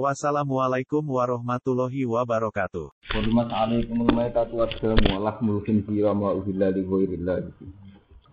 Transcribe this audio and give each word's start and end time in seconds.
Wassalamualaikum 0.00 1.04
warahmatullahi 1.04 2.08
wabarakatuh. 2.08 2.88
Hurmat 3.12 3.52
alaikum 3.52 4.08
al-maitatu 4.08 4.56
wa 4.56 4.64
lahmul 5.20 5.60
khinzira 5.68 6.16
ma 6.16 6.32
uhilla 6.32 6.72
li 6.72 6.80
ghairillah 6.80 7.44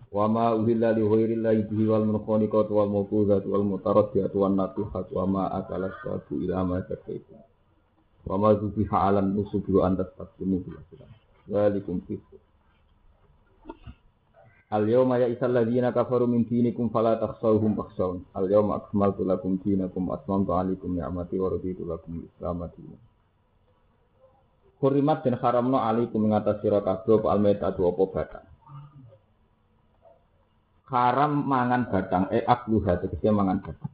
wa 0.08 0.24
ma 0.24 0.56
uhilla 0.56 0.96
li 0.96 1.04
ghairillah 1.04 1.52
bihi 1.68 1.84
wal 1.84 2.08
munkhaniqatu 2.08 2.72
wal 2.72 2.88
mawqudatu 2.88 3.52
wal 3.52 3.60
mutaraddiyatu 3.76 4.40
wan 4.40 4.56
natihatu 4.56 5.12
wa 5.12 5.26
ma 5.28 5.42
akala 5.52 5.92
satu 6.00 6.40
ila 6.40 6.64
ma 6.64 6.80
zakaitu 6.80 7.36
wa 8.24 8.40
ma 8.40 8.56
zubiha 8.56 8.96
alam 9.12 9.36
nusubi 9.36 9.76
wa 9.76 9.92
anta 9.92 10.08
taqdimu 10.16 10.64
bil 10.64 10.80
Waalaikum 11.44 12.00
fisq 12.08 12.40
Al 14.70 14.86
yawma 14.86 15.18
ya 15.18 15.26
isal 15.26 15.50
ladina 15.50 15.90
kafaru 15.90 16.30
min 16.30 16.46
dinikum 16.46 16.94
fala 16.94 17.18
takhshawhum 17.18 17.74
fakhshawun. 17.74 18.22
Al 18.38 18.46
yawma 18.46 18.78
akmaltu 18.78 19.26
lakum 19.26 19.58
dinakum 19.58 20.06
wa 20.06 20.14
atmamtu 20.14 20.54
alaikum 20.54 20.94
ni'mati 20.94 21.34
wa 21.42 21.50
raditu 21.50 21.82
lakum 21.82 22.22
Islam 22.22 22.62
dinan. 22.78 23.00
Kurimat 24.78 25.26
dan 25.26 25.34
haramno 25.42 25.82
alaikum 25.82 26.22
mengatas 26.22 26.62
sira 26.62 26.86
kabeh 26.86 27.18
al 27.26 27.42
maitatu 27.42 27.82
apa 27.82 28.02
batang. 28.14 28.46
Haram 30.86 31.32
mangan 31.50 31.82
batang 31.90 32.24
eh 32.30 32.46
akluha 32.46 33.02
tegese 33.02 33.26
mangan 33.34 33.58
batang. 33.58 33.92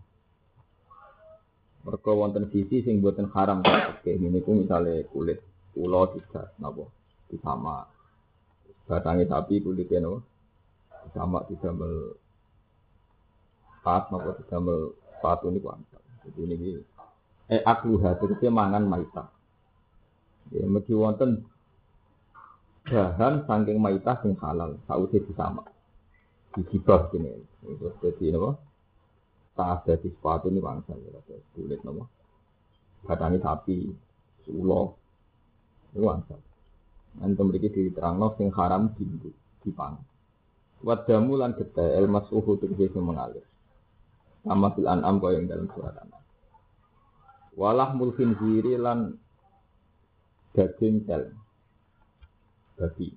Mergo 1.89 2.13
wonten 2.21 2.53
sisi 2.53 2.85
sing 2.85 3.01
boten 3.01 3.33
haram 3.33 3.65
kake 3.65 4.21
niku 4.21 4.53
misale 4.53 5.09
kulit 5.09 5.41
ula 5.79 6.11
tidak 6.13 6.53
napa 6.59 6.85
disama 7.31 7.87
batange 8.91 9.25
sapi 9.31 9.63
kulitnya 9.63 10.03
napa 10.03 10.36
sama 11.15 11.45
didamel 11.47 12.17
pas 13.87 14.07
nopo 14.11 14.35
didamel 14.43 14.95
sepatu 15.15 15.51
ini 15.53 15.59
kuantal. 15.63 16.03
Jadi 16.27 16.41
ini 16.43 16.71
eh 17.47 17.63
aku 17.63 18.03
hadir 18.03 18.35
dia 18.39 18.51
mangan 18.51 18.83
maita. 18.83 19.31
Ya 20.51 20.67
mesti 20.67 20.95
wonten 20.95 21.47
bahan 22.87 23.47
saking 23.47 23.79
maita 23.83 24.19
sing 24.23 24.35
halal 24.39 24.79
sausé 24.87 25.23
disama. 25.23 25.63
Digibah 26.55 27.11
gini. 27.11 27.31
Itu 27.67 27.91
jadi 28.03 28.35
napa? 28.35 28.59
Tak 29.57 29.69
ada 29.89 29.93
di 29.97 30.13
sepatu 30.13 30.53
ini 30.53 30.61
bangsa 30.61 30.93
ya, 30.95 31.21
kulit 31.57 31.81
napa? 31.83 32.05
Batangnya 33.07 33.39
sapi, 33.39 33.89
ulo, 34.51 34.99
itu 35.95 36.03
bangsa. 36.03 36.35
Nanti 37.17 37.41
memiliki 37.41 37.73
diterang 37.73 38.21
sing 38.37 38.53
haram 38.53 38.93
di 38.95 39.05
dipangan. 39.65 40.16
Wadamu 40.85 41.41
lan 41.41 41.57
getih 41.57 41.97
el 41.97 42.07
masuhu 42.11 42.61
tegese 42.61 43.01
mengalir. 43.01 43.45
Sama 44.45 44.77
fil 44.77 44.87
an'am 44.87 45.17
kaya 45.19 45.41
yang 45.41 45.49
dalam 45.49 45.67
surat. 45.73 45.97
Walah 47.57 47.97
mulkin 47.97 48.37
ziri 48.37 48.77
lan 48.77 49.17
daging 50.53 51.09
tel. 51.09 51.33
Babi. 52.77 53.09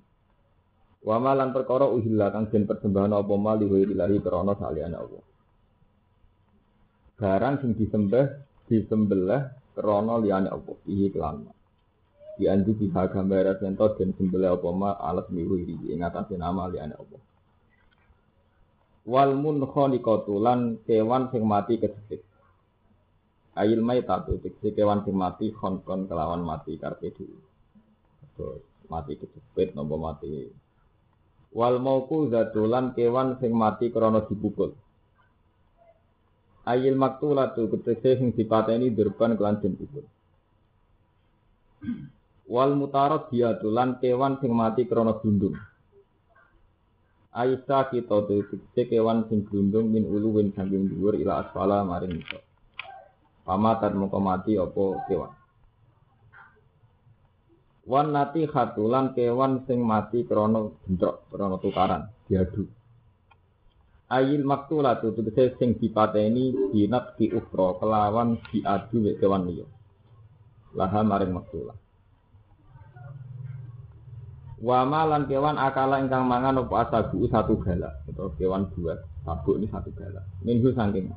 Wama 1.03 1.35
lan 1.35 1.51
perkara 1.51 1.87
uhilla 1.91 2.31
kang 2.31 2.47
den 2.47 2.63
persembahan 2.63 3.11
apa 3.11 3.35
mali 3.35 3.67
wa 3.67 3.75
ilahi 3.75 4.17
krana 4.23 4.55
saliyane 4.55 4.95
Allah. 4.95 5.23
Barang 7.19 7.59
sing 7.59 7.75
disembah 7.75 8.39
disembelih 8.71 9.51
krana 9.75 10.15
liyane 10.23 10.47
Allah. 10.47 10.75
Iki 10.87 11.07
kelan. 11.11 11.51
Di 12.39 12.47
andi 12.47 12.71
bisa 12.71 13.11
gambar 13.11 13.59
yen 13.59 13.75
to 13.75 13.87
den 13.99 14.15
sembelih 14.15 14.55
apa 14.55 14.69
ma 14.71 14.95
alat 14.95 15.27
miwi 15.27 15.67
ing 15.91 15.99
atase 16.07 16.39
nama 16.39 16.71
liyane 16.71 16.95
Allah 16.95 17.19
wal 19.09 19.31
munkhaniqatu 19.33 20.33
lan 20.45 20.59
kewan 20.85 21.23
sing 21.33 21.43
mati 21.51 21.81
kecepit 21.81 22.21
Ail 23.59 23.83
maitatu 23.83 24.39
tegese 24.39 24.71
kewan 24.71 25.03
sing 25.03 25.19
mati 25.19 25.51
kon-kon 25.51 26.07
kelawan 26.07 26.39
mati 26.39 26.79
karpe 26.79 27.11
dhewe. 27.11 27.43
Terus 28.39 28.63
mati 28.87 29.19
kecepit 29.19 29.75
nopo 29.75 29.99
mati. 29.99 30.47
Wal 31.51 31.75
mauku 31.83 32.31
zatulan 32.31 32.95
kewan 32.95 33.35
sing 33.43 33.51
mati 33.51 33.91
krana 33.91 34.23
dipukul. 34.23 34.71
Ayil 36.63 36.95
maktulatu 36.95 37.67
tegese 37.83 38.23
sing 38.23 38.31
dipateni 38.31 38.95
durban 38.95 39.35
kelan 39.35 39.59
den 39.59 39.75
pukul. 39.75 40.07
Wal 42.47 42.79
mutarad 42.79 43.27
diatulan 43.27 43.99
kewan 43.99 44.39
sing 44.39 44.55
mati 44.55 44.87
krana 44.87 45.19
gundung. 45.19 45.59
Aisyah 47.39 47.87
kita 47.87 48.27
tegese 48.27 48.81
kewan 48.91 49.23
sing 49.31 49.47
glundung 49.47 49.95
min 49.95 50.03
uluwin 50.03 50.51
saking 50.51 50.91
dhuwur 50.91 51.15
ila 51.15 51.47
asfala 51.47 51.87
maring 51.87 52.19
iso. 52.19 52.43
Pamatan 53.47 53.95
moko 53.95 54.19
mati 54.19 54.59
apa 54.59 54.83
kewan. 55.07 55.31
Wan 57.87 58.11
nati 58.11 58.43
khatulan 58.43 59.15
kewan 59.15 59.63
sing 59.63 59.79
mati 59.79 60.27
krana 60.27 60.67
bentrok 60.83 61.31
krana 61.31 61.55
tukaran 61.63 62.11
diadu. 62.27 62.67
Ayil 64.11 64.43
maktulatu 64.43 65.15
tegese 65.15 65.55
sing 65.55 65.79
dipateni 65.79 66.75
dinat 66.75 67.15
ki 67.15 67.31
ukhra 67.31 67.79
kelawan 67.79 68.35
diadu 68.51 69.15
kewan 69.15 69.47
liya. 69.47 69.67
Laha 70.75 71.07
maring 71.07 71.31
maktulah. 71.31 71.77
Wama 74.59 75.07
lan 75.07 75.23
kewan 75.31 75.55
akala 75.55 76.03
ingkang 76.03 76.27
mangan 76.27 76.59
apa 76.67 76.83
asabu 76.83 77.23
satu 77.31 77.63
galak 77.63 78.03
atau 78.11 78.27
kewan 78.35 78.67
dua 78.75 78.99
sabuk 79.23 79.55
ini 79.55 79.71
satu 79.71 79.87
galak. 79.95 80.27
Minggu 80.43 80.75
saking. 80.75 81.07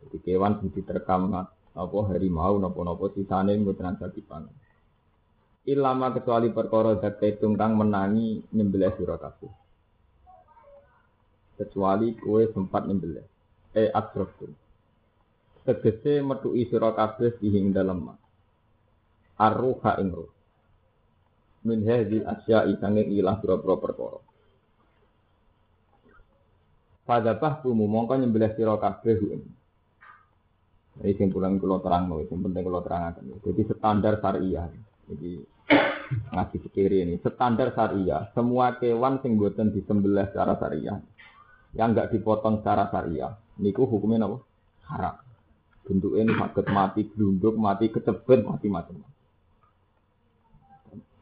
Jadi 0.00 0.16
kewan 0.24 0.56
sing 0.56 0.72
diterkam 0.72 1.28
apa 1.70 1.98
harimau 2.08 2.56
napa-napa 2.56 3.12
sisane 3.12 3.60
mboten 3.60 3.92
saged 4.00 4.16
dipangan. 4.16 4.56
Ilama 5.68 6.16
kecuali 6.16 6.48
perkara 6.48 6.96
zat 6.96 7.20
tungkang 7.20 7.76
menangi 7.76 8.40
nyembelih 8.56 8.96
sira. 8.96 9.20
Kecuali 11.60 12.16
kue 12.16 12.48
sempat 12.56 12.88
nyembelih. 12.88 13.28
Eh 13.76 13.92
atrofun. 13.92 14.56
Tegese 15.68 16.24
metuki 16.24 16.64
sira 16.72 16.96
kabeh 16.96 17.36
dihing 17.36 17.76
dalem. 17.76 18.16
Arruha 19.36 20.00
ing 20.00 20.08
min 21.64 21.84
hadhil 21.84 22.24
asya'i 22.24 22.76
sanging 22.80 23.12
ilah 23.12 23.36
pira-pira 23.40 23.76
perkara. 23.76 24.18
Fadzabah 27.04 27.60
tumu 27.60 27.90
mongko 27.90 28.16
nyembelih 28.16 28.54
sira 28.54 28.78
kabeh. 28.78 29.18
Ini 31.00 31.16
sing 31.16 31.32
pulang 31.32 31.56
kula 31.56 31.80
terang 31.80 32.12
lho, 32.12 32.28
sing 32.28 32.38
penting 32.44 32.62
kula 32.64 32.84
terangaken. 32.84 33.40
Jadi 33.40 33.60
standar 33.72 34.20
syariah. 34.20 34.68
Jadi 35.10 35.30
ngaji 36.30 36.56
fikir 36.70 36.90
ini 36.92 37.14
standar 37.18 37.74
syariah. 37.74 38.30
Semua 38.32 38.78
kewan 38.78 39.18
sing 39.20 39.34
boten 39.36 39.74
disembelih 39.74 40.28
secara 40.30 40.54
syariah 40.60 40.98
yang 41.74 41.94
enggak 41.94 42.10
dipotong 42.10 42.62
secara 42.62 42.90
syariah 42.90 43.32
niku 43.62 43.86
hukumnya 43.86 44.26
apa? 44.26 44.38
Haram. 44.90 45.16
Bentuknya 45.86 46.30
sakit 46.34 46.66
mati 46.70 47.02
glunduk, 47.10 47.54
mati 47.58 47.90
kecepet, 47.90 48.46
mati 48.46 48.66
macam-macam 48.70 49.09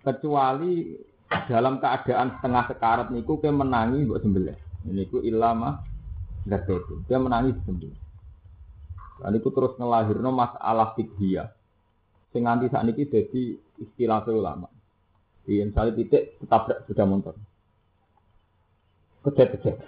kecuali 0.09 0.97
dalam 1.29 1.77
keadaan 1.77 2.41
setengah 2.41 2.65
sekarat 2.73 3.07
niku 3.13 3.37
ke 3.37 3.53
menangi 3.53 4.09
buat 4.09 4.25
sembelih. 4.25 4.57
Niku 4.89 5.21
ilama 5.21 5.85
nggak 6.49 6.65
itu. 6.65 6.95
Dia 7.05 7.21
menangi 7.21 7.53
sembelih. 7.69 8.01
Dan 9.21 9.37
itu 9.37 9.49
terus 9.53 9.77
ngelahirno 9.77 10.31
masalah 10.31 10.95
fikih 10.95 11.45
Sing 12.33 12.45
nganti 12.45 12.71
saat 12.73 12.87
ini 12.89 13.05
jadi 13.05 13.43
istilah 13.83 14.25
ulama. 14.33 14.69
Di 15.45 15.65
misalnya 15.65 15.97
titik 15.97 16.41
tetap 16.41 16.69
sudah 16.89 17.05
motor. 17.09 17.35
Kejet-kejet. 19.25 19.81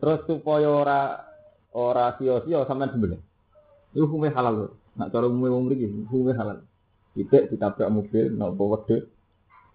Terus 0.00 0.20
supaya 0.28 0.68
ora 0.68 1.00
ora 1.72 2.12
sio-sio 2.20 2.64
sampean 2.68 2.92
sembelih. 2.92 3.20
Itu 3.92 4.04
hukumnya 4.08 4.36
halal. 4.36 4.72
Nak 4.96 5.08
cara 5.12 5.24
umumnya 5.28 5.54
umum 5.54 5.72
ini 5.72 6.04
hukumnya 6.08 6.36
halal. 6.40 6.58
Tidak 7.14 7.54
ditabrak 7.54 7.90
mobil, 7.94 8.34
nopo 8.34 8.74
wedhus. 8.74 9.06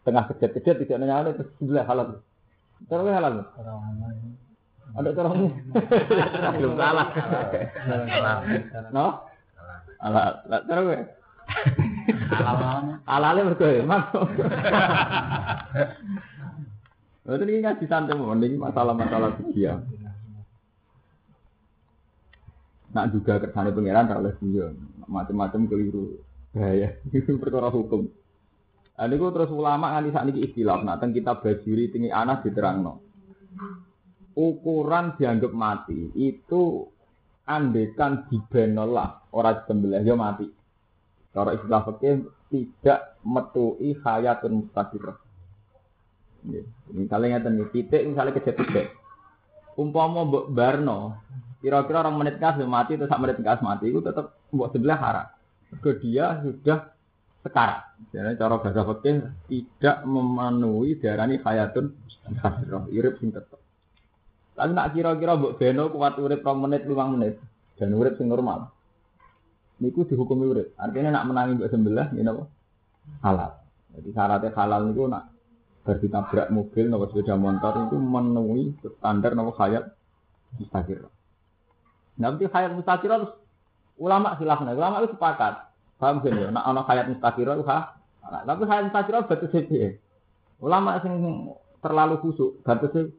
Tengah 0.03 0.27
kejat-kejat 0.31 0.75
tidak 0.83 0.97
nanya 0.99 1.31
terus 1.35 1.51
sebelah 1.59 1.83
halal. 1.87 2.23
Cara 2.87 3.03
halal. 3.03 3.33
Ada 4.95 5.09
cara 5.11 5.27
belum 6.55 6.73
salah. 6.79 7.07
No? 8.95 9.27
Halal. 9.99 10.31
Cara 10.47 10.79
gue. 10.83 10.99
Halale 13.07 13.39
mergo 13.43 13.67
emang. 13.67 14.03
Itu 17.29 17.43
ini 17.45 17.61
ngaji 17.61 17.85
santai 17.85 18.17
ini 18.17 18.57
masalah-masalah 18.57 19.37
sekian. 19.37 19.85
Nak 22.89 23.13
juga 23.13 23.37
kersane 23.37 23.69
pangeran 23.69 24.09
tak 24.09 24.19
oleh 24.25 24.33
macam-macam 25.05 25.61
keliru. 25.69 26.17
Bahaya, 26.49 26.97
perkara 27.41 27.69
hukum. 27.69 28.09
Nah, 28.99 29.07
ini 29.07 29.15
terus 29.15 29.53
ulama 29.53 29.95
nganti 29.95 30.11
saat 30.11 30.27
ini 30.27 30.43
istilah, 30.43 30.83
nak 30.83 30.99
teng 30.99 31.15
kita 31.15 31.39
bajuri 31.39 31.87
tinggi 31.87 32.11
anak 32.11 32.43
diterangno. 32.43 32.99
Ukuran 34.35 35.15
dianggap 35.15 35.55
mati 35.55 36.11
itu 36.19 36.83
andekan 37.47 38.27
dibenolah 38.27 39.23
orang 39.31 39.63
sembelih 39.63 40.03
ya 40.03 40.19
mati. 40.19 40.51
Kalau 41.31 41.55
istilah 41.55 41.81
fakir 41.87 42.27
tidak 42.51 43.15
metui 43.23 43.95
hayatun 44.03 44.67
mustaqirah. 44.67 45.17
Misalnya 46.91 47.39
ngeten 47.39 47.71
titik 47.71 48.03
misalnya 48.03 48.35
kejadian 48.35 48.91
Umpama 49.79 50.27
mbok 50.27 50.51
barno, 50.51 51.23
kira-kira 51.63 52.03
orang 52.03 52.19
menit 52.19 52.35
kas 52.35 52.59
mati 52.67 52.99
atau 52.99 53.07
sak 53.07 53.21
menit 53.23 53.39
kas 53.39 53.63
mati 53.63 53.87
itu 53.87 54.03
tetap 54.03 54.35
mbok 54.51 54.75
sebelah 54.75 54.99
haram. 54.99 55.27
Ke 55.77 56.01
dia 56.01 56.41
sudah 56.41 56.89
sekarang. 57.45 57.85
Jadi 58.09 58.35
cara 58.35 58.55
bahasa 58.57 58.81
fikih 58.83 59.15
tidak 59.47 59.97
memenuhi 60.09 60.97
darani 60.97 61.37
hayatun 61.39 61.93
mustaqirah. 61.93 62.89
Irip 62.89 63.21
sing 63.21 63.29
tetep. 63.29 63.61
Tapi 64.57 64.71
nak 64.75 64.91
kira-kira 64.91 65.39
mbok 65.39 65.55
beno 65.55 65.87
kuat 65.93 66.19
urip 66.19 66.43
2 66.43 66.63
menit 66.65 66.83
5 66.83 67.13
menit 67.15 67.39
dan 67.79 67.95
urip 67.95 68.19
sing 68.19 68.27
normal. 68.27 68.73
Niku 69.79 70.03
dihukumi 70.03 70.45
urip. 70.51 70.67
Artinya 70.75 71.15
nak 71.15 71.25
menangi 71.31 71.53
mbok 71.61 71.69
sebelah 71.71 72.07
ngene 72.11 72.29
apa? 72.33 72.43
Halal. 73.23 73.51
Jadi 73.95 74.09
syaratnya 74.11 74.49
halal 74.57 74.81
niku 74.91 75.07
nak 75.07 75.23
Bar 75.79 75.95
tabrak 76.05 76.51
mobil 76.51 76.85
nopo 76.85 77.07
sepeda 77.09 77.39
motor 77.39 77.87
itu 77.87 77.97
memenuhi 77.97 78.77
standar 78.99 79.31
nopo 79.33 79.55
hayat 79.57 79.89
mustakir. 80.59 81.07
Nanti 82.19 82.45
hayat 82.45 82.75
mustakir 82.75 83.09
terus 83.09 83.31
ulama 83.99 84.39
silahkan, 84.39 84.71
ulama 84.71 85.03
itu 85.03 85.13
sepakat. 85.13 85.53
Paham 85.99 86.23
sih 86.23 86.31
ya? 86.31 86.47
Nak 86.49 86.63
ono 86.63 86.81
hayat 86.87 87.11
mustakir 87.11 87.43
itu 87.43 87.63
ha. 87.67 87.99
Tapi 88.23 88.63
hayat 88.63 88.83
mustakir 88.87 89.13
batu 89.27 89.45
sih. 89.51 89.99
Ulama 90.63 91.03
sing 91.03 91.13
terlalu 91.83 92.15
kusuk 92.23 92.63
batu 92.63 93.11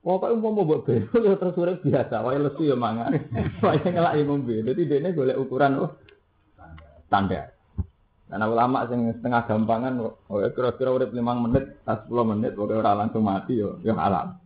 Pokoknya 0.00 0.40
mau 0.40 0.56
mau 0.56 0.64
buat 0.64 0.88
belo 0.88 1.12
ya 1.20 1.36
terus 1.36 1.76
biasa, 1.84 2.24
wae 2.24 2.40
lesu 2.40 2.64
ya 2.64 2.72
mangan, 2.72 3.20
wae 3.64 3.84
ngelak 3.84 4.16
ya 4.16 4.24
ngombe. 4.24 4.64
Jadi 4.64 4.88
dia 4.88 5.12
golek 5.12 5.36
ukuran 5.36 5.76
oh 5.76 5.92
standar. 7.04 7.52
Karena 8.32 8.48
ulama 8.48 8.88
sing 8.88 9.12
setengah 9.12 9.44
gampangan, 9.44 10.00
oh 10.00 10.40
kira-kira 10.56 10.96
urip 10.96 11.12
5 11.12 11.20
menit, 11.20 11.84
10 11.84 12.08
menit, 12.32 12.56
pokoknya 12.56 12.80
orang 12.80 12.96
langsung 12.96 13.28
mati 13.28 13.60
yo, 13.60 13.76
yo 13.84 13.92
halal. 13.92 14.40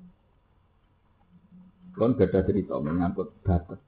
Kon 1.95 2.19
gada 2.19 2.43
cerita 2.43 2.75
menyangkut 2.83 3.31
batas. 3.47 3.79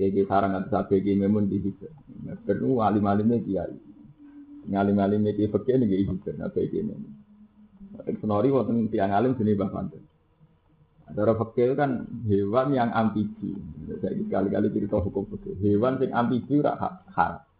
Ya 0.00 0.08
iki 0.08 0.24
sarang 0.24 0.56
ada 0.56 0.64
sapi 0.72 1.04
iki 1.04 1.12
memun 1.12 1.52
di 1.52 1.60
situ. 1.60 1.84
Perlu 2.48 2.80
alim-alimnya 2.80 3.36
kiai. 3.44 3.76
Ngalim-alimnya 4.72 5.36
kiai 5.36 5.52
fakir 5.52 5.76
nih 5.76 5.92
iki 5.92 6.08
situ, 6.08 6.32
apa 6.40 6.56
iki 6.56 6.80
ini. 6.80 6.96
Senori 8.16 8.48
wonten 8.48 8.88
tiang 8.88 9.12
alim 9.12 9.36
sini 9.36 9.52
Mbah 9.52 9.92
Cara 11.10 11.34
fakir 11.36 11.76
kan 11.76 12.06
hewan 12.30 12.72
yang 12.72 12.88
amfibi. 12.96 13.52
Saya 14.00 14.14
kali-kali 14.30 14.72
cerita 14.72 15.04
hukum 15.04 15.26
fakir. 15.28 15.52
Hewan 15.60 16.00
yang 16.00 16.16
amfibi 16.16 16.64
ora 16.64 16.96
hak 17.12 17.50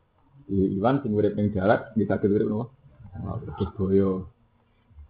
Iwan 0.51 0.99
sing 1.03 1.15
urip 1.15 1.39
ning 1.39 1.55
darat 1.55 1.95
bisa 1.95 2.19
urip 2.19 2.47
nopo? 2.49 2.75
Terus 3.55 3.71
boyo. 3.79 4.11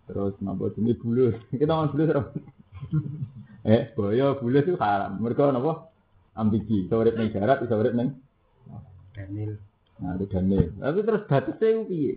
Terus 0.04 0.34
nopo 0.42 0.68
jenenge 0.74 1.00
bulus. 1.00 1.36
Kita 1.48 1.72
ngomong 1.72 1.92
bulus 1.94 2.08
ora? 2.12 2.22
eh, 3.72 3.82
boyo 3.96 4.36
bulus 4.36 4.64
itu 4.68 4.76
haram. 4.76 5.16
Mergo 5.20 5.48
nopo? 5.48 5.89
Ambigi. 6.38 6.86
Iso 6.86 7.00
urip 7.00 7.18
ning 7.18 7.34
darat, 7.34 7.62
iso 7.64 7.74
urip 7.74 7.94
ning 7.94 8.14
Daniel. 9.14 9.58
Nah, 10.00 10.16
itu 10.16 10.26
Daniel. 10.30 10.70
Tapi 10.78 10.98
terus 11.04 11.22
batasnya 11.28 11.68
itu 11.68 11.82
piye? 11.90 12.14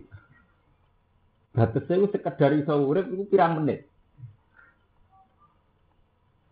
Batasnya 1.54 1.94
itu 2.00 2.06
sekedar 2.14 2.50
iso 2.56 2.74
urip 2.80 3.06
itu 3.10 3.24
pirang 3.28 3.60
menit. 3.60 3.90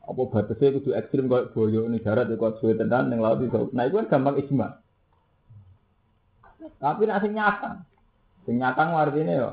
Apa 0.03 0.23
batasnya 0.29 0.83
itu 0.83 0.91
ekstrim 0.93 1.31
kayak 1.31 1.55
boyo 1.55 1.87
ning 1.87 2.03
darat 2.03 2.29
kuat 2.35 2.59
suwe 2.59 2.75
tenan 2.75 3.09
ning 3.09 3.23
laut 3.23 3.41
itu. 3.41 3.71
Nah, 3.73 3.87
itu 3.87 3.97
kan 4.03 4.11
gampang 4.11 4.37
ijma. 4.43 4.83
Tapi 6.83 7.03
nak 7.07 7.23
sing 7.23 7.33
nyatang. 7.35 7.87
Sing 8.43 8.59
nyatang 8.59 8.95
artinya 8.95 9.35
yo 9.35 9.51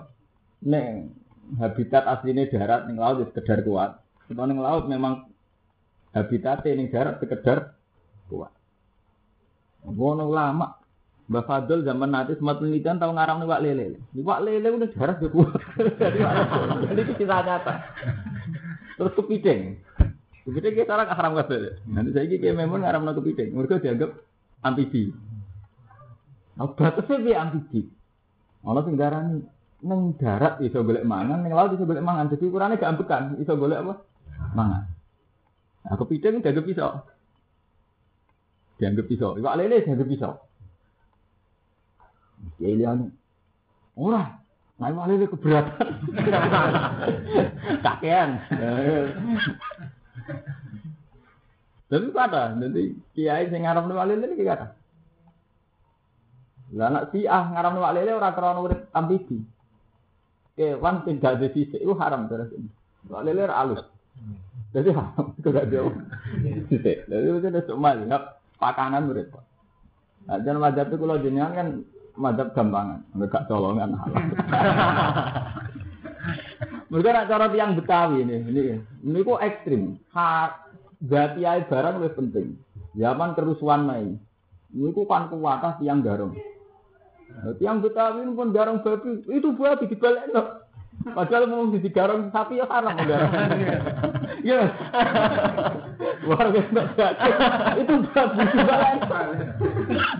ning 0.65 1.15
habitat 1.61 2.03
aslinya 2.05 2.49
darat 2.49 2.89
ning 2.89 2.97
laut 2.99 3.21
itu 3.21 3.31
sekedar 3.31 3.61
kuat. 3.63 4.01
Kalau 4.27 4.45
ning 4.49 4.59
laut 4.59 4.89
memang 4.89 5.29
habitatnya 6.11 6.75
ning 6.75 6.89
darat 6.89 7.21
sekedar 7.21 7.78
kuat. 8.29 8.53
Ngono 9.83 10.29
lama. 10.29 10.77
Mbak 11.29 11.45
Fadl 11.45 11.85
zaman 11.85 12.09
nanti 12.09 12.33
semua 12.33 12.57
penelitian 12.57 12.97
tahu 12.97 13.13
ngarang 13.13 13.45
wak 13.45 13.61
lele. 13.61 14.01
Wak 14.17 14.41
lele 14.41 14.65
udah 14.65 14.89
darat 14.97 15.21
gak 15.21 15.29
kuat. 15.29 15.61
Jadi 16.89 17.01
kita 17.21 17.45
nyata. 17.45 17.73
Terus 18.97 19.13
kepiting. 19.13 19.77
Kepiting 20.49 20.73
kita 20.73 20.97
orang 20.97 21.13
haram 21.13 21.37
kabeh. 21.37 21.77
Nanti 21.85 22.09
saya 22.17 22.25
kayak 22.25 22.57
memang 22.57 22.81
ngaram 22.81 23.05
kepiting. 23.13 23.53
Mereka 23.53 23.77
dianggap 23.77 24.17
amfibi. 24.65 25.13
Nah, 26.57 26.73
batasnya 26.73 27.21
piye 27.21 27.37
amfibi? 27.37 27.81
Ana 28.65 28.81
sing 28.83 28.97
darani 28.97 29.45
ning 29.79 30.19
darat 30.19 30.59
iso 30.59 30.83
golek 30.83 31.07
mangan, 31.07 31.45
ning 31.45 31.53
laut 31.53 31.77
iso 31.77 31.85
golek 31.85 32.03
mangan. 32.03 32.33
Jadi 32.33 32.43
ukurannya 32.49 32.81
gak 32.81 32.89
ambekan, 32.89 33.23
iso 33.37 33.53
golek 33.53 33.85
apa? 33.85 34.01
Mangan. 34.57 34.83
Nah, 35.85 35.93
kepiting 35.93 36.41
dianggap 36.41 36.65
pisau. 36.65 37.05
Dianggap 38.79 39.05
pisau. 39.05 39.35
Iwak 39.35 39.57
lele 39.59 39.83
dianggap 39.83 40.07
pisau. 40.07 40.33
Ya 42.63 42.71
liane. 42.73 43.11
Ora, 43.99 44.39
Nah, 44.79 44.87
iwak 44.95 45.07
lele 45.11 45.25
keberatan. 45.27 45.87
Kakean. 47.85 48.29
Tapi 51.89 52.07
kata, 52.15 52.55
nanti 52.55 52.95
kiai 53.11 53.51
sing 53.51 53.67
ngarep 53.67 53.91
iwak 53.91 54.07
lele 54.07 54.25
iki 54.31 54.47
kata. 54.47 54.79
Lah 56.77 56.89
nak 56.93 57.09
si 57.09 57.25
ah 57.25 57.49
ngaram 57.49 57.81
wak 57.81 57.95
lele 57.97 58.13
ora 58.13 58.29
krana 58.29 58.61
urip 58.61 58.81
ambibi. 58.93 59.41
Kewan 60.53 61.01
sing 61.01 61.17
gak 61.17 61.41
itu 61.41 61.93
haram 61.97 62.29
terus. 62.29 62.53
Wak 63.09 63.25
lele 63.25 63.49
ora 63.49 63.55
alus. 63.57 63.81
Jadi 64.69 64.93
haram 64.93 65.33
itu 65.33 65.49
gak 65.49 65.69
jauh. 65.73 65.93
Sisik. 66.69 67.09
Jadi 67.09 67.25
itu 67.25 67.39
udah 67.41 67.63
cuma 67.65 67.97
lihat 67.97 68.23
pakanan 68.59 69.09
urip. 69.09 69.31
Nah, 70.27 70.37
jangan 70.43 70.61
madhab 70.69 70.91
itu 70.91 70.99
kalau 70.99 71.17
jenengan 71.23 71.55
kan 71.55 71.67
madhab 72.19 72.51
gampangan, 72.53 72.99
enggak 73.15 73.47
colongan. 73.47 73.95
Mereka 76.89 77.09
nak 77.13 77.29
cara 77.29 77.45
tiang 77.53 77.77
Betawi 77.77 78.25
ini, 78.25 78.37
ini, 78.49 78.61
ini 79.05 79.19
kok 79.21 79.41
ekstrim. 79.45 80.01
Hak 80.09 80.73
berarti 81.05 81.45
barang 81.45 82.01
lebih 82.01 82.13
penting. 82.17 82.47
Zaman 82.97 83.37
kerusuhan 83.37 83.85
main. 83.85 84.17
Ini 84.73 84.89
kok 84.97 85.05
kan 85.05 85.29
kuatah 85.29 85.77
tiang 85.77 86.01
garong. 86.01 86.33
Yang 87.61 87.77
Betawi 87.89 88.25
pun 88.33 88.49
garong 88.49 88.81
babi 88.81 89.21
itu 89.21 89.53
babi 89.53 89.85
dibalik 89.85 90.33
no. 90.33 90.65
Padahal 90.99 91.47
mau 91.47 91.63
di 91.71 91.89
garong 91.89 92.27
sapi 92.35 92.59
ya 92.59 92.67
haram 92.67 92.91
garong. 92.99 93.31
Ya. 94.43 94.67
Luar 96.27 96.51
biasa 96.51 97.05
itu 97.79 97.93
babi. 98.11 98.43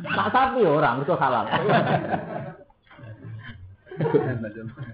Tak 0.08 0.28
sapi 0.32 0.62
orang 0.64 1.04
itu 1.04 1.14
halal. 1.20 1.46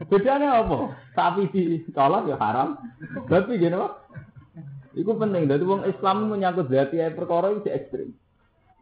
Bedanya 0.09 0.65
apa? 0.65 0.77
Sapi 1.13 1.41
dicolok 1.53 2.33
ya 2.33 2.37
haram. 2.41 2.81
Babi 3.29 3.61
gini 3.61 3.77
apa? 3.77 4.01
Iku 4.97 5.11
penting. 5.21 5.45
Jadi 5.45 5.63
wong 5.67 5.85
Islam 5.85 6.33
menyangkut 6.33 6.65
berarti 6.65 6.97
perkara 7.13 7.53
itu 7.53 7.69
ekstrim. 7.69 8.09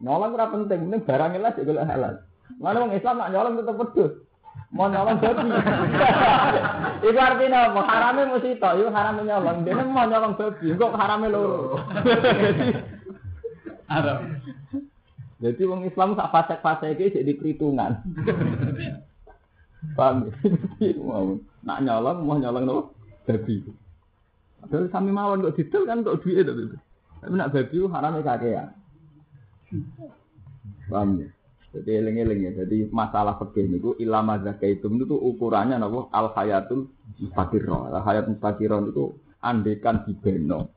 Nolong 0.00 0.36
ora 0.36 0.50
penting, 0.50 0.88
penting 0.88 1.02
barangnya 1.04 1.40
lah 1.40 1.52
juga 1.52 1.84
halal. 1.84 2.14
Mana 2.60 2.84
orang 2.84 2.96
Islam 2.96 3.20
nak 3.20 3.30
nyolong 3.32 3.54
tetap 3.60 3.76
pedus. 3.80 4.12
Mau 4.74 4.90
nyolong 4.90 5.22
babi. 5.22 5.46
itu 7.06 7.18
artinya 7.18 7.70
apa? 7.70 7.80
Haramnya 7.86 8.34
mesti 8.34 8.58
itu 8.58 8.86
haramnya 8.90 9.22
nyolong. 9.22 9.62
Dia 9.62 9.86
mau 9.86 10.02
nyolong 10.02 10.34
babi, 10.34 10.74
kok 10.74 10.98
haramnya 10.98 11.30
loro. 11.30 11.78
Haram. 13.94 14.40
Jadi 15.44 15.60
orang 15.68 15.84
Islam 15.84 16.16
sak 16.16 16.32
fasek-fasek 16.32 16.96
iki 16.96 17.20
jadi 17.20 17.32
perhitungan. 17.36 18.00
Paham 19.98 20.32
ya? 20.80 20.96
mau 20.96 21.36
nak 21.60 21.78
nyolong 21.84 22.18
mau 22.24 22.40
nyolong 22.40 22.64
no 22.64 22.76
babi. 23.28 23.60
Padahal 24.64 24.88
sami 24.88 25.12
mawon 25.12 25.44
kok 25.44 25.60
didol 25.60 25.84
kan 25.84 26.00
kok 26.00 26.24
duit 26.24 26.40
itu. 26.40 26.72
Tapi 27.20 27.34
nak 27.36 27.52
babi 27.52 27.76
haramnya 27.84 28.24
kakean. 28.24 28.68
Paham 30.88 31.20
ya? 31.20 31.28
Jadi 31.74 31.90
eling-eling 31.90 32.40
ya. 32.46 32.52
Jadi 32.62 32.86
masalah 32.94 33.34
fikih 33.42 33.66
niku 33.66 33.90
ilama 33.98 34.38
zakaitum 34.38 34.94
itu 35.02 35.18
ukurannya 35.18 35.74
napa 35.74 36.06
al 36.14 36.30
hayatul 36.38 36.86
mustaqirrah. 37.18 37.90
Al 37.90 38.02
hayat 38.06 38.30
mustaqirrah 38.30 38.78
itu 38.86 39.18
andekan 39.42 40.06
dibeno. 40.06 40.70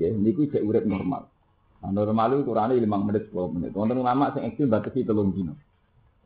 Ya 0.00 0.08
niku 0.08 0.48
cek 0.48 0.64
urip 0.64 0.88
normal. 0.88 1.28
Nah, 1.84 1.92
normal 1.92 2.40
itu 2.40 2.48
ukurannya 2.48 2.80
5 2.80 3.06
menit 3.06 3.28
10 3.28 3.52
menit. 3.52 3.70
Wonten 3.76 4.00
ulama 4.00 4.32
sing 4.32 4.48
ekstrem 4.48 4.72
batasi 4.72 5.04
3 5.04 5.12
dino. 5.36 5.54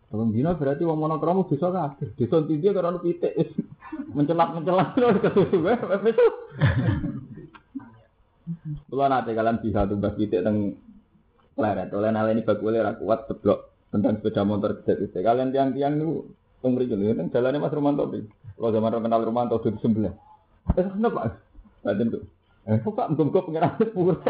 Telung 0.09 0.33
dino 0.33 0.57
berarti 0.57 0.88
wong 0.88 0.99
monokromo 1.05 1.45
bisa 1.45 1.69
kabeh. 1.69 2.17
Desa 2.17 2.40
tiga 2.49 2.73
karena 2.73 2.97
pitik 2.97 3.35
mencelat-mencelat 4.17 4.97
terus 4.97 5.21
kesusu 5.21 5.59
Kulo 8.88 9.05
nate 9.05 9.37
kalian 9.37 9.61
bisa 9.61 9.85
tugas 9.85 10.17
pitik 10.17 10.40
teng 10.40 10.81
leret. 11.61 11.93
Oleh 11.93 12.09
naleni 12.09 12.40
bakule 12.40 12.81
ra 12.81 12.97
kuat 12.97 13.28
seblok 13.28 13.68
tentang 13.88 14.21
sepeda 14.21 14.42
motor 14.45 14.80
gede 14.83 15.09
gede. 15.09 15.21
Kalian 15.25 15.52
tiang-tiang 15.52 15.97
itu 15.97 16.66
mriki 16.66 16.95
lho 16.99 17.14
teng 17.16 17.28
dalane 17.33 17.59
Mas 17.62 17.73
Romanto 17.73 18.11
iki. 18.12 18.28
Kalau 18.59 18.75
zaman 18.75 19.00
kenal 19.00 19.23
Romanto 19.23 19.57
di 19.62 19.78
sebelah. 19.80 20.14
Terus 20.75 20.92
kenapa? 20.92 21.38
Badan 21.87 22.12
tuh. 22.12 22.23
Eh, 22.68 22.76
kok 22.85 23.09
muga-muga 23.14 23.40
pengiran 23.49 23.73
sepur. 23.80 24.21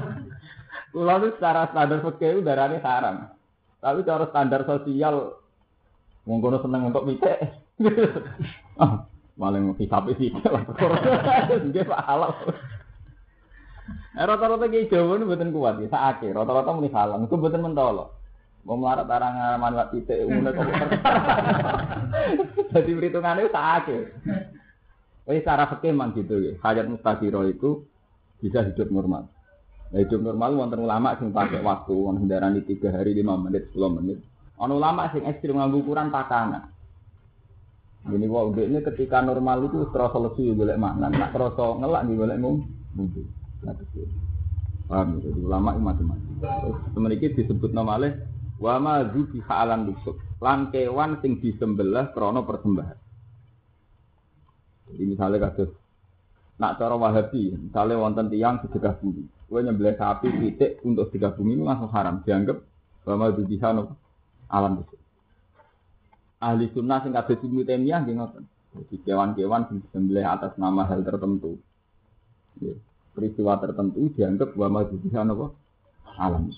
Kulo 0.94 1.14
itu 1.18 1.28
secara 1.34 1.66
standar 1.72 1.98
fikih 2.04 2.44
darane 2.44 2.78
haram. 2.84 3.32
Tapi 3.80 4.06
cara 4.06 4.28
standar 4.30 4.62
sosial 4.68 5.40
wong 6.28 6.38
kono 6.44 6.60
seneng 6.60 6.92
untuk 6.92 7.08
mikir. 7.08 7.34
ah, 8.82 9.08
maling 9.40 9.74
hisabe 9.80 10.12
sih 10.20 10.30
lah. 10.44 10.62
Nggih 11.66 11.88
Pak 11.88 12.04
halal. 12.04 12.32
Eh, 14.14 14.24
rata-rata 14.24 14.70
kayak 14.70 14.94
Jawa 14.94 15.18
ini 15.18 15.26
buatan 15.26 15.50
kuat 15.50 15.74
ya, 15.82 15.90
saake. 15.90 16.30
Rata-rata 16.30 16.70
muni 16.70 16.88
halang, 16.94 17.26
itu 17.26 17.34
buatan 17.34 17.60
mentolo. 17.66 18.23
Mau 18.64 18.80
melarat 18.80 19.04
arang 19.12 19.60
manfaat 19.60 19.92
titik 19.92 20.24
umumnya 20.24 20.56
kok 20.56 20.64
Jadi 22.72 22.90
perhitungannya 22.96 23.52
saake. 23.52 23.98
Tapi 25.24 25.40
secara 25.40 25.68
fakir 25.68 25.92
memang 25.92 26.16
gitu 26.16 26.36
ya. 26.40 26.52
Hayat 26.64 26.88
mustaqiro 26.88 27.44
itu 27.44 27.84
bisa 28.40 28.64
hidup 28.64 28.88
normal. 28.88 29.28
Nah, 29.92 30.00
hidup 30.00 30.20
normal 30.20 30.56
wonten 30.56 30.80
ulama 30.80 31.16
sing 31.20 31.32
pakai 31.32 31.60
waktu, 31.60 31.92
wong 31.92 32.24
di 32.24 32.60
tiga 32.64 32.92
hari, 32.92 33.12
lima 33.12 33.36
menit, 33.36 33.68
sepuluh 33.68 34.00
menit. 34.00 34.20
Ono 34.60 34.80
ulama 34.80 35.12
sing 35.12 35.28
ekstrim 35.28 35.60
nganggo 35.60 35.84
ukuran 35.84 36.08
takanan. 36.08 36.72
Ini 38.04 38.28
wah 38.28 38.52
ini 38.52 38.84
ketika 38.84 39.24
normal 39.24 39.64
itu 39.64 39.88
terus 39.88 40.12
lesu 40.12 40.52
boleh 40.52 40.76
mangan, 40.76 41.08
nak 41.08 41.32
terus 41.32 41.56
ngelak 41.56 42.04
nih 42.04 42.16
boleh 42.20 42.36
mungkin. 42.36 43.24
Paham 44.84 45.16
ya? 45.16 45.32
Jadi 45.32 45.40
ulama 45.40 45.72
itu 45.72 45.80
macam-macam. 45.80 46.32
Terus 46.92 47.32
disebut 47.32 47.70
nama 47.72 47.96
oleh 47.96 48.12
wa 48.64 48.80
ma 48.80 49.04
zubi 49.12 49.44
ha'alan 49.44 49.92
lusuk. 49.92 50.16
Lan 50.40 50.72
kewan 50.72 51.20
sing 51.20 51.36
disembelih 51.36 52.16
krana 52.16 52.40
persembahan. 52.40 52.98
Jadi 54.88 55.04
misalnya 55.04 55.52
kasus 55.52 55.68
nak 56.54 56.78
cara 56.78 56.94
wahabi, 56.96 57.50
misalnya 57.50 58.00
wonten 58.00 58.32
tiang 58.32 58.64
sedekah 58.64 58.96
bumi. 59.04 59.28
Gue 59.44 59.60
nyembelih 59.60 60.00
sapi 60.00 60.32
titik 60.32 60.80
untuk 60.80 61.12
sedekah 61.12 61.36
bumi 61.36 61.60
itu 61.60 61.64
langsung 61.68 61.92
haram. 61.92 62.24
Dianggap 62.24 62.56
wa 63.04 63.14
ma 63.20 63.26
zubi 63.36 63.60
alam 63.60 64.72
lusuk. 64.80 65.00
Ahli 66.40 66.68
sunnah 66.72 67.04
sing 67.04 67.12
kabeh 67.12 67.36
sing 67.40 67.52
temiyah 67.52 68.00
nggih 68.00 68.16
ngoten. 68.16 68.44
Jadi 68.74 68.96
kewan-kewan 69.06 69.68
disembelih 69.70 70.24
atas 70.24 70.56
nama 70.56 70.88
hal 70.88 71.04
tertentu. 71.04 71.60
Peristiwa 73.14 73.54
tertentu 73.60 74.10
dianggap 74.18 74.56
bahwa 74.58 74.82
majudihan 74.82 75.30
apa 75.30 75.46
alam 76.18 76.50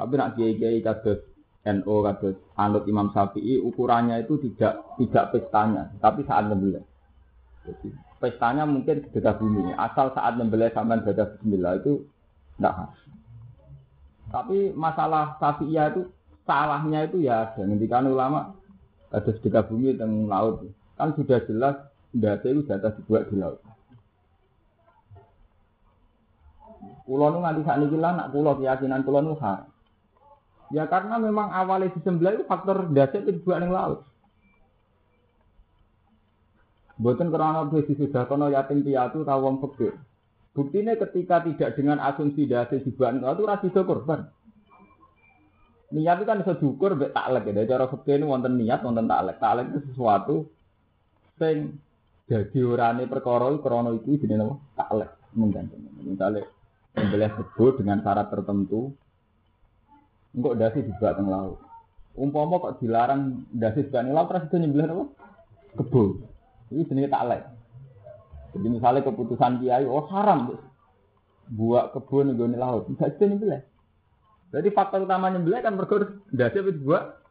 Tapi 0.00 0.16
nak 0.16 0.32
kiai-kiai 0.32 0.80
kados 0.80 1.20
NO 1.60 1.94
kados 2.00 2.40
anut 2.56 2.88
Imam 2.88 3.12
Syafi'i 3.12 3.60
ukurannya 3.60 4.24
itu 4.24 4.40
tidak 4.48 4.96
tidak 4.96 5.24
pestanya, 5.36 5.92
tapi 6.00 6.24
saat 6.24 6.48
membeli. 6.48 6.80
Jadi 7.68 7.92
pestanya 8.16 8.64
mungkin 8.64 9.04
sedekah 9.12 9.36
bumi, 9.36 9.76
asal 9.76 10.08
saat 10.16 10.40
membeli 10.40 10.72
sampai 10.72 11.04
baca 11.04 11.36
bismillah 11.36 11.84
itu 11.84 12.08
tidak 12.56 12.74
harus. 12.80 13.00
Tapi 14.32 14.72
masalah 14.72 15.36
Syafi'iyah 15.36 15.92
itu 15.92 16.08
salahnya 16.48 17.04
itu 17.04 17.20
ya 17.20 17.52
ada. 17.52 17.60
Ngendikan 17.60 18.08
ulama 18.08 18.56
ada 19.12 19.30
sedekah 19.36 19.68
bumi 19.68 20.00
teng 20.00 20.32
laut. 20.32 20.64
Kan 20.96 21.12
sudah 21.12 21.44
jelas 21.44 21.76
ndase 22.16 22.56
itu 22.56 22.64
jatah 22.64 22.96
dibuat 22.96 23.28
di 23.28 23.36
laut. 23.36 23.60
Kulo 27.04 27.26
nu 27.36 27.44
nganti 27.44 27.66
saat 27.68 27.82
ini 27.84 28.00
nak 28.00 28.32
kulo 28.32 28.56
keyakinan 28.56 29.04
kulo 29.04 29.20
nu 29.20 29.34
Ya 30.70 30.86
karena 30.86 31.18
memang 31.18 31.50
awalnya 31.50 31.90
disembelih 31.92 32.42
itu 32.42 32.44
faktor 32.46 32.86
dasar 32.94 33.26
itu 33.26 33.42
juga 33.42 33.58
yang 33.58 33.74
laut. 33.74 34.06
Bukan 37.00 37.32
karena 37.32 37.66
dia 37.66 37.96
sudah 37.96 38.24
kono 38.28 38.52
yatim 38.52 38.86
piatu 38.86 39.26
tahu 39.26 39.40
wong 39.40 39.56
fakir. 39.64 39.98
Buktinya 40.54 40.94
ketika 40.94 41.42
tidak 41.42 41.74
dengan 41.74 41.98
asumsi 41.98 42.46
dasar 42.46 42.78
dibuat 42.78 43.18
itu 43.18 43.44
rasi 43.46 43.68
korban. 43.72 44.30
Niat 45.90 46.22
itu 46.22 46.26
kan 46.28 46.38
bisa 46.38 46.54
diukur 46.54 46.94
tak 47.02 47.18
taklek 47.18 47.50
ya. 47.50 47.66
Cara 47.66 47.90
fakir 47.90 48.22
ini 48.22 48.30
wonten 48.30 48.54
niat 48.54 48.86
wonten 48.86 49.10
taklek. 49.10 49.42
Taklek 49.42 49.66
itu 49.74 49.80
sesuatu 49.90 50.36
sing 51.40 51.82
jadi 52.30 52.58
orane 52.62 53.10
perkara 53.10 53.50
krono 53.58 53.98
itu 53.98 54.22
jenenge 54.22 54.54
taklek 54.78 55.10
menggantung. 55.34 55.82
Misalnya 56.06 56.46
Membelih 56.90 57.30
kebo 57.30 57.78
dengan 57.78 58.02
syarat 58.02 58.34
tertentu, 58.34 58.90
enggak 60.36 60.54
dasi 60.58 60.86
juga 60.86 61.16
teng 61.16 61.28
laut. 61.30 61.58
Umpama 62.14 62.58
kok 62.58 62.82
dilarang 62.82 63.46
dasi 63.54 63.86
juga 63.86 64.02
laut, 64.04 64.28
terus 64.30 64.46
itu 64.50 64.56
nyembelih 64.58 64.86
apa? 64.90 65.04
Kebo. 65.78 66.02
Ini 66.70 66.86
jenis 66.86 67.10
taklek. 67.10 67.42
Jadi 68.50 68.66
misalnya 68.66 69.06
keputusan 69.06 69.62
kiai, 69.62 69.86
oh 69.86 70.06
haram, 70.10 70.58
buat 71.50 71.94
kebun 71.94 72.34
nih 72.34 72.58
laut, 72.58 72.90
enggak 72.90 73.14
itu 73.14 73.24
nyembelih. 73.30 73.62
Jadi 74.50 74.68
faktor 74.74 75.06
utama 75.06 75.30
nyembelih 75.30 75.62
kan 75.62 75.78
berkur 75.78 76.22
dasi 76.34 76.58
itu 76.58 76.74
buat 76.82 77.22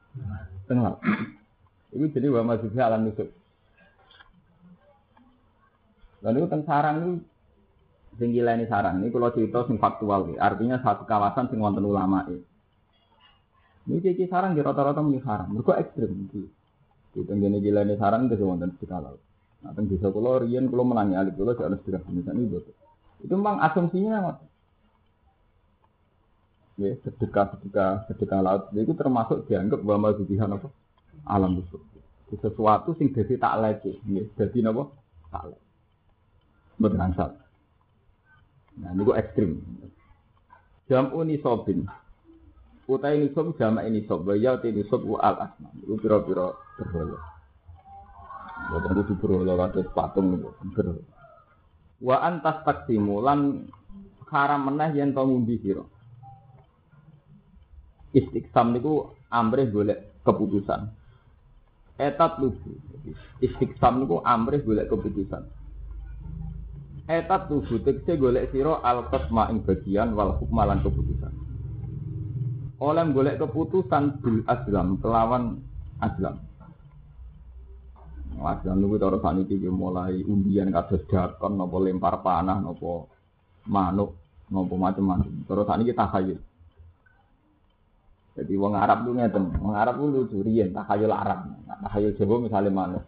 teng 0.68 0.79
laut. 0.84 1.00
Ini 1.91 2.06
jadi 2.13 2.29
bahwa 2.32 2.56
masuknya 2.56 2.84
alam 2.88 3.10
nusuk. 3.10 3.27
Lalu 6.20 6.46
tentang 6.48 6.63
sarang 6.68 6.96
ini 7.00 7.12
Sing 8.20 8.36
ini 8.36 8.68
sarang 8.68 9.00
ini 9.00 9.15
kalau 9.15 9.32
cerita 9.32 9.63
sing 9.63 9.79
faktual 9.79 10.36
ya. 10.36 10.51
Artinya 10.51 10.84
satu 10.84 11.08
kawasan 11.08 11.48
sing 11.48 11.63
wonten 11.63 11.88
ulama 11.88 12.27
ya. 12.27 12.36
Ini 13.89 14.05
cici 14.05 14.29
sarang 14.29 14.53
di 14.53 14.62
rata-rata 14.62 15.01
muni 15.01 15.17
sarang. 15.25 15.50
Mereka 15.58 15.81
ekstrim 15.81 16.29
iki. 16.29 16.46
Di 17.10 17.25
tenggene 17.25 17.58
ini 17.58 17.98
sarang 17.98 18.29
itu 18.29 18.46
wonten 18.46 18.77
di 18.77 18.86
kalau. 18.86 19.17
Nah, 19.65 19.74
teng 19.74 19.89
desa 19.89 20.13
kula 20.13 20.46
riyen 20.46 20.69
kula 20.69 20.86
menangi 20.86 21.17
alit 21.17 21.34
kula 21.34 21.58
jek 21.58 21.65
ana 21.65 21.75
sedekah 21.81 22.05
ini 22.05 22.48
betul. 22.48 22.77
Itu 23.25 23.34
memang 23.34 23.60
asumsinya 23.65 24.39
Ya, 26.79 26.96
sedekah 27.03 27.60
sedekah 27.60 28.08
sedekah 28.08 28.39
laut 28.39 28.72
itu 28.72 28.96
termasuk 28.96 29.51
dianggap 29.51 29.84
bahwa 29.84 30.15
mazubihan 30.15 30.48
apa 30.55 30.72
alam 31.27 31.60
busuk. 31.60 31.84
Sesuatu 32.29 32.96
sing 32.96 33.12
dadi 33.12 33.36
tak 33.36 33.58
leci, 33.60 34.00
ya, 34.08 34.24
dadi 34.38 34.63
napa? 34.63 34.88
Tak 35.34 35.43
leci. 35.50 35.67
Betul 36.79 37.00
Nah, 38.79 38.96
ini 38.96 39.12
ekstrim. 39.12 39.60
Jam 40.88 41.12
uni. 41.12 41.36
Utai 42.89 43.22
ini 43.22 43.29
sob 43.38 43.53
jama 43.53 43.86
ini 43.86 44.01
sob. 44.10 44.25
Bayau 44.25 44.58
ini 44.65 44.81
sob 44.89 45.05
u 45.05 45.13
al 45.22 45.38
asma. 45.38 45.69
Itu 45.86 45.93
piro-piro 46.01 46.58
berhala. 46.74 47.22
Bukan 48.74 48.98
itu 49.05 49.13
berhala 49.22 49.53
kata 49.69 49.86
patung 49.93 50.41
itu. 50.41 50.50
Berhala. 50.74 51.03
Wa 52.01 52.17
antas 52.25 52.65
taksimu 52.65 53.22
lan 53.22 53.69
haram 54.34 54.74
meneh 54.74 54.98
yen 54.98 55.13
to 55.13 55.22
ngumbi 55.22 55.62
sira. 55.62 55.86
Istiqsam 58.10 58.74
niku 58.74 59.13
amrih 59.29 59.69
golek 59.69 60.25
keputusan. 60.25 60.89
Etat 62.01 62.41
lugu. 62.41 62.74
Istiqsam 63.38 64.01
niku 64.01 64.25
amrih 64.25 64.65
golek 64.65 64.89
keputusan. 64.89 65.46
Etat 67.05 67.50
tubuh 67.50 67.81
tekse 67.86 68.17
golek 68.17 68.50
siro 68.50 68.81
al 68.81 69.10
qasma 69.13 69.50
ing 69.53 69.62
bagian 69.62 70.17
wal 70.17 70.38
hukma 70.41 70.74
keputusan. 70.81 71.28
Oleh 72.79 73.03
golek 73.12 73.36
keputusan 73.43 74.24
bil 74.24 74.39
aslam 74.48 74.95
kelawan 75.03 75.59
aslam. 76.00 76.39
Aslam 78.39 78.79
niku 78.79 78.95
cara 78.95 79.19
saniki 79.19 79.59
mulai 79.67 80.24
undian 80.24 80.71
kados 80.71 81.03
dakon 81.12 81.59
napa 81.59 81.75
lempar 81.83 82.24
panah 82.24 82.63
napa 82.63 83.03
manuk 83.67 84.15
napa 84.48 84.74
macam-macam. 84.79 85.33
Terus 85.43 85.67
saniki 85.67 85.91
takhayul. 85.91 86.39
Jadi 88.39 88.53
wong 88.55 88.71
Arab 88.79 89.03
tuh 89.03 89.12
ngeten, 89.19 89.51
wong 89.59 89.75
Arab 89.75 90.00
tuh 90.00 90.07
lucu 90.15 90.39
riyen 90.39 90.71
takhayul 90.71 91.12
Arab. 91.12 91.51
Takhayul 91.67 92.15
Jawa 92.15 92.36
misalnya 92.39 92.71
manuk. 92.71 93.03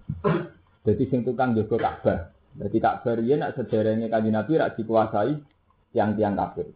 Jadi 0.83 1.03
sing 1.07 1.23
tukang 1.23 1.55
jaga 1.55 1.77
Ka'bah, 1.77 2.33
jadi 2.57 2.77
tak 2.81 3.05
berian 3.05 3.45
nak 3.45 3.53
sederhana 3.53 4.09
kaji 4.09 4.29
Nabi 4.33 4.51
rak 4.57 4.75
dikuasai 4.75 5.37
tiang-tiang 5.93 6.33
kafir. 6.33 6.67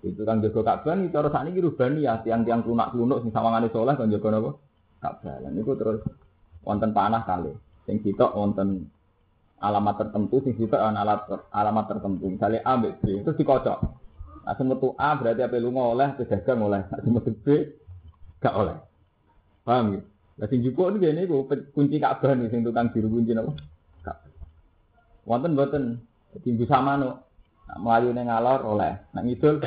Itu 0.00 0.24
kan 0.24 0.40
jaga 0.40 0.60
Ka'bah 0.64 0.96
nih 0.96 1.12
cara 1.12 1.28
sakniki 1.28 1.60
rubani 1.60 2.08
ya 2.08 2.24
tiang-tiang 2.24 2.64
lunak-lunuk 2.64 3.20
sing 3.20 3.30
sawangane 3.32 3.68
saleh 3.68 3.94
kan 3.96 4.08
jaga 4.08 4.28
napa? 4.32 4.50
Ka'bah. 5.00 5.36
Lan 5.44 5.52
niku 5.52 5.76
terus 5.76 6.00
wonten 6.64 6.96
panah 6.96 7.22
kali. 7.28 7.52
Sing 7.84 8.00
sitok 8.00 8.32
wonten 8.32 8.88
alamat 9.60 10.00
tertentu 10.00 10.40
sing 10.40 10.56
sitok 10.56 10.80
ana 10.80 11.04
alamat 11.04 11.52
alamat 11.52 11.84
tertentu. 11.92 12.24
Misalnya 12.32 12.64
A 12.64 12.80
B 12.80 12.96
B 12.96 13.20
terus 13.24 13.36
dikocok. 13.36 13.78
Nah, 14.40 14.54
semetu 14.56 14.96
A 14.96 15.14
berarti 15.20 15.44
apa 15.44 15.60
lunga 15.60 15.84
oleh, 15.92 16.08
dagang 16.16 16.64
oleh. 16.64 16.80
Nah, 16.88 17.00
semetu 17.04 17.30
B 17.44 17.46
gak 18.40 18.56
oleh. 18.56 18.76
Paham 19.68 19.94
ya? 19.94 20.00
Lah 20.40 20.46
sing 20.48 20.64
jupuk 20.64 20.88
niku 20.96 21.04
ngene 21.04 21.28
iku 21.28 21.44
kunci 21.76 22.00
Ka'bah 22.00 22.32
nih 22.32 22.48
sing 22.48 22.64
tukang 22.64 22.88
juru 22.96 23.20
kunci 23.20 23.36
napa? 23.36 23.52
Ka'bah. 24.00 24.32
Wonten 25.28 25.52
mboten 25.52 25.84
Tinggu 26.38 26.62
sama 26.70 26.94
no. 26.94 27.26
Melayu 27.78 28.10
ning 28.10 28.26
ngalor 28.26 28.66
oleh, 28.66 28.98
nak 29.14 29.22
ngidul 29.22 29.62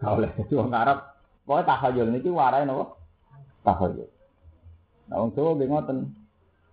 oleh. 0.00 0.30
Jadi 0.38 0.52
wong 0.56 0.72
Arab 0.72 1.12
pokoke 1.44 1.68
tahayul 1.68 2.08
niki 2.08 2.32
warai 2.32 2.64
napa? 2.64 2.96
Tahayul. 3.66 4.08
Nah 5.10 5.16
wong 5.20 5.30
Jawa 5.36 5.58
nggih. 5.58 5.68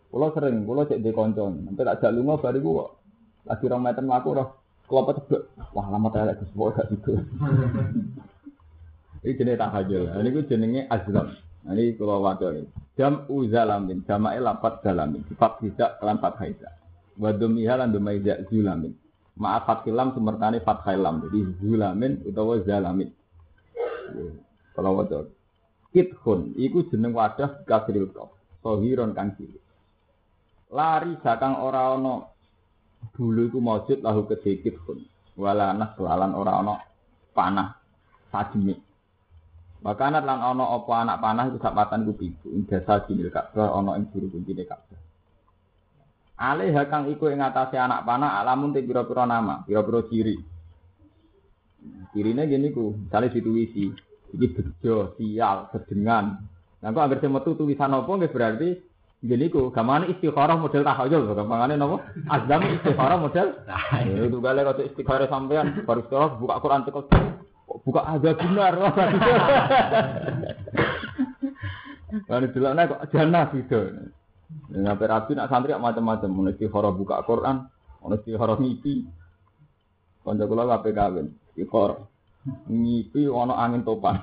Kula 0.09 0.33
sering, 0.33 0.65
kula 0.65 0.89
cek 0.89 1.05
di 1.05 1.13
kanca, 1.13 1.45
nanti 1.45 1.85
tak 1.85 2.01
jak 2.01 2.09
lunga 2.17 2.41
bariku 2.41 2.81
kok 2.81 2.89
lagi 3.45 3.65
rong 3.69 3.81
meter 3.85 4.01
mlaku 4.01 4.29
roh 4.33 4.47
kelopot 4.89 5.21
tebek. 5.21 5.43
Wah, 5.77 5.85
lama 5.85 6.09
tak 6.09 6.33
lagi 6.33 6.43
semua 6.49 6.73
gak 6.73 6.89
gitu. 6.89 7.13
Ini 9.21 9.37
jenis 9.37 9.59
tahajul. 9.61 10.03
Ini 10.17 10.29
gue 10.33 10.47
jenenge 10.49 10.81
azlam. 10.89 11.37
Ini 11.69 11.93
kalau 11.99 12.25
wadah 12.25 12.49
ini. 12.57 12.65
Jam 12.97 13.29
uzalamin. 13.29 14.01
Jama'i 14.07 14.41
lapat 14.41 14.81
zalamin. 14.81 15.21
Sifat 15.29 15.61
tidak 15.61 16.01
kelan 16.01 16.17
fathaiza. 16.17 16.73
Wadumiha 17.19 17.77
lan 17.77 17.93
dumaiza 17.93 18.41
zulamin. 18.49 18.95
Ma'af 19.39 19.63
fathilam 19.63 20.11
semertani 20.11 20.59
fathailam. 20.59 21.23
Jadi 21.23 21.39
zulamin 21.63 22.19
utawa 22.27 22.59
zalamin. 22.67 23.09
Kalau 24.75 24.99
wadah. 24.99 25.25
Kithun. 25.95 26.59
Iku 26.59 26.91
jeneng 26.91 27.15
wadah 27.15 27.63
kasril 27.63 28.11
kof. 28.11 28.35
Sohiron 28.59 29.15
kang 29.15 29.33
cilik. 29.39 29.63
Lari 30.75 31.15
sakang 31.23 31.63
ora 31.63 31.95
ono 31.95 32.35
bulu 33.15 33.47
iku 33.47 33.63
maujud 33.63 34.03
lahu 34.03 34.27
kedikit 34.27 34.75
pun. 34.83 34.99
Wala 35.39 35.71
anak 35.71 35.95
kelalan 35.95 36.35
ora 36.35 36.59
ono 36.59 36.73
panah 37.31 37.79
sajemi. 38.29 38.75
Makanat 39.79 40.27
lan 40.27 40.43
ono 40.43 40.75
apa 40.75 40.93
anak 41.07 41.17
panah 41.23 41.43
itu 41.47 41.57
sapatan 41.63 42.03
ku 42.03 42.11
pitu. 42.11 42.51
Ing 42.51 42.67
dasa 42.67 43.07
jinil 43.07 43.31
Ka'bah 43.31 43.71
ono 43.71 43.95
ing 43.95 44.11
juru 44.11 44.27
kuncine 44.27 44.67
Ka'bah. 44.67 45.08
Alih 46.39 46.71
kang 46.87 47.11
iku 47.11 47.27
ing 47.27 47.43
atase 47.43 47.75
anak 47.75 48.07
panah 48.07 48.39
alamun 48.39 48.71
te 48.71 48.79
pira-pira 48.79 49.27
nama, 49.27 49.59
pira-pira 49.67 50.07
ciri. 50.07 50.39
Cirine 52.15 52.47
gini 52.47 52.71
ku, 52.71 52.95
misalnya 52.95 53.35
dituwisi, 53.35 53.91
iki 54.31 54.47
bejo, 54.55 55.19
sial, 55.19 55.67
sedengan. 55.75 56.39
Nah, 56.79 56.95
kok 56.95 57.03
agar 57.03 57.27
metu 57.27 57.59
tulisan 57.59 57.91
apa 57.91 58.07
nggih 58.07 58.31
berarti 58.31 58.69
Gini 59.19 59.51
ku, 59.51 59.67
gamane 59.67 60.07
istikharah 60.15 60.55
model 60.55 60.79
tahayul, 60.79 61.35
gamane 61.35 61.75
napa? 61.75 62.07
Azam 62.31 62.63
istikharah 62.71 63.19
model. 63.19 63.51
Nah, 63.67 63.99
itu 63.99 64.39
gale 64.39 64.63
kok 64.63 64.79
istikharah 64.79 65.27
sampean 65.27 65.83
baru 65.83 66.07
sekolah 66.07 66.39
buka 66.39 66.55
Quran 66.63 66.87
tekel 66.87 67.03
buka 67.83 68.01
ada 68.07 68.31
benar. 68.31 68.73
Kan 72.31 72.47
delokne 72.47 72.83
kok 72.87 73.03
jannah 73.11 73.51
gitu. 73.51 74.07
Ngape 74.69 75.05
rapi 75.05 75.31
nak 75.37 75.49
santri 75.49 75.77
macam-macam, 75.77 76.29
mun 76.29 76.49
istikharah 76.53 76.93
buka 76.93 77.21
Quran, 77.25 77.69
ono 78.01 78.13
istikharah 78.17 78.57
ngipi. 78.57 79.05
Kanca 80.25 80.45
kula 80.49 80.65
kabeh 80.65 80.91
kawin, 80.93 81.27
istikharah. 81.53 82.01
Ngipi 82.65 83.29
ono 83.29 83.53
angin 83.53 83.85
topan. 83.85 84.17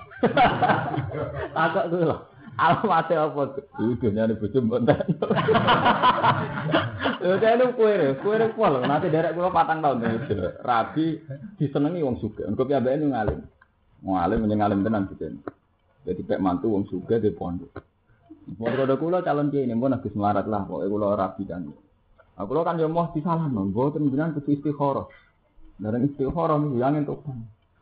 Takok 1.57 1.87
kula. 1.95 2.17
Alamat 2.57 3.13
apa? 3.13 3.43
Itu 3.85 4.09
nyari 4.09 4.33
bojo 4.41 4.59
mbonten. 4.65 4.97
Lha 7.21 7.37
kene 7.37 7.65
kowe 7.77 7.93
re, 7.93 8.17
kowe 8.25 8.33
re 8.33 8.49
pol. 8.57 8.81
Nanti 8.81 9.13
derek 9.13 9.37
kula 9.37 9.53
patang 9.53 9.85
tahun 9.85 10.25
itu. 10.25 10.41
Rabi 10.65 11.21
disenengi 11.61 12.01
wong 12.01 12.17
sugih. 12.17 12.49
Engko 12.49 12.65
piyambake 12.65 12.97
nu 12.97 13.13
ngalim. 13.13 13.45
Ngalim 14.01 14.39
menyang 14.41 14.61
ngalim 14.65 14.81
tenan 14.89 15.05
gitu. 15.13 15.37
Jadi 16.09 16.21
pek 16.25 16.41
mantu 16.41 16.73
wong 16.73 16.89
sugih 16.89 17.21
di 17.21 17.29
pondok. 17.29 17.77
Pondok 18.47 19.03
kula 19.03 19.27
calon 19.27 19.51
kiai 19.51 19.67
ini 19.67 19.75
pun 19.75 19.91
habis 19.91 20.15
melarat 20.15 20.47
lah. 20.47 20.63
Pokoknya 20.71 20.87
kula 20.87 21.19
rabi 21.19 21.43
kan. 21.51 21.67
Aku 22.37 22.53
lo 22.53 22.63
kan 22.63 22.77
yo 22.77 22.87
mau 22.93 23.09
disalam, 23.17 23.49
mboten 23.49 24.13
jenengan 24.13 24.37
kudu 24.37 24.61
istikharah. 24.61 25.09
Bareng 25.81 26.05
istikharah 26.05 26.61
niku 26.61 26.77
yang 26.77 27.01
entuk. 27.01 27.25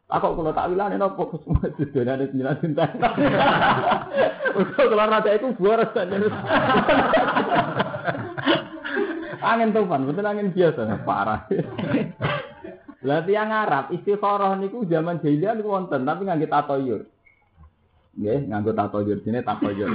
Aku 0.06 0.38
kalau 0.38 0.54
tak 0.54 0.70
bilang 0.70 0.94
ini 0.94 1.02
nopo 1.02 1.42
semua 1.42 1.66
sudah 1.74 2.06
ada 2.06 2.24
sembilan 2.30 2.56
cinta. 2.62 2.86
Untuk 4.54 4.86
keluar 4.86 5.10
raja 5.10 5.34
itu 5.34 5.50
boros 5.58 5.90
saja. 5.90 6.16
angin 9.42 9.74
tufan, 9.74 10.06
betul 10.06 10.24
angin 10.24 10.54
biasa, 10.54 11.02
parah. 11.02 11.50
Lah 13.08 13.20
yang 13.26 13.50
Arab 13.50 13.90
istikharah 13.90 14.54
niku 14.56 14.86
zaman 14.86 15.18
jahiliyah 15.18 15.58
niku 15.58 15.74
wonten, 15.74 16.06
tapi 16.06 16.30
nganggo 16.30 16.46
tatoyur. 16.46 17.02
Nggih, 18.14 18.48
nganggo 18.48 18.72
tatoyur 18.72 19.18
sini 19.26 19.42
tatoyur. 19.42 19.90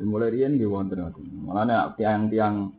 Mulai 0.00 0.32
riyen 0.32 0.56
nggih 0.56 0.70
wonten 0.70 1.04
ngoten. 1.04 1.26
Mulane 1.44 1.74
tiang-tiang 2.00 2.72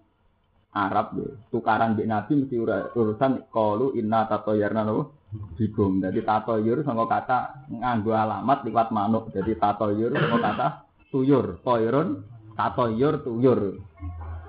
Arab 0.74 1.14
nggih, 1.14 1.54
tukaran 1.54 1.94
mbek 1.94 2.10
Nabi 2.10 2.32
mesti 2.42 2.56
urusan 2.98 3.54
qalu 3.54 3.94
inna 3.94 4.26
tatoyarna 4.26 4.82
nopo? 4.82 5.22
Bigum. 5.58 6.02
Jadi 6.02 6.26
tatoyur 6.26 6.82
sama 6.82 7.06
kata 7.06 7.70
nganggo 7.70 8.14
alamat 8.14 8.66
liwat 8.66 8.90
manuk. 8.90 9.30
Jadi 9.34 9.54
tatoyur 9.58 10.14
sama 10.14 10.38
kata 10.42 10.68
tuyur. 11.14 11.62
Toyrun, 11.62 12.26
tatoyur, 12.58 13.22
tuyur. 13.22 13.60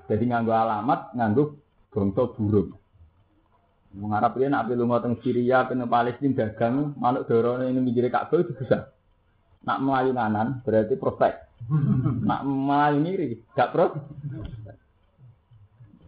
Jadi 0.08 0.24
nganggo 0.28 0.52
alamat, 0.52 1.12
nganggo 1.16 1.56
bangsa 1.92 2.22
burung. 2.36 2.72
Mengharap 3.94 4.34
dia 4.34 4.50
nak 4.50 4.66
lu 4.66 4.90
teng 4.98 5.14
Syria, 5.22 5.70
kena 5.70 5.86
Palestina 5.86 6.34
dagang, 6.34 6.98
manuk 6.98 7.30
dorone 7.30 7.70
ini 7.70 7.78
mikir 7.78 8.10
Ka'bah 8.10 8.42
itu 8.42 8.50
bisa. 8.58 8.90
Nak 9.62 9.78
melayu 9.80 10.10
kanan 10.10 10.66
berarti 10.66 10.98
prospek. 10.98 11.43
Nak 12.28 12.40
melayu 12.44 12.98
kiri, 13.04 13.28
gak 13.56 13.72
pro. 13.72 13.94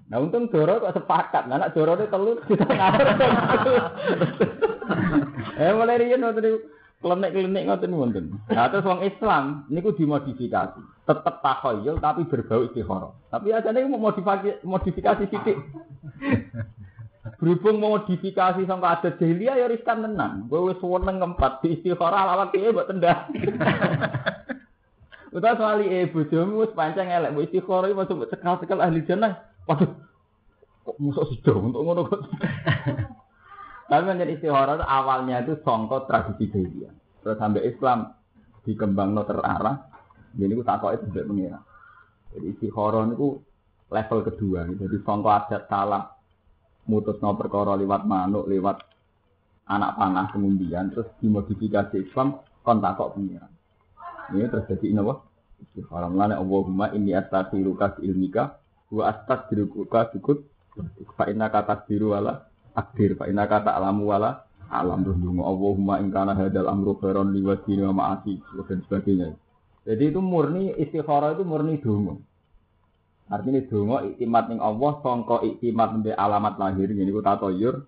Nah 0.06 0.22
untung 0.22 0.46
Doro 0.46 0.78
kok 0.78 0.94
sepakat, 0.94 1.50
nah 1.50 1.58
nak 1.58 1.74
Doro 1.74 1.98
itu 1.98 2.06
telur 2.06 2.38
kita 2.46 2.62
ngawur. 2.78 3.06
eh 5.66 5.74
mulai 5.74 5.98
riyen 5.98 6.22
ngoten 6.22 6.62
klenik-klenik 7.02 7.66
ngoten 7.66 7.90
wonten. 7.90 8.24
Nah 8.46 8.70
terus 8.70 8.86
wong 8.86 9.02
Islam 9.02 9.66
niku 9.66 9.90
dimodifikasi. 9.98 10.78
Tetep 11.06 11.34
takhayul 11.42 11.98
tapi 11.98 12.22
berbau 12.30 12.70
istikharah. 12.70 13.10
Tapi 13.34 13.50
ajane 13.50 13.82
mau 13.90 13.98
modifikasi 13.98 14.62
modifikasi 14.62 15.26
sithik. 15.26 15.58
Berhubung 17.42 17.82
modifikasi 17.82 18.62
sampai 18.62 18.90
ada 18.94 19.10
jahiliyah 19.18 19.58
ya 19.58 19.66
riskan 19.66 20.06
tenan. 20.06 20.46
Kowe 20.46 20.70
wis 20.70 20.78
seneng 20.78 21.18
ngempat 21.18 21.66
di 21.66 21.82
istikharah 21.82 22.22
lawat 22.30 22.54
kiye 22.54 22.70
mbok 22.70 22.86
tendang. 22.86 23.26
Udah 25.36 25.52
soal 25.60 25.84
e 25.84 26.08
bojomu 26.08 26.64
wis 26.64 26.72
pancen 26.72 27.12
elek 27.12 27.36
mbok 27.36 27.44
istikharah 27.44 27.92
masuk 27.92 28.24
cekal-cekal 28.32 28.80
ahli 28.80 29.04
jannah. 29.04 29.36
Waduh, 29.68 29.92
kok 30.80 30.96
musuh 30.96 31.28
sido 31.28 31.60
untuk 31.60 31.84
ngono 31.84 32.08
kok. 32.08 32.24
Tapi 33.92 34.02
menjadi 34.02 34.40
istihara 34.40 34.80
awalnya 34.80 35.44
itu 35.44 35.60
songkot 35.60 36.08
tradisi 36.08 36.48
jahiliyah. 36.48 36.94
Terus 37.20 37.36
sampai 37.36 37.68
Islam 37.68 38.16
dikembang 38.64 39.12
no 39.12 39.28
terarah. 39.28 39.92
Jadi 40.32 40.52
itu 40.56 40.64
takut 40.64 40.96
itu 40.96 41.04
tidak 41.12 41.28
mengira. 41.28 41.60
Jadi 42.32 42.46
istihara 42.56 43.04
itu 43.12 43.28
level 43.92 44.18
kedua. 44.24 44.60
Jadi 44.72 44.96
songkot 45.04 45.32
adat 45.36 45.68
salah 45.68 46.16
mutus 46.88 47.20
no 47.20 47.36
perkara 47.36 47.76
lewat 47.76 48.08
manuk, 48.08 48.48
lewat 48.48 48.80
anak 49.68 50.00
panah 50.00 50.26
kemudian 50.32 50.94
terus 50.96 51.12
dimodifikasi 51.20 52.08
Islam 52.08 52.40
kon 52.64 52.80
takut 52.80 53.12
pengiran. 53.12 53.52
Ini 54.34 54.50
terjadi 54.50 54.86
ini 54.90 54.98
apa? 55.02 55.25
Istihara 55.56 56.12
melane 56.12 56.36
Allahumma 56.36 56.92
inni 56.92 57.16
astaghfiruka 57.16 58.00
ilmika 58.04 58.60
wa 58.92 59.08
astaghfiruka 59.08 60.12
bikut 60.12 60.44
fa 61.16 61.24
inna 61.32 61.48
kata 61.48 61.88
biru 61.88 62.12
wala 62.12 62.44
akdir 62.76 63.16
fa 63.16 63.24
inna 63.28 63.48
kata 63.48 63.72
alamu 63.72 64.12
wala 64.12 64.44
alam 64.70 65.06
dungo 65.06 65.46
Allahumma 65.46 66.02
in 66.02 66.10
kana 66.10 66.34
hadal 66.34 66.66
amru 66.66 66.98
khairan 66.98 67.30
li 67.30 67.40
wajhi 67.42 67.78
wa 67.86 67.94
ma'asi 67.94 68.42
dan 68.66 68.82
sebagainya. 68.86 69.38
Jadi 69.86 70.10
itu 70.10 70.18
murni 70.18 70.74
istikharah 70.74 71.38
itu 71.38 71.46
murni 71.46 71.78
dungo. 71.78 72.18
Artinya 73.30 73.62
dungo 73.70 74.02
iktimat 74.02 74.50
ning 74.50 74.58
Allah 74.58 74.98
sangka 75.02 75.46
iktimat 75.46 76.02
mbek 76.02 76.18
alamat 76.18 76.58
lahir 76.58 76.90
ngene 76.90 77.10
iku 77.10 77.22
tatoyur 77.22 77.86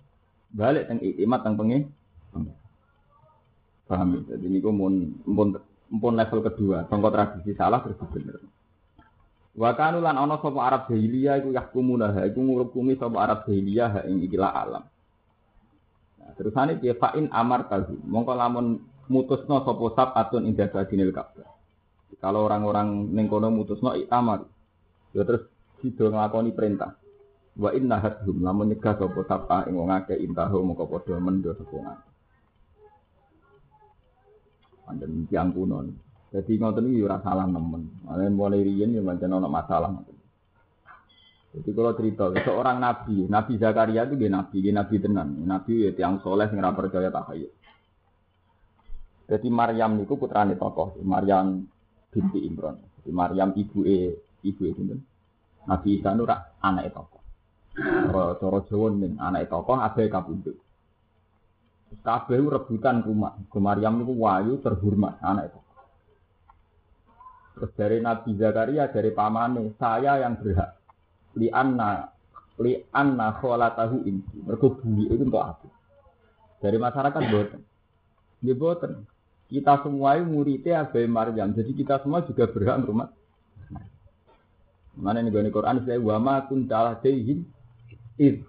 balik 0.54 0.86
teng 0.86 1.02
iktimat 1.02 1.42
teng 1.42 1.58
pengen. 1.58 1.82
Paham 3.90 4.08
ya? 4.14 4.38
Jadi 4.38 4.46
niku 4.46 4.70
mun 4.70 5.18
mun 5.26 5.58
level 5.88 6.40
kedua, 6.44 6.84
sangka 6.86 7.08
tradisi 7.08 7.56
salah 7.56 7.80
terus 7.80 7.96
bener. 8.12 8.38
Wa 9.58 9.74
kanu 9.74 9.98
lan 9.98 10.14
ana 10.14 10.38
sapa 10.38 10.60
Arab 10.62 10.82
jahiliyah 10.86 11.42
iku 11.42 11.50
yahkumuna 11.50 12.14
ha 12.14 12.20
iku 12.30 12.38
ngurukumi 12.38 12.94
sapa 12.94 13.18
Arab 13.18 13.38
jahiliyah 13.48 13.90
ha 13.90 14.00
ing 14.06 14.22
ikilah 14.22 14.52
alam. 14.54 14.84
Nah, 16.22 16.32
Terusane 16.38 16.78
piye 16.78 16.94
fa 16.94 17.16
in 17.18 17.26
amar 17.34 17.66
tahu. 17.66 17.98
Mongko 18.06 18.32
lamun 18.38 18.78
mutusno 19.10 19.66
sapa 19.66 19.84
sabatun 19.98 20.46
inda 20.46 20.70
badinil 20.70 21.10
Ka'bah. 21.10 21.50
Kalau 22.22 22.46
orang-orang 22.46 23.10
ning 23.10 23.26
kono 23.26 23.50
mutusno 23.50 23.98
amar. 24.14 24.46
Ya 25.10 25.26
terus 25.26 25.50
sido 25.82 26.06
nglakoni 26.06 26.54
perintah. 26.54 26.94
Wa 27.58 27.74
inna 27.74 27.98
hadhum 27.98 28.38
lamun 28.46 28.70
nyegah 28.70 28.94
sapa 28.94 29.20
sapa 29.26 29.66
ing 29.66 29.74
wong 29.74 29.90
akeh 29.90 30.22
intahu 30.22 30.62
mongko 30.62 30.86
padha 30.86 31.18
mendo 31.18 31.50
sapa 31.58 32.06
ngake. 34.88 35.04
Panjen 35.04 35.28
tiyang 35.28 35.50
kuno. 35.52 35.76
Jadi 36.28 36.52
ngoten 36.60 36.88
iki 36.92 37.04
ora 37.04 37.18
salah 37.24 37.48
nemen. 37.48 37.88
Mulai 38.04 38.28
mulai 38.32 38.64
riyen 38.64 38.96
ya 38.96 39.00
pancen 39.04 39.32
ana 39.32 39.48
masalah. 39.48 39.92
Jadi 41.48 41.70
kalau 41.72 41.96
cerita 41.96 42.28
seorang 42.44 42.76
nabi, 42.76 43.24
Nabi 43.24 43.56
Zakaria 43.56 44.04
itu 44.04 44.20
dia 44.20 44.28
nabi, 44.28 44.60
dia 44.60 44.76
nabi 44.76 45.00
tenan, 45.00 45.48
nabi 45.48 45.88
ya 45.88 45.96
tiang 45.96 46.20
soleh 46.20 46.44
yang 46.52 46.76
percaya 46.76 47.08
takhayul. 47.08 47.48
Jadi 49.28 49.48
Maryam 49.48 49.96
niku 49.96 50.20
putrane 50.20 50.60
tokoh, 50.60 51.00
Maryam 51.00 51.64
binti 52.12 52.44
Imran. 52.44 52.76
Jadi 53.00 53.10
Maryam 53.16 53.56
ibu 53.56 53.80
e 53.88 54.12
ibu 54.44 54.60
e 54.68 54.70
sinten? 54.76 55.00
Nabi 55.64 55.96
Isa 55.96 56.12
nu 56.12 56.28
anak 56.28 56.92
tokoh. 56.92 57.22
Cara 58.12 58.60
Jawa 58.68 58.88
anak 59.16 59.48
tokoh 59.48 59.80
abe 59.80 60.04
kabundut. 60.12 60.67
Kabeh 61.88 62.40
rebutan 62.40 63.00
rumah. 63.00 63.36
Ke 63.48 63.58
Maryam 63.60 64.00
niku 64.00 64.12
wayu 64.16 64.60
terhormat 64.60 65.16
anak 65.24 65.52
itu. 65.52 65.60
Terus 67.58 67.70
dari 67.74 67.98
Nabi 67.98 68.30
Zakaria 68.38 68.86
dari 68.86 69.10
pamane, 69.10 69.74
saya 69.80 70.22
yang 70.22 70.38
berhak 70.38 70.78
li 71.34 71.50
anna 71.50 72.06
li 72.62 72.78
anna 72.94 73.34
kholatahu 73.40 74.04
inti. 74.06 74.36
Mergo 74.44 74.78
bumi 74.78 75.10
itu 75.10 75.24
untuk 75.26 75.42
aku. 75.42 75.66
Dari 76.62 76.78
masyarakat 76.78 77.22
boten. 77.32 77.60
Dia 78.44 78.54
boten. 78.54 79.02
Kita 79.48 79.80
semua 79.80 80.20
muridnya 80.20 80.84
Abai 80.84 81.08
Maryam. 81.08 81.56
Jadi 81.56 81.72
kita 81.72 82.04
semua 82.04 82.20
juga 82.22 82.44
berhak 82.46 82.84
rumah. 82.84 83.08
Mana 84.98 85.22
nih 85.22 85.30
gini 85.30 85.50
Quran 85.54 85.86
saya 85.86 86.02
wama 86.02 86.42
kun 86.50 86.66
talah 86.66 86.98
dehim 86.98 87.46
id. 88.18 88.42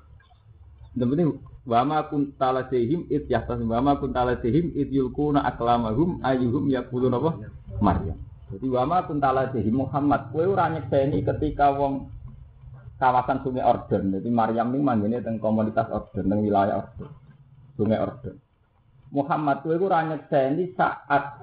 Demi 0.98 1.24
wama 1.70 2.10
kun 2.10 2.34
talah 2.34 2.66
dehim 2.66 3.06
id 3.06 3.30
ya 3.30 3.46
tas 3.46 3.62
wama 3.62 4.02
kun 4.02 4.10
talah 4.10 4.42
dehim 4.42 4.74
id 4.74 4.90
yulkuna 4.90 5.46
aklamahum 5.46 6.18
ayuhum 6.26 6.66
yakulun 6.74 7.14
apa 7.14 7.32
Maryam. 7.78 8.18
Jadi 8.50 8.66
wama 8.66 9.06
kun 9.06 9.22
talah 9.22 9.54
dehim 9.54 9.86
Muhammad. 9.86 10.34
Kue 10.34 10.50
ora 10.50 10.74
nyekseni 10.74 11.22
ketika 11.22 11.70
wong 11.78 12.10
kawasan 12.98 13.46
Sungai 13.46 13.64
Orden. 13.64 14.18
Jadi 14.18 14.30
Maryam 14.34 14.74
ini 14.74 14.82
manggilnya 14.82 15.22
tentang 15.22 15.40
komunitas 15.40 15.88
Orden, 15.94 16.26
tentang 16.26 16.42
wilayah 16.42 16.82
Orden. 16.82 17.10
Sungai 17.78 18.02
Orden. 18.02 18.36
Muhammad 19.10 19.66
itu 19.66 19.88
ranyet 19.90 20.22
seni 20.30 20.74
saat 20.78 21.42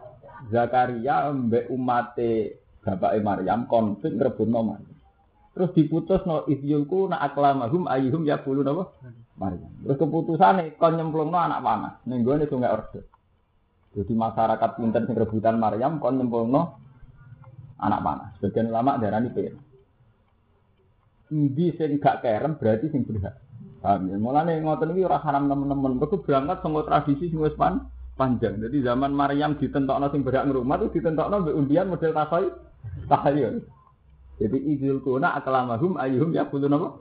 Zakaria 0.50 1.30
mbek 1.34 1.66
umate 1.72 2.62
bapak 2.84 3.18
Maryam 3.24 3.66
konflik 3.66 4.14
ngerebutno 4.14 4.60
Maryam. 4.62 4.94
Terus 5.56 5.72
diputus 5.72 6.22
no 6.28 6.44
idyulku 6.46 7.08
na 7.10 7.18
aklamahum 7.24 7.88
ayuhum 7.88 8.28
ya 8.28 8.38
bulu 8.38 8.60
napa? 8.60 8.92
Maryam. 9.36 9.70
Terus 9.84 9.96
keputusane 10.00 10.74
kon 10.80 10.96
nyemplungno 10.96 11.36
anak 11.36 11.60
panah 11.60 11.92
ning 12.08 12.24
gone 12.24 12.48
Sungai 12.48 12.72
Orden. 12.72 13.04
Jadi 13.96 14.12
masyarakat 14.12 14.70
pinter 14.76 15.02
sing 15.04 15.16
rebutan 15.16 15.56
Maryam 15.60 16.00
kon 16.00 16.16
nyemplungno 16.16 16.62
anak 17.80 18.00
panah. 18.00 18.28
Sebagian 18.40 18.72
ulama 18.72 18.96
darani 18.96 19.28
pengen 19.32 19.56
Ndi 21.26 21.74
sing 21.74 21.98
gak 21.98 22.22
kerem 22.22 22.54
berarti 22.54 22.86
sing 22.86 23.02
berhak. 23.02 23.34
Paham 23.82 24.06
ya? 24.08 24.16
Mulane 24.16 24.62
ngoten 24.62 24.94
iki 24.94 25.02
ora 25.02 25.18
haram 25.18 25.50
temen-temen. 25.50 25.98
Mergo 25.98 26.22
berangkat 26.22 26.62
sanggo 26.62 26.86
tradisi 26.86 27.26
sing 27.26 27.42
wis 27.42 27.56
pan 27.58 27.90
panjang. 28.14 28.62
Jadi 28.62 28.86
zaman 28.86 29.10
Maryam 29.10 29.58
ditentokno 29.58 30.06
sing 30.14 30.22
berhak 30.22 30.46
ngrumat 30.46 30.86
itu 30.86 31.02
ditentokno 31.02 31.42
mbek 31.42 31.56
undian 31.58 31.90
model 31.90 32.14
tasoy 32.14 32.46
tahayul. 33.10 33.58
Jadi 34.38 34.58
idul 34.70 35.02
kuna 35.02 35.34
aklamahum 35.34 35.98
ayuhum 35.98 36.30
ya 36.30 36.46
kulo 36.46 36.70
napa? 36.70 36.94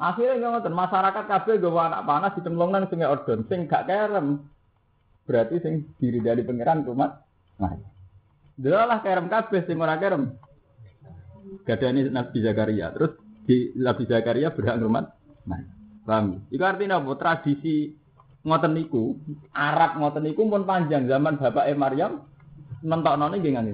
Akhirnya 0.00 0.48
ngoten 0.48 0.72
masyarakat 0.72 1.24
kabeh 1.28 1.60
gawa 1.60 1.92
anak 1.92 2.08
panas 2.08 2.32
ditemplung 2.40 2.72
nang 2.72 2.88
sungai 2.88 3.12
Ordon 3.12 3.44
sing 3.52 3.68
gak 3.68 3.84
kerem. 3.84 4.48
Berarti 5.28 5.60
sing 5.60 5.92
diri 6.00 6.24
dari 6.24 6.40
pangeran 6.40 6.88
rumah. 6.88 7.20
Nah. 7.60 7.76
Delalah 8.56 9.04
kerem 9.04 9.28
kabeh 9.28 9.68
sing 9.68 9.76
ora 9.76 10.00
kerem 10.00 10.32
gadani 11.64 12.06
Nabi 12.08 12.38
Zakaria. 12.40 12.92
Terus 12.94 13.12
di 13.44 13.56
Nabi 13.76 14.04
Zakaria 14.06 14.52
berhak 14.54 14.78
ngrumat. 14.78 15.04
Nah, 15.48 15.60
paham? 16.06 16.44
Itu 16.52 16.62
artinya 16.62 17.00
apa? 17.00 17.12
Tradisi 17.16 17.92
ngoten 18.44 18.72
niku, 18.72 19.20
Arab 19.52 20.00
ngoten 20.00 20.24
niku 20.24 20.48
pun 20.48 20.64
panjang 20.64 21.04
zaman 21.04 21.36
bapak 21.36 21.68
E 21.68 21.74
Maryam 21.76 22.24
nentokno 22.80 23.28
nggih 23.32 23.52
ngene. 23.52 23.72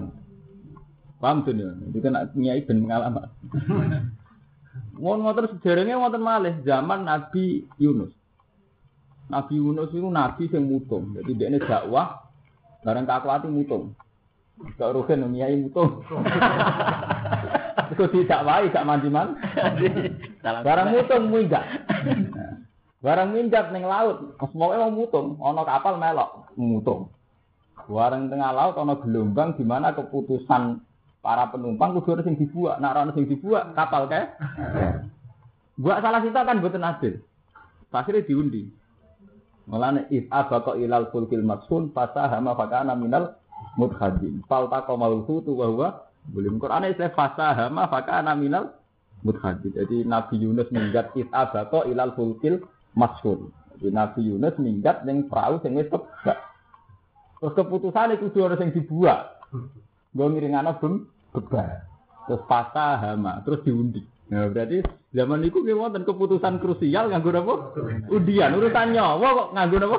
Paham 1.22 1.46
tuh? 1.46 1.54
Itu 1.54 1.98
kan 2.02 2.28
nyai 2.36 2.66
ben 2.66 2.82
pengalaman. 2.84 3.28
Wong 4.96 5.24
ngoten 5.24 5.52
sejarahnya 5.56 6.00
ngoten 6.00 6.22
malih 6.24 6.54
zaman 6.64 7.04
Nabi 7.04 7.68
Yunus. 7.76 8.12
Nabi 9.26 9.58
Yunus 9.58 9.90
itu 9.90 10.06
nabi 10.06 10.46
sing 10.48 10.70
mutung. 10.70 11.12
Jadi 11.18 11.34
dia 11.34 11.50
ini 11.50 11.58
dakwah 11.58 12.30
bareng 12.86 13.04
kakuati 13.04 13.50
mutung. 13.50 13.92
Gak 14.78 14.94
rugen 14.94 15.26
nyai 15.34 15.58
mutung. 15.58 16.00
Iku 17.92 18.02
wae 18.24 18.66
gak 18.72 18.86
mandi-man. 18.86 19.36
Barang 20.42 20.88
mutung 20.94 21.28
minggat. 21.28 21.64
Barang 23.04 23.30
minggat 23.36 23.70
ning 23.70 23.86
laut, 23.86 24.34
semoga 24.40 24.82
emang 24.82 24.98
mutung, 24.98 25.38
ana 25.38 25.62
kapal 25.62 25.94
melok 26.00 26.50
mutung. 26.58 27.12
Barang 27.86 28.26
tengah 28.32 28.50
laut 28.50 28.74
ana 28.80 28.98
gelombang 28.98 29.54
di 29.54 29.62
mana 29.62 29.94
keputusan 29.94 30.82
para 31.26 31.50
penumpang 31.50 31.98
kudu 31.98 32.14
ana 32.14 32.22
sing 32.22 32.38
dibuat, 32.38 32.78
nek 32.78 32.94
ana 32.94 33.10
sing 33.10 33.26
dibuat 33.26 33.74
kapal 33.74 34.06
kae. 34.06 34.30
Buat 35.74 35.98
salah 35.98 36.22
kita 36.22 36.46
kan 36.46 36.62
boten 36.62 36.86
adil. 36.86 37.18
Akhirnya 37.90 38.28
diundi. 38.28 38.68
Mulane 39.66 40.06
if 40.14 40.30
abaqa 40.30 40.78
ilal 40.78 41.10
fulkil 41.10 41.42
matsun 41.42 41.90
fasahama 41.90 42.54
fakana 42.54 42.94
minal 42.94 43.34
mudhadin. 43.74 44.44
Falta 44.46 44.86
qamal 44.86 45.26
hutu 45.26 45.56
wa 45.56 45.66
huwa 45.66 45.88
boleh 46.30 46.54
Quran 46.60 46.92
istilah 46.92 47.16
fasahama 47.16 47.90
fakana 47.90 48.38
minal 48.38 48.76
mudhadid. 49.26 49.74
Jadi 49.74 50.06
Nabi 50.06 50.44
Yunus 50.44 50.70
minggat 50.70 51.10
itabato 51.18 51.88
ilal 51.90 52.14
fulkil 52.14 52.62
masyhur. 52.94 53.50
Jadi 53.80 53.90
Nabi 53.90 54.20
Yunus 54.28 54.54
minggat 54.62 55.02
ning 55.02 55.26
perahu 55.26 55.58
sing 55.64 55.74
wis 55.74 55.90
tebak. 55.90 56.38
Terus 57.40 57.52
keputusan 57.56 58.14
itu 58.14 58.30
dua 58.30 58.52
orang 58.52 58.60
yang 58.60 58.70
dibuat. 58.76 59.20
Gue 60.16 60.26
ngiringana 60.32 60.80
bem 60.80 61.08
bebar. 61.36 61.86
Terus 62.26 62.42
fasahama, 62.50 63.46
terus 63.46 63.62
diundi. 63.62 64.02
Nah, 64.26 64.50
berarti 64.50 64.82
zaman 65.14 65.46
itu 65.46 65.62
ki 65.62 65.70
wonten 65.70 66.02
keputusan 66.02 66.58
krusial 66.58 67.06
nganggo 67.06 67.30
apa? 67.30 67.54
Undian, 68.10 68.58
urusan 68.58 68.90
nyawa 68.90 69.22
kok 69.22 69.48
nganggo 69.54 69.76
apa? 69.86 69.98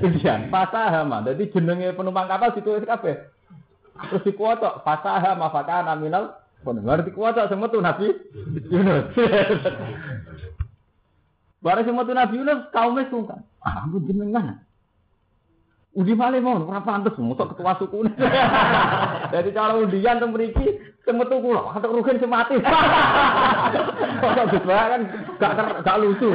Undian. 0.00 0.48
Fasahama. 0.48 1.20
Jadi 1.28 1.52
jenenge 1.52 1.92
penumpang 1.92 2.30
kapal 2.30 2.56
ditulis 2.56 2.88
kabeh. 2.88 3.20
Terus 4.00 4.24
dikuwata 4.24 4.80
fasaha 4.80 5.36
mafakana 5.36 5.92
minal 6.00 6.40
Baru 6.60 7.08
dikuwata 7.08 7.48
semetu 7.48 7.80
Nabi 7.80 8.12
Yunus. 8.68 9.16
Barang 11.64 11.88
semetu 11.88 12.12
Nabi 12.12 12.36
Yunus 12.36 12.68
kaumnya 12.68 13.08
sungkan. 13.08 13.40
Ah, 13.64 13.88
ampun 13.88 14.04
jenengan. 14.04 14.60
Undi 15.90 16.14
malih 16.14 16.38
mau 16.38 16.54
ora 16.54 16.86
pantes 16.86 17.18
mosok 17.18 17.50
ketua 17.54 17.74
suku. 17.82 18.06
Jadi 19.34 19.50
cara 19.50 19.74
undian 19.74 20.22
teng 20.22 20.30
mriki 20.30 20.78
semetu 21.02 21.42
kula, 21.42 21.74
katok 21.74 21.98
rugen 21.98 22.22
semati. 22.22 22.54
Kok 24.22 24.46
Gus 24.54 24.64
kan 24.70 25.02
gak 25.42 25.82
gak 25.82 25.98
lucu. 25.98 26.30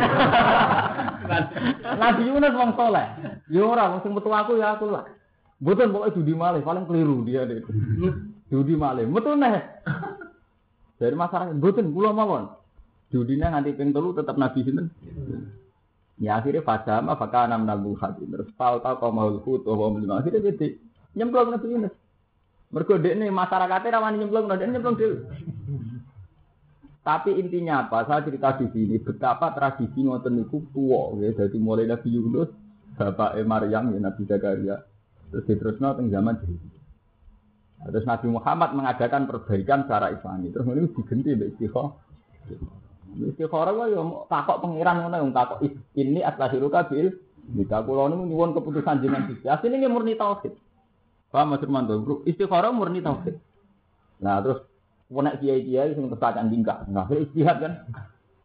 Nabi 2.04 2.22
Yunus 2.28 2.52
wong 2.52 2.76
saleh. 2.76 3.08
Ya 3.48 3.64
ora 3.64 3.96
wong 3.96 4.04
sing 4.04 4.12
metu 4.12 4.28
aku 4.28 4.60
ya 4.60 4.76
aku 4.76 4.92
lah. 4.92 5.08
Betul 5.64 5.88
pokoknya 5.88 6.16
judi 6.20 6.34
malih, 6.36 6.60
paling 6.60 6.84
keliru 6.84 7.24
dia 7.24 7.48
deh. 7.48 7.64
judi 8.52 8.76
malih, 8.76 9.08
betul 9.08 9.40
nih. 9.40 9.64
Dari 11.00 11.16
masyarakat, 11.16 11.56
betul, 11.64 11.96
pulau 11.96 12.12
mawon. 12.12 12.52
Judinya 13.08 13.56
nganti 13.56 13.72
ping 13.80 13.96
telu 13.96 14.12
tetap 14.12 14.36
nabi 14.36 14.68
sinten. 14.68 14.92
Ya 16.16 16.40
akhirnya 16.40 16.64
fajama 16.64 17.20
fakana 17.20 17.60
enam 17.60 17.68
nabu 17.68 17.92
hati 18.00 18.24
terus 18.24 18.48
falta 18.56 18.96
mau 19.12 19.36
hut 19.36 19.68
oh 19.68 19.76
mau 19.76 20.16
akhirnya 20.16 20.48
jadi 20.52 20.80
nyemplung 21.16 21.52
nabi 21.52 21.68
Yunus. 21.72 21.96
Mergo 22.76 22.98
ini 23.00 23.32
masyarakatnya 23.32 23.94
rawan 23.94 24.20
nyemplung, 24.20 24.52
nah 24.52 24.58
nyemplung 24.58 25.00
dulu. 25.00 25.32
Tapi 27.06 27.38
intinya 27.38 27.86
apa? 27.86 28.10
Saya 28.10 28.26
cerita 28.26 28.58
di 28.58 28.66
sini 28.74 28.98
betapa 28.98 29.54
tradisi 29.54 30.02
ngoten 30.02 30.42
niku 30.42 30.66
tua, 30.74 31.14
ya. 31.22 31.38
Jadi 31.38 31.62
mulai 31.62 31.86
Nabi 31.86 32.10
Yunus, 32.10 32.50
Bapak 32.98 33.38
Maryam, 33.46 33.94
ya 33.94 34.00
Nabi 34.02 34.26
Zakaria, 34.26 34.82
Terus 35.30 35.46
diterusno 35.46 35.94
teng 35.94 36.10
zaman. 36.10 36.36
Nah, 37.78 37.88
terus 37.94 38.10
Nabi 38.10 38.28
Muhammad 38.34 38.74
mengadakan 38.74 39.30
perbaikan 39.30 39.86
secara 39.86 40.10
Islami. 40.18 40.50
Terus 40.50 40.66
ini 40.66 40.90
diganti 40.90 41.30
mbek 41.38 41.50
istiqomah. 41.54 41.94
Istighara 43.16 43.72
wae 43.72 43.96
yo 43.96 44.28
takok 44.28 44.60
pangeran 44.60 45.08
ngono 45.08 45.16
yang 45.16 45.32
takok 45.32 45.60
ini 45.96 46.20
atlahiruka 46.20 46.92
bil 46.92 47.16
Nika 47.46 47.86
kula 47.86 48.10
niku 48.10 48.26
nyuwun 48.26 48.58
keputusan 48.58 49.06
jenengan 49.06 49.30
siji. 49.30 49.46
Asline 49.46 49.78
nggih 49.78 49.92
murni 49.94 50.18
tauhid. 50.18 50.58
Paham 51.30 51.54
Mas 51.54 51.62
Firmanto? 51.62 52.02
Istighara 52.26 52.74
murni 52.74 53.06
tauhid. 53.06 53.38
Nah 54.18 54.42
terus 54.42 54.66
nek 55.14 55.38
kiai-kiai 55.38 55.94
sing 55.94 56.10
kesakan 56.10 56.50
tingkah. 56.50 56.82
Nah, 56.90 57.06
istihad 57.14 57.62
kan. 57.62 57.74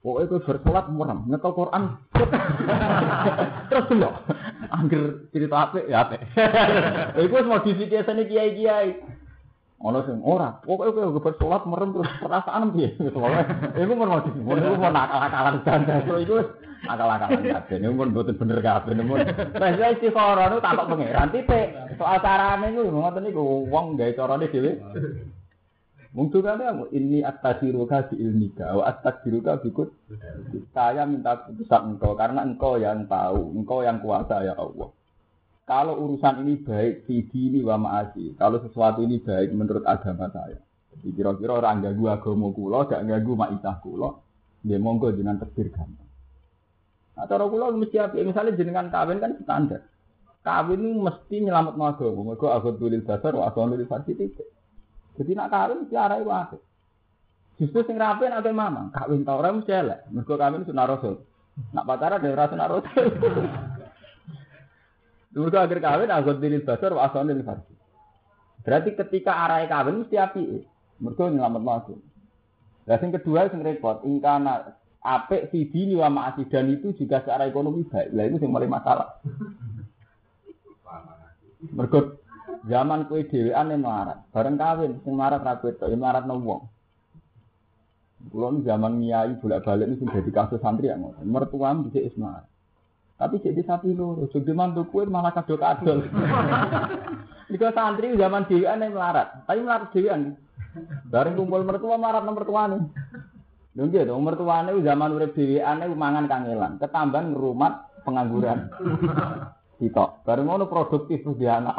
Pokoknya 0.01 0.33
gue 0.33 0.45
bersolat 0.49 0.87
muram, 0.89 1.29
nyekel 1.29 1.53
Quran. 1.53 2.01
Terus 3.69 3.85
dulu, 3.85 4.09
angger 4.73 5.29
cerita 5.29 5.57
apa 5.69 5.77
ya 5.85 6.09
apa. 6.09 6.25
Iku 7.21 7.37
mau 7.45 7.61
modifikasi 7.61 8.09
kiai-kiai. 8.09 8.97
Ono 9.81 10.05
sing 10.05 10.21
ora, 10.21 10.61
pokoke 10.61 10.93
kowe 10.93 11.25
bersolat 11.25 11.65
merem 11.65 11.97
terus 11.97 12.13
perasaan 12.21 12.69
piye 12.77 12.93
gitu. 13.01 13.17
Iku 13.17 13.93
mun 13.97 14.13
mau 14.13 14.21
mun 14.21 14.61
iku 14.61 14.77
mau 14.77 14.93
nakal-nakalan 14.93 15.65
janda. 15.65 16.05
Iku 16.21 16.37
akal-akalan 16.85 17.49
kabeh. 17.49 17.77
Niku 17.81 17.95
mun 17.97 18.13
mboten 18.13 18.37
bener 18.37 18.61
kabeh. 18.61 18.93
Mun 19.01 19.25
wis 19.25 19.81
istighara 19.97 20.53
niku 20.53 20.61
takok 20.61 20.85
pangeran 20.85 21.33
titik. 21.33 21.73
Soal 21.97 22.21
carane 22.21 22.77
niku 22.77 22.93
ngoten 22.93 23.25
niku 23.25 23.41
wong 23.73 23.97
gawe 23.97 24.13
carane 24.13 24.53
dhewe. 24.53 24.73
Mungkin 26.13 26.43
kan 26.43 26.61
ini 26.91 27.23
atas 27.23 27.63
di 27.63 27.71
ilmika, 28.19 28.75
wa 28.75 28.83
atas 28.83 29.23
bikut. 29.25 29.95
Saya 30.75 31.07
minta 31.07 31.47
keputusan 31.47 31.97
engkau 31.97 32.19
karena 32.19 32.43
engkau 32.43 32.77
yang 32.77 33.07
tahu, 33.07 33.55
engkau 33.55 33.81
yang 33.87 34.03
kuasa 34.03 34.43
ya 34.43 34.59
Allah. 34.59 34.91
Kalau 35.71 36.03
urusan 36.03 36.43
ini 36.43 36.67
baik, 36.67 37.07
ini 37.07 37.63
wa 37.63 37.79
ma'asi. 37.79 38.35
Kalau 38.35 38.59
sesuatu 38.59 39.07
ini 39.07 39.23
baik 39.23 39.55
menurut 39.55 39.87
agama 39.87 40.27
saya. 40.35 40.59
Jadi 40.99 41.15
kira-kira 41.15 41.63
orang 41.63 41.87
ganggu 41.87 42.11
agama 42.11 42.51
kula, 42.51 42.91
gak 42.91 43.07
ganggu 43.07 43.39
ma'isah 43.39 43.79
kula, 43.79 44.19
dia 44.67 44.83
monggo 44.83 45.15
dengan 45.15 45.39
terbir 45.39 45.71
gampang. 45.71 46.11
Nah, 47.15 47.25
cara 47.31 47.47
mesti 47.71 47.97
apa? 48.03 48.19
Misalnya 48.19 48.59
jenengan 48.59 48.91
kawin 48.91 49.23
kan 49.23 49.39
standar. 49.47 49.87
Kawin 50.43 51.07
mesti 51.07 51.37
nyelamat 51.39 51.79
agama. 51.79 52.35
Mereka 52.35 52.47
agak 52.51 52.75
tulis 52.83 53.07
dasar, 53.07 53.31
asal 53.39 53.71
tulis 53.71 53.87
titik. 54.11 54.43
Jadi 55.23 55.31
nak 55.39 55.55
kawin 55.55 55.87
mesti 55.87 55.95
arah 55.95 56.19
itu 56.19 56.59
Justru 57.63 57.87
sing 57.87 57.95
rapi 57.95 58.27
nak 58.27 58.43
mama, 58.51 58.91
kawin 58.91 59.23
tau 59.23 59.39
orang 59.39 59.63
mesti 59.63 59.71
elek. 59.71 60.03
Kawin 60.27 60.67
sunah 60.67 60.87
rasul. 60.91 61.23
Nak 61.71 61.87
pacaran 61.87 62.19
dari 62.19 62.35
rasul 62.35 62.59
rasul. 62.59 62.91
Dulu 65.31 65.47
akhir 65.55 65.79
kawin 65.79 66.11
anggot 66.11 66.43
diri 66.43 66.59
basar 66.59 66.91
wa 66.91 67.07
diri 67.07 67.47
farsi. 67.47 67.75
Berarti 68.67 68.91
ketika 68.99 69.33
arah 69.47 69.63
kawin 69.71 70.03
mesti 70.03 70.17
api. 70.19 70.43
Mereka 71.01 71.33
nyelamat 71.33 71.63
masuk. 71.65 71.99
Dan 72.85 72.99
yang 73.01 73.11
kedua 73.17 73.49
yang 73.49 73.63
repot, 73.63 74.03
ingkana 74.05 74.77
apik 75.01 75.49
sidi 75.49 75.95
wa 75.97 76.11
ma'asi 76.11 76.45
dan 76.51 76.69
itu 76.69 76.93
juga 76.99 77.23
secara 77.23 77.47
ekonomi 77.47 77.87
baik. 77.87 78.13
Lah 78.13 78.25
itu 78.27 78.37
yang 78.43 78.53
paling 78.53 78.73
masalah. 78.73 79.09
Mereka 81.71 81.99
zaman 82.67 83.07
kue 83.07 83.25
dewean 83.31 83.71
yang 83.71 83.87
melarat, 83.87 84.19
bareng 84.35 84.59
kawin, 84.59 84.93
yang 85.07 85.15
melarat 85.15 85.41
ragu 85.47 85.71
itu, 85.71 85.87
yang 85.87 86.01
melarat 86.03 86.25
zaman 88.67 89.01
nyai 89.01 89.33
bolak 89.41 89.65
balik 89.65 89.89
ini 89.89 89.97
sudah 89.97 90.21
di 90.21 90.33
kasus 90.35 90.61
santri 90.61 90.93
yang 90.93 91.09
mertuam 91.25 91.89
bisa 91.89 92.05
ismail. 92.05 92.50
Tapi 93.21 93.37
jadi 93.45 93.61
sapi 93.69 93.93
loro, 93.93 94.33
jadi 94.33 94.57
mantu 94.57 94.89
kue 94.89 95.05
malah 95.05 95.37
kado 95.37 95.61
kadol. 95.61 96.09
Jika 97.53 97.69
santri 97.77 98.17
zaman 98.17 98.49
dewan 98.49 98.81
yang 98.81 98.97
melarat, 98.97 99.45
tapi 99.45 99.61
melarat 99.61 99.93
dewan. 99.93 100.41
Bareng 101.13 101.37
kumpul 101.37 101.61
mertua 101.69 102.01
melarat 102.01 102.25
nomor 102.25 102.49
tua 102.49 102.73
nih. 102.73 102.81
Dong 103.77 103.93
gitu, 103.93 104.17
mertua 104.17 104.65
nih 104.65 104.81
zaman 104.81 105.13
urip 105.13 105.37
dewan 105.37 105.85
nih 105.85 105.93
mangan 105.93 106.33
kangelan, 106.33 106.73
ketambahan 106.81 107.37
ngerumat 107.37 107.73
pengangguran. 108.09 108.73
Sitok, 109.77 110.25
bareng 110.25 110.49
ngono 110.49 110.65
produktif 110.65 111.21
tuh 111.21 111.37
dia 111.37 111.61
anak. 111.61 111.77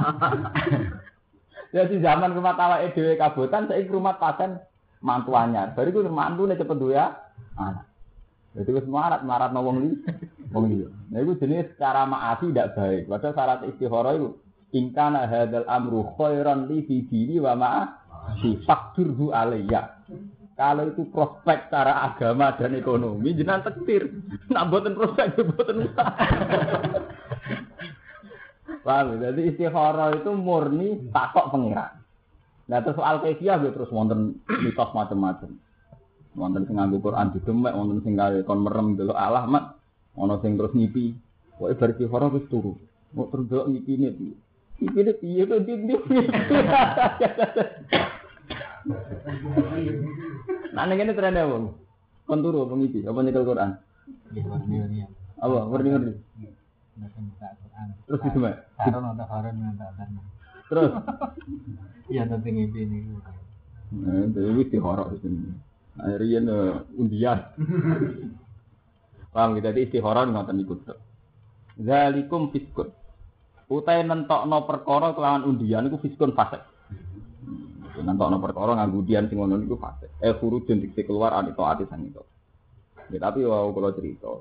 Jadi 1.74 2.02
zaman 2.06 2.38
rumah 2.38 2.54
tawa 2.54 2.86
edw 2.86 3.18
kabutan, 3.18 3.66
saya 3.66 3.82
rumah 3.90 4.22
paten 4.22 4.62
mantuannya. 5.02 5.74
Baru 5.74 5.90
gue 5.90 6.06
mantu 6.06 6.46
nih 6.46 6.62
cepet 6.62 6.78
ya, 6.86 7.18
anak. 7.58 7.90
Jadi 8.54 8.70
wis 8.78 8.86
marat 8.86 9.26
marat 9.26 9.50
wong 9.58 9.78
li, 9.82 9.90
wong 10.54 10.66
liya. 10.70 11.01
Nah 11.12 11.20
itu 11.20 11.36
jenis 11.44 11.76
cara 11.76 12.08
maasi 12.08 12.56
tidak 12.56 12.72
baik. 12.80 13.12
Padahal 13.12 13.36
syarat 13.36 13.60
istihara 13.68 14.16
itu 14.16 14.40
ingkana 14.72 15.28
hadal 15.28 15.68
amru 15.68 16.08
khairan 16.16 16.72
li 16.72 16.88
fi 16.88 17.04
dini 17.04 17.36
wa 17.44 17.54
ma'a 17.60 17.84
si 18.40 18.56
fakturhu 18.64 19.36
alayya. 19.36 20.00
Kalau 20.56 20.88
itu 20.88 21.04
prospek 21.12 21.68
cara 21.68 22.00
agama 22.06 22.56
dan 22.56 22.78
ekonomi 22.80 23.36
jenengan 23.36 23.66
tektir. 23.68 24.08
Nak 24.54 24.72
boten 24.72 24.96
prospek 24.96 25.36
ya 25.36 25.44
boten. 25.44 25.78
Paham? 28.82 29.20
Ya? 29.20 29.30
Jadi 29.30 29.42
istihara 29.54 30.16
itu 30.16 30.32
murni 30.32 31.12
takok 31.12 31.52
pengiran. 31.52 32.02
Nah 32.72 32.80
terus 32.80 32.96
soal 32.96 33.20
kefiah 33.20 33.60
ya 33.60 33.70
terus 33.74 33.92
wonten 33.92 34.40
mitos 34.48 34.90
macam-macam. 34.96 35.60
Wonten 36.40 36.64
sing 36.64 36.80
nganggo 36.80 37.04
Quran 37.04 37.36
didemek, 37.36 37.76
wonten 37.76 38.00
sing 38.08 38.16
kare 38.16 38.48
kon 38.48 38.64
merem 38.64 38.96
delok 38.96 39.20
Allah 39.20 39.44
mat, 39.44 39.81
ana 40.18 40.36
sing 40.44 40.60
terus 40.60 40.76
ngipi. 40.76 41.16
Pokoke 41.56 41.78
bar 41.78 41.92
horo 41.94 42.28
wis 42.36 42.46
turu. 42.50 42.74
Mau 43.14 43.28
terus 43.30 43.46
delok 43.48 43.68
ngipine 43.70 44.08
piye? 44.16 44.34
Ngipine 44.82 45.12
piye 45.20 45.42
kok 45.46 45.60
ndi 45.62 45.74
Nah 50.74 50.84
ning 50.88 50.98
kene 50.98 51.14
trene 51.14 51.42
wong. 51.46 51.64
Kon 52.26 52.42
turu 52.42 52.66
apa 52.66 52.74
ngipi? 52.76 53.06
Apa 53.06 53.20
nyekel 53.22 53.46
Quran? 53.46 53.72
Apa? 55.42 55.58
Ngerti-ngerti. 55.70 56.14
Terus 58.08 58.22
didemek. 58.26 58.56
Karon 58.78 59.06
ada 59.16 59.24
karon 59.30 59.56
ngantak 59.56 59.90
Terus. 60.72 60.92
Iya 62.12 62.28
nanti 62.28 62.52
ngipi 62.52 62.92
niku. 62.92 63.24
Nah, 64.04 64.28
itu 64.28 64.78
horo 64.84 65.16
sini. 65.24 65.48
Rian 66.20 66.52
uh, 66.52 66.84
undian. 67.00 67.40
Paham 69.32 69.56
kita 69.56 69.72
di 69.72 69.88
istihara 69.88 70.28
ngoten 70.28 70.60
niku. 70.60 70.76
Zalikum 71.80 72.52
fiskun. 72.52 72.92
Utai 73.72 74.04
nentokno 74.04 74.68
perkara 74.68 75.16
kelawan 75.16 75.48
undian 75.48 75.88
iku 75.88 76.04
fiskun 76.04 76.36
fasik. 76.36 76.60
Hmm, 77.48 78.04
nentokno 78.04 78.44
perkara 78.44 78.76
nganggo 78.76 79.00
undian 79.00 79.32
sing 79.32 79.40
ngono 79.40 79.56
niku. 79.56 79.80
Eh 80.20 80.36
khurujun 80.36 80.84
dikse 80.84 81.08
keluar 81.08 81.32
anito 81.32 81.64
ati 81.64 81.88
sang 81.88 82.04
itu. 82.04 82.20
Ya, 83.12 83.20
tapi 83.28 83.44
wow 83.44 83.68
kalau 83.76 83.92
cerita 83.92 84.32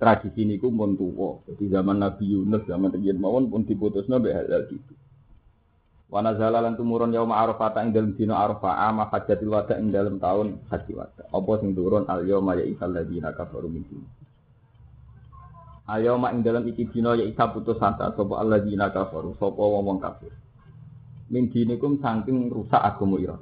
tradisi 0.00 0.44
niku 0.48 0.72
pun 0.72 0.96
tuwa. 0.96 1.44
Jadi 1.48 1.68
zaman 1.68 2.00
Nabi 2.00 2.24
Yunus 2.28 2.64
zaman 2.64 2.92
riyen 2.92 3.20
mawon 3.20 3.52
pun 3.52 3.68
diputusno 3.68 4.16
mbek 4.16 4.32
hal 4.32 4.64
gitu. 4.72 4.92
Wa 6.08 6.24
nazala 6.24 6.64
lan 6.64 6.72
tumurun 6.76 7.12
yaum 7.12 7.32
Arafah 7.36 7.76
ing 7.84 7.92
dalem 7.92 8.16
dina 8.16 8.40
Arafah 8.40 8.88
ama 8.88 9.12
hajatil 9.12 9.52
wada 9.52 9.76
ing 9.76 9.92
dalem 9.92 10.16
taun 10.16 10.60
haji 10.72 10.92
wada. 10.96 11.28
Apa 11.28 11.60
sing 11.60 11.76
turun 11.76 12.08
al 12.08 12.24
yauma 12.24 12.56
ya 12.56 12.64
isal 12.64 12.96
ladina 12.96 13.32
kafaru 13.36 13.68
min 13.68 13.84
Al 15.88 16.04
yauma 16.04 16.36
ing 16.36 16.44
dalem 16.44 16.68
iki 16.68 16.92
dina 16.92 17.16
ya 17.16 17.24
isa 17.24 17.48
putus 17.48 17.80
asa 17.80 18.12
sapa 18.12 18.34
alladzina 18.36 18.92
kafaru 18.92 19.32
sapa 19.40 19.56
wong 19.56 19.96
kafir. 19.96 20.36
Min 21.32 21.48
dinikum 21.48 21.96
saking 21.96 22.52
rusak 22.52 22.80
agama 22.80 23.16
ira 23.16 23.36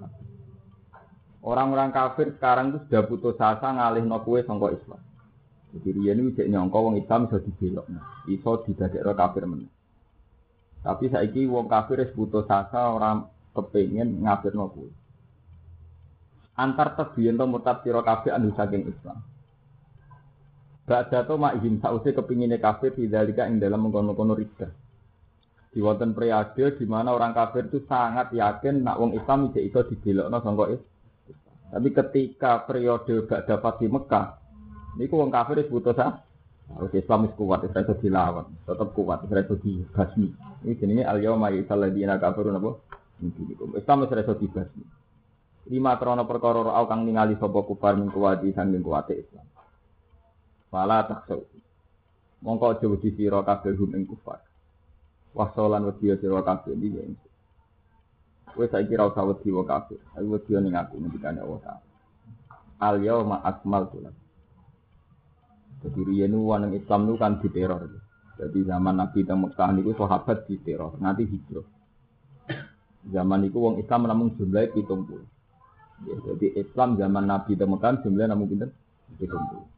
Orang-orang 1.43 1.95
kafir 1.95 2.35
sekarang 2.35 2.75
itu 2.75 2.79
sudah 2.87 3.03
putus 3.07 3.39
asa 3.39 3.71
ngalihno 3.71 4.19
kowe 4.23 4.39
sangka 4.43 4.75
Islam. 4.75 5.03
Jadi 5.75 5.89
riyen 5.95 6.31
iki 6.31 6.47
nyangka 6.47 6.79
wong 6.79 6.95
Islam 6.99 7.27
iso 7.27 7.39
dibelokno, 7.43 8.03
iso 8.31 8.51
didadekno 8.63 9.13
kafir 9.15 9.45
meneh. 9.47 9.71
Tapi 10.87 11.11
saiki 11.11 11.51
wong 11.51 11.67
kafir 11.67 12.03
wis 12.03 12.15
putus 12.15 12.47
asa 12.47 12.95
ora 12.95 13.27
kepengin 13.59 14.23
ngafirno 14.23 14.71
kuwi. 14.71 14.91
Antar 16.55 16.95
tebiyen 16.95 17.37
to 17.37 17.45
murtad 17.51 17.83
sira 17.83 18.07
kabeh 18.07 18.31
anu 18.31 18.55
saking 18.55 18.87
Islam. 18.87 19.19
Ba'da 20.87 21.27
to 21.27 21.35
ma'ihim 21.35 21.83
sause 21.83 22.15
kepingine 22.15 22.63
kafir 22.63 22.95
dzalika 22.95 23.51
ing 23.51 23.59
dalam 23.59 23.91
mengkono-kono 23.91 24.39
rida. 24.39 24.71
Di 25.75 25.83
wonten 25.83 26.15
periode 26.15 26.79
di 26.79 26.87
mana 26.87 27.11
orang 27.11 27.35
kafir 27.35 27.67
itu 27.67 27.83
sangat 27.91 28.31
yakin 28.31 28.87
nak 28.87 29.03
wong 29.03 29.19
Islam 29.19 29.51
tidak 29.51 29.67
iso 29.67 29.81
dibelokno 29.91 30.39
sangka. 30.41 30.79
Tapi 31.75 31.89
ketika 31.91 32.63
periode 32.63 33.27
gak 33.27 33.51
dapat 33.51 33.83
di 33.83 33.87
Mekah, 33.91 34.27
niku 35.03 35.19
wong 35.19 35.35
kafir 35.35 35.59
wis 35.59 35.69
putus 35.69 35.99
asa. 35.99 36.23
Harus 36.67 36.91
Islam 36.99 37.31
itu 37.31 37.47
kuat, 37.47 37.63
Israel 37.63 37.87
itu 37.87 37.95
dilawan, 38.07 38.47
tetap 38.67 38.91
kuat, 38.91 39.23
Israel 39.23 39.47
itu 39.47 39.55
dibasmi. 39.63 40.29
Ini 40.67 40.75
jenisnya 40.75 41.07
al 41.07 41.23
yawma 41.23 41.55
yisal 41.55 41.79
ladina 41.79 42.19
kafirun 42.19 42.59
apa? 42.59 42.71
Islam 43.79 44.03
itu 44.03 44.15
Israel 44.15 44.39
dibasmi. 44.39 44.85
Lima 45.71 45.95
krono 45.99 46.27
perkara 46.27 46.63
ro'au 46.63 46.87
kang 46.91 47.07
ningali 47.07 47.39
sapa 47.39 47.59
kufar 47.63 47.95
min 47.99 48.11
kuwati 48.11 48.51
sanging 48.51 48.83
Islam. 48.83 49.47
Fala 50.77 51.09
taksau. 51.09 51.41
Mongko 52.45 52.77
aja 52.77 52.85
wedi 52.85 53.09
sira 53.17 53.41
kabeh 53.41 53.73
hum 53.81 53.97
ing 53.97 54.05
kufar. 54.05 54.45
Wasolan 55.33 55.89
wedi 55.89 56.13
sira 56.21 56.45
kabeh 56.45 56.77
iki 56.77 56.93
ya. 56.93 57.03
Kowe 58.53 58.69
saiki 58.69 58.93
ra 58.93 59.09
usah 59.09 59.25
wedi 59.25 59.49
wa 59.57 59.65
kabeh. 59.65 59.97
Aku 60.21 60.37
wedi 60.37 60.53
ning 60.61 60.77
aku 60.77 61.01
ngendikane 61.01 61.41
Allah 61.41 61.61
Ta'ala. 61.65 61.85
Al 62.77 63.01
yauma 63.01 63.41
akmaltu 63.41 64.05
lakum. 64.05 64.21
Jadi 65.81 66.01
riyen 66.13 66.37
wong 66.37 66.77
Islam 66.77 67.09
nu 67.09 67.17
kan 67.17 67.41
diteror. 67.41 67.89
Jadi 68.37 68.69
zaman 68.69 69.01
Nabi 69.01 69.25
teng 69.25 69.49
Mekah 69.49 69.73
niku 69.73 69.97
sahabat 69.97 70.45
diteror, 70.45 71.01
nanti 71.01 71.25
hijrah. 71.25 71.65
Zaman 73.09 73.49
itu 73.49 73.57
wong 73.57 73.81
Islam 73.81 74.05
namun 74.05 74.37
jumlah 74.37 74.77
70. 74.77 74.85
Ya, 76.05 76.17
jadi 76.21 76.47
Islam 76.61 77.01
zaman 77.01 77.25
Nabi 77.25 77.57
teng 77.57 77.73
Mekah 77.73 78.05
jumlahnya 78.05 78.37
namun 78.37 78.45
pinten? 78.53 78.71
70. 79.17 79.76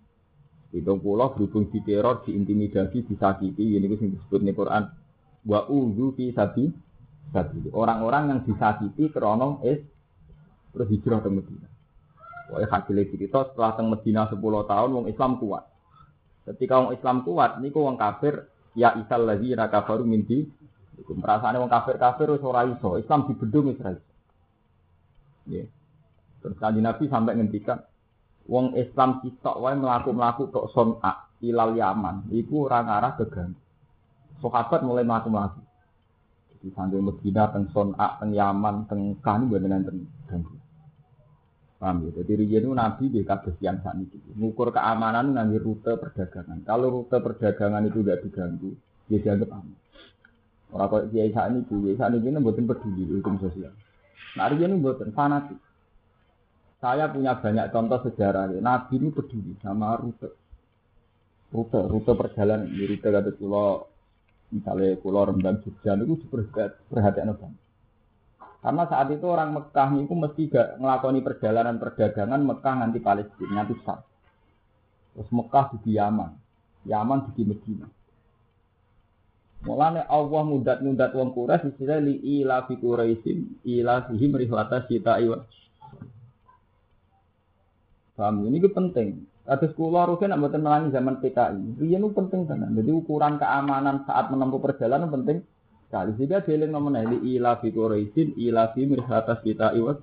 Hitung 0.69 1.01
pula 1.01 1.33
berhubung 1.33 1.73
diteror, 1.73 2.29
diintimidasi, 2.29 3.09
disakiti, 3.09 3.81
ini 3.81 3.89
yang 3.89 4.13
disebut 4.13 4.41
di 4.45 4.53
Quran. 4.53 4.85
Wa 5.49 5.65
uzu 5.65 6.13
fi 6.13 6.29
sabi. 6.37 6.69
Orang-orang 7.73 8.33
yang 8.33 8.41
disakiti 8.45 9.09
krono 9.13 9.61
es 9.65 9.81
terus 10.73 10.89
hijrah 10.93 11.21
ke 11.25 11.29
Medina. 11.33 11.69
Wah, 12.49 12.65
hasilnya 12.65 13.05
cerita 13.13 13.45
setelah 13.53 13.77
teng 13.77 13.93
Medina 13.93 14.25
10 14.29 14.41
tahun, 14.41 14.89
wong 14.97 15.07
Islam 15.13 15.37
kuat. 15.37 15.69
Ketika 16.49 16.81
wong 16.81 16.97
Islam 16.97 17.17
kuat, 17.25 17.61
niku 17.61 17.85
wong 17.85 18.01
kafir 18.01 18.49
ya 18.73 18.97
isal 18.97 19.29
lagi 19.29 19.53
raka 19.53 19.85
baru 19.85 20.09
minti. 20.09 20.49
Iku 20.97 21.13
merasane 21.13 21.61
wong 21.61 21.69
kafir-kafir 21.69 22.33
wis 22.33 22.45
ora 22.45 22.65
iso, 22.65 22.97
Islam 22.97 23.29
dibendung 23.29 23.73
wis 23.73 23.81
ora 23.85 23.93
iso. 23.93 24.09
Terus 26.39 26.57
kanjeng 26.57 26.85
Nabi 26.87 27.05
sampai 27.11 27.37
ngendikan, 27.37 27.85
wong 28.49 28.75
Islam 28.75 29.21
sitok 29.21 29.61
wae 29.61 29.77
mlaku-mlaku 29.77 30.49
tok 30.49 30.73
son'a 30.73 31.29
ilal 31.45 31.77
Yaman, 31.77 32.33
iku 32.35 32.67
ora 32.67 32.83
ngarah 32.83 33.13
keganggu. 33.21 33.61
Sahabat 34.41 34.81
mulai 34.83 35.05
mlaku-mlaku. 35.05 35.61
Jadi 36.59 36.69
sampai 36.75 36.99
Medina 36.99 37.45
teng 37.55 37.71
son'a 37.71 38.19
teng 38.19 38.35
Yaman 38.35 38.89
teng 38.91 39.21
Kani 39.23 39.47
mboten 39.47 39.71
enten 39.71 39.97
ganggu. 40.27 40.57
Paham 41.79 42.03
ya? 42.03 42.11
Jadi 42.11 42.33
riyen 42.43 42.67
itu 42.67 42.75
Nabi 42.75 43.05
di 43.07 43.23
kados 43.23 43.55
yang 43.63 43.79
saat 43.87 43.95
ini. 44.03 44.11
Mengukur 44.35 44.75
keamanan 44.75 45.31
nganggo 45.31 45.63
rute 45.63 45.95
perdagangan. 45.95 46.67
Kalau 46.67 46.91
rute 46.91 47.23
perdagangan 47.23 47.87
itu 47.87 48.03
tidak 48.03 48.27
diganggu, 48.27 48.75
dia 49.07 49.23
dianggap 49.23 49.55
aman. 49.55 49.77
Orang 50.75 50.89
kok 50.91 51.03
kiai 51.15 51.31
saat 51.31 51.55
ini, 51.55 51.63
kiai 51.71 51.95
saat 51.95 52.11
ini 52.19 52.35
buatin 52.43 52.67
peduli 52.67 53.07
hukum 53.07 53.39
sosial. 53.39 53.71
Nah 54.35 54.51
riyen 54.51 54.75
itu 54.75 54.83
buatin 54.83 55.15
fanatik. 55.15 55.59
Saya 56.79 57.11
punya 57.11 57.35
banyak 57.35 57.75
contoh 57.75 57.99
sejarah. 58.07 58.55
Nabi 58.63 59.03
ini 59.03 59.11
peduli 59.11 59.59
sama 59.59 59.99
rute. 59.99 60.31
Rute, 61.51 61.81
rute 61.91 62.13
perjalanan. 62.15 62.71
Di 62.71 62.87
rute 62.87 63.09
kata 63.11 63.35
pulau, 63.35 63.83
misalnya 64.55 64.95
pulau 65.03 65.27
Rembang 65.27 65.59
Jogja 65.67 65.99
itu 65.99 66.23
perhatian 66.87 67.35
banget. 67.35 67.63
Karena 68.59 68.83
saat 68.91 69.09
itu 69.15 69.27
orang 69.27 69.55
Mekah 69.55 69.89
itu 70.03 70.15
mesti 70.19 70.43
gak 70.51 70.69
ngelakoni 70.83 71.23
perjalanan 71.23 71.79
perdagangan 71.79 72.43
Mekah 72.43 72.75
nanti 72.75 72.99
Palestina, 72.99 73.63
nanti 73.63 73.75
Sam. 73.87 74.03
Terus 75.15 75.31
Mekah 75.31 75.79
di 75.79 75.95
Yaman, 75.95 76.31
Yaman 76.87 77.19
di 77.39 77.43
Medina. 77.47 77.87
Mulane 79.67 80.07
Allah 80.07 80.43
mudat-mudat 80.47 81.11
wong 81.19 81.35
Quraisy 81.35 81.75
istilah 81.75 81.99
li 81.99 82.15
ila 82.39 82.63
fi 82.71 82.79
Quraisyin 82.79 83.67
ila 83.67 84.07
fihim 84.07 84.39
rihlata. 84.39 84.87
Paham 88.19 88.51
ini 88.51 88.59
itu 88.59 88.75
penting. 88.75 89.31
Atas 89.47 89.71
kula 89.79 90.11
rugen 90.11 90.35
nak 90.35 90.43
mboten 90.43 90.67
melangi 90.67 90.91
zaman 90.91 91.23
PKI. 91.23 91.79
Riyen 91.79 92.03
itu 92.03 92.11
penting 92.19 92.51
tenan. 92.51 92.75
Jadi 92.75 92.91
ukuran 92.91 93.39
keamanan 93.39 94.03
saat 94.11 94.35
menempuh 94.35 94.59
perjalanan 94.59 95.07
penting 95.07 95.47
sekali. 95.87 96.19
Sehingga 96.19 96.43
dieling 96.43 96.75
nomor 96.75 96.99
li 96.99 97.39
ila 97.39 97.63
fi 97.63 97.71
Quraisyin 97.71 98.35
ila 98.35 98.75
fi 98.75 98.91
rihlata 98.91 99.39
sita 99.47 99.71
iwa. 99.79 99.95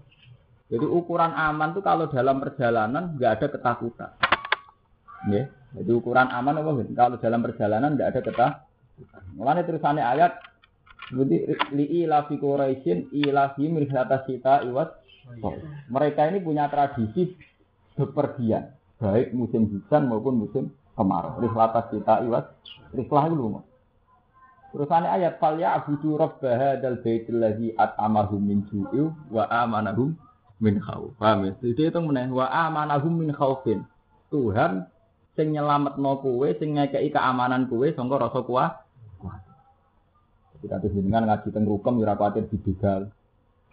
Jadi 0.71 0.85
ukuran 0.87 1.35
aman 1.35 1.75
itu 1.75 1.83
kalau 1.83 2.07
dalam 2.07 2.39
perjalanan 2.39 3.19
nggak 3.19 3.31
ada 3.37 3.47
ketakutan. 3.51 4.11
Ya, 5.29 5.51
jadi 5.75 5.91
ukuran 5.93 6.31
aman 6.31 6.57
apa? 6.57 6.71
Kalau 6.95 7.17
dalam 7.19 7.43
perjalanan 7.43 7.99
nggak 7.99 8.09
ada 8.15 8.21
ketakutan. 8.23 9.23
Mulane 9.35 9.67
terusannya 9.67 10.01
ayat 10.01 10.39
Jadi 11.05 11.37
li 11.77 11.85
ila 12.01 12.25
fi 12.25 12.39
Quraisyin 12.39 13.13
ila 13.13 13.53
fi 13.53 13.69
mirhata 13.69 14.23
sita 14.25 14.63
iwat. 14.65 15.03
Mereka 15.91 16.33
ini 16.33 16.41
punya 16.41 16.65
tradisi 16.65 17.53
bepergian, 17.95 18.75
baik 18.99 19.31
musim 19.31 19.71
hujan 19.71 20.11
maupun 20.11 20.35
musim 20.45 20.63
kemarau. 20.95 21.39
Rihlata 21.39 21.87
sita 21.91 22.23
iwat. 22.23 22.45
Rihlah 22.95 23.25
loh. 23.31 23.63
Terusannya 24.75 25.07
ayat 25.07 25.39
fal 25.39 25.55
ya 25.55 25.79
abudu 25.79 26.19
rabbah 26.19 26.83
dal 26.83 26.99
baitil 26.99 27.39
ladzi 27.39 27.71
at'amahum 27.79 28.43
min 28.43 28.59
wa 29.31 29.47
amanahum 29.47 30.19
min 30.59 30.75
khawf. 30.83 31.15
Paham 31.15 31.47
ya? 31.47 31.51
Jadi 31.63 31.95
itu 31.95 31.99
meneh 32.03 32.27
wa 32.27 32.51
amanahum 32.51 33.23
min 33.23 33.31
khawfin. 33.31 33.87
Tuhan 34.27 34.83
sing 35.39 35.55
nyelametno 35.55 36.19
kowe, 36.19 36.47
sing 36.59 36.75
ngekeki 36.75 37.15
keamanan 37.15 37.71
kowe 37.71 37.87
sangka 37.87 38.19
rasa 38.19 38.39
kuat. 38.43 38.71
Kita 40.59 40.81
tuh 40.81 40.91
dengan 40.91 41.23
ngaji 41.29 41.47
teng 41.55 41.63
rukem 41.67 42.01
ora 42.03 42.19
kuatir 42.19 42.47
dibegal. 42.51 43.11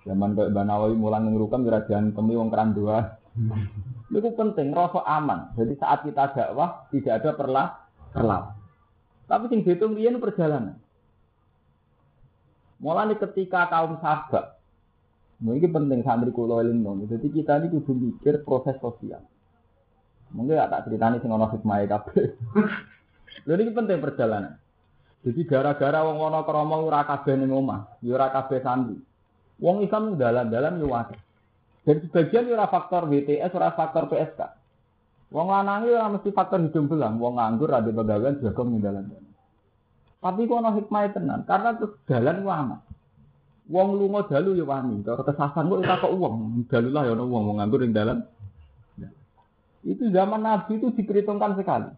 Zaman 0.07 0.35
kok 0.35 0.51
Mbak 0.51 0.65
Nawawi 0.67 0.95
mulang 0.99 1.27
teng 1.27 1.35
rukem 1.39 1.67
temi 2.15 2.39
wong 2.39 2.47
keran 2.51 2.79
dua. 2.79 3.19
Itu 4.13 4.29
penting 4.37 4.77
rasa 4.77 5.01
aman. 5.09 5.57
Jadi 5.57 5.73
saat 5.81 6.05
kita 6.05 6.37
dakwah 6.37 6.85
tidak 6.93 7.25
ada 7.25 7.31
perlah 7.33 7.69
perlah. 8.13 8.53
Tapi 9.25 9.49
sing 9.49 9.65
dihitung 9.65 9.97
riyen 9.97 10.21
perjalanan. 10.21 10.77
Mulai 12.83 13.17
ketika 13.17 13.71
kaum 13.73 13.97
sahabat, 14.03 14.59
ini 15.41 15.65
penting 15.65 16.03
santri 16.05 16.35
kulo 16.35 16.61
eling 16.61 16.85
Jadi 17.09 17.31
kita 17.33 17.63
ini 17.63 17.73
kudu 17.73 17.95
mikir 17.95 18.45
proses 18.45 18.77
sosial. 18.83 19.23
Mungkin 20.35 20.61
tak 20.69 20.85
ceritani 20.85 21.23
sing 21.23 21.33
ono 21.33 21.49
hikmah 21.49 21.79
kabeh. 21.89 22.27
Lha 23.49 23.53
ini 23.57 23.73
penting 23.73 23.99
perjalanan. 24.03 24.61
Jadi 25.23 25.41
gara-gara 25.47 26.03
wong 26.03 26.19
ana 26.19 26.43
krama 26.43 26.83
ora 26.83 27.07
kabeh 27.07 27.39
ning 27.39 27.55
omah, 27.55 27.97
ya 28.03 28.19
ora 28.19 28.29
kabeh 28.35 28.59
santri. 28.61 28.99
Wong 29.63 29.87
Islam 29.87 30.19
dalan-dalan 30.19 30.83
yo 30.83 30.91
akeh. 30.91 31.21
Dan 31.83 31.97
sebagian 32.07 32.47
ora 32.47 32.71
faktor 32.71 33.11
WTS, 33.11 33.51
ora 33.59 33.75
faktor 33.75 34.07
PSK. 34.07 34.41
Wong 35.35 35.49
lanang 35.51 35.91
ora 35.91 36.07
mesti 36.15 36.31
faktor 36.31 36.63
hidung 36.63 36.87
belang, 36.87 37.19
wong 37.19 37.41
nganggur 37.41 37.75
ada 37.75 37.91
pegawaian 37.91 38.39
jago 38.39 38.63
ning 38.63 38.79
dalan-dalan. 38.79 39.33
Tapi 40.23 40.41
kok 40.47 40.61
ana 40.63 40.71
hikmah 40.79 41.11
tenan, 41.11 41.41
karena 41.43 41.75
dalan 42.07 42.37
ku 42.47 42.51
aman. 42.53 42.81
Wong 43.67 43.89
lunga 43.99 44.29
dalu 44.31 44.55
ya 44.55 44.63
wani, 44.63 45.03
cara 45.03 45.27
kesasan 45.27 45.67
kok 45.67 45.83
ora 45.83 45.97
kok 45.99 46.15
wong, 46.15 46.69
dalu 46.71 46.89
lah 46.95 47.03
ya 47.09 47.19
ana 47.19 47.25
wong 47.27 47.43
wong 47.51 47.57
nganggur 47.59 47.83
ning 47.83 47.91
dalan. 47.91 48.19
Itu 49.83 50.07
zaman 50.15 50.47
Nabi 50.47 50.79
itu 50.79 50.95
diperhitungkan 50.95 51.59
sekali. 51.59 51.91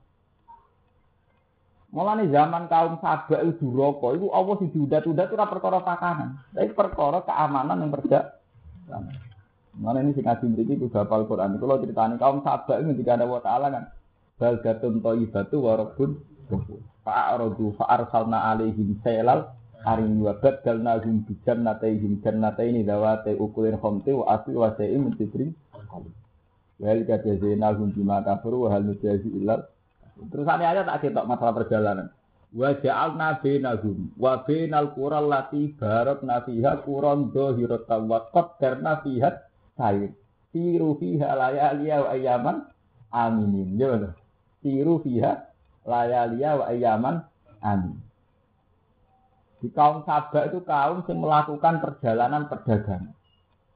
Mulane 1.92 2.26
zaman 2.32 2.66
kaum 2.66 2.98
sabak 2.98 3.44
itu 3.44 3.70
duraka, 3.70 4.16
itu 4.16 4.26
Allah 4.32 4.54
sing 4.56 4.72
diudat-udat 4.72 5.28
ora 5.30 5.46
perkara 5.46 5.78
pakanan. 5.84 6.40
Tapi 6.56 6.72
perkara 6.72 7.20
keamanan 7.22 7.84
yang 7.84 7.92
perda. 7.92 8.40
Mana 9.74 10.06
ini 10.06 10.14
sing 10.14 10.22
ngaji 10.22 10.44
mriki 10.54 10.74
kudu 10.78 10.94
hafal 10.94 11.26
Quran. 11.26 11.58
Kalau 11.58 11.82
ceritanya 11.82 12.14
kaum 12.14 12.46
sabak 12.46 12.78
ada 12.78 13.24
wa 13.26 13.40
taala 13.42 13.66
kan 13.74 13.84
baldatun 14.38 15.02
thayyibatu 15.02 15.56
wa 15.58 15.72
rabbun 15.74 16.10
ghafur. 16.46 16.80
Fa'aradu 17.04 17.74
fa'arsalna 17.76 18.54
alaihim 18.54 18.96
sailal 19.02 19.50
arim 19.84 20.22
wa 20.24 20.32
badalna 20.40 21.02
hum 21.04 21.26
bi 21.28 21.36
jannatayhim 21.44 22.24
jannataini 22.24 22.86
dawati 22.86 23.36
ukulin 23.36 23.76
khamti 23.76 24.16
wa 24.16 24.24
asli 24.32 24.56
wa 24.56 24.72
sa'im 24.72 25.10
min 25.10 25.12
sidrin 25.20 25.50
Wal 26.80 27.06
kadazina 27.06 27.76
hum 27.76 27.92
bima 27.92 28.24
kafaru 28.24 28.66
wa 28.66 28.68
hal 28.72 28.82
nujazi 28.88 29.28
illal 29.30 29.68
Terus 30.14 30.46
ada 30.46 30.64
ayat 30.70 30.86
tak 30.86 30.98
ketok 31.02 31.26
masalah 31.26 31.54
perjalanan. 31.58 32.08
Wa 32.54 32.70
ja'alna 32.78 33.42
bainahum 33.42 34.14
wa 34.14 34.46
bainal 34.46 34.94
qural 34.94 35.26
lati 35.26 35.74
barakna 35.74 36.46
fiha 36.46 36.86
quran 36.86 37.34
dhahiratan 37.34 38.06
wa 38.06 38.22
qaddarna 38.30 39.02
fiha 39.02 39.42
sayr. 39.78 40.10
Tiru 40.54 40.94
fiha 40.98 41.34
layaliya 41.34 41.96
wa 42.06 42.08
ayaman 42.14 42.56
aminin. 43.10 43.74
Ya 43.74 43.86
benar. 43.90 44.12
Tiru 44.62 45.02
fiha 45.02 45.50
layaliya 45.82 46.50
wa 46.58 46.64
ayaman 46.70 47.14
amin. 47.62 47.98
Di 49.58 49.68
kaum 49.72 50.04
Sabak 50.04 50.52
itu 50.52 50.60
kaum 50.62 51.02
yang 51.08 51.18
melakukan 51.24 51.80
perjalanan 51.80 52.46
perdagangan. 52.52 53.16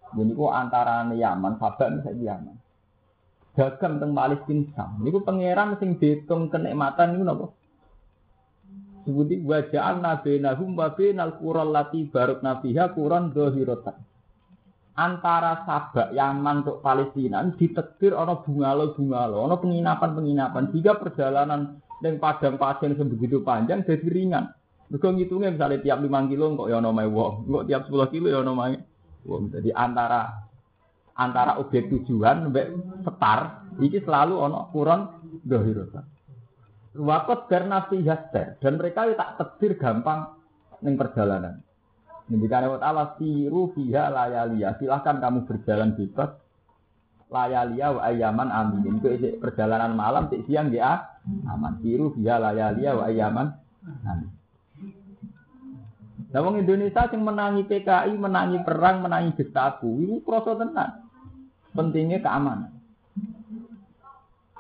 Jadi 0.09 0.33
itu 0.33 0.45
antara 0.49 1.05
Yaman, 1.05 1.61
Sabak 1.61 1.93
ini 1.93 2.29
Yaman 2.29 2.57
dagang 3.59 3.99
teng 3.99 4.15
Palestina 4.15 4.71
Sam. 4.79 5.03
Niku 5.03 5.27
pangeran 5.27 5.75
sing 5.83 5.99
diitung 5.99 6.47
kenikmatan 6.47 7.19
niku 7.19 7.25
napa? 7.27 7.47
Sebuti 9.03 9.43
waja'al 9.43 9.99
nabinahum 9.99 10.79
wa 10.79 10.95
binal 10.95 11.35
qural 11.43 11.75
lati 11.75 12.07
barakna 12.07 12.63
fiha 12.63 12.95
quran 12.95 13.35
dhahiratan. 13.35 13.99
Antara 14.99 15.63
Sabak 15.63 16.11
Yaman 16.11 16.67
untuk 16.67 16.83
Palestina 16.83 17.47
ditetir 17.55 18.19
ana 18.19 18.43
bungalo-bungalo, 18.43 19.47
ana 19.47 19.55
penginapan-penginapan. 19.63 20.75
Jika 20.75 20.99
perjalanan 20.99 21.79
yang 22.03 22.19
padang 22.19 22.59
pasir 22.59 22.91
sebegitu 22.99 23.47
panjang 23.47 23.87
jadi 23.87 24.07
ringan. 24.11 24.51
Mergo 24.89 25.15
ngitungnya 25.15 25.55
misalnya 25.55 25.85
tiap 25.85 25.99
5 26.03 26.31
kilo 26.33 26.57
kok 26.59 26.69
ya 26.73 26.83
ana 26.83 26.91
wong, 26.91 27.47
kok 27.47 27.67
tiap 27.71 27.83
10 27.87 28.11
kilo 28.11 28.27
ya 28.27 28.43
ana 28.43 28.53
wong. 29.23 29.43
Jadi 29.55 29.71
antara 29.71 30.49
antara 31.19 31.59
objek 31.59 31.91
tujuan 31.91 32.47
sampai 32.47 32.71
setar 33.03 33.39
iki 33.83 33.99
selalu 34.07 34.35
ono 34.39 34.71
kurang 34.71 35.23
dohirota. 35.43 36.07
Wakot 36.99 37.51
bernafsi 37.51 38.03
yaster 38.03 38.59
dan 38.59 38.79
mereka 38.79 39.07
itu 39.07 39.15
tak 39.19 39.39
tedir 39.39 39.79
gampang 39.79 40.35
ning 40.83 40.95
perjalanan. 40.95 41.63
Ngendikan 42.29 42.69
Allah 42.69 42.81
Ta'ala 42.81 43.05
siru 43.17 43.73
fiha 43.73 44.13
layalia. 44.13 44.77
Silahkan 44.77 45.17
kamu 45.17 45.49
berjalan 45.49 45.97
bebas 45.97 46.37
layalia 47.33 47.97
wa 47.97 48.01
ayaman 48.05 48.49
amin. 48.53 49.01
Itu 49.01 49.09
perjalanan 49.41 49.97
malam 49.97 50.29
cek 50.29 50.45
siang 50.45 50.69
dia 50.69 51.09
aman. 51.49 51.81
Siru 51.81 52.13
fiha 52.13 52.37
layalia 52.37 52.91
wa 52.97 53.05
ayaman 53.09 53.47
amin. 54.05 54.31
Nah, 56.29 56.45
wong 56.45 56.61
Indonesia 56.61 57.09
yang 57.09 57.25
menangi 57.25 57.65
PKI, 57.65 58.13
menangi 58.21 58.61
perang, 58.61 59.01
menangi 59.01 59.33
Gestapo, 59.33 59.89
ini 59.97 60.21
kroso 60.21 60.61
tenan. 60.61 61.09
Pentingnya 61.73 62.21
keamanan. 62.21 62.69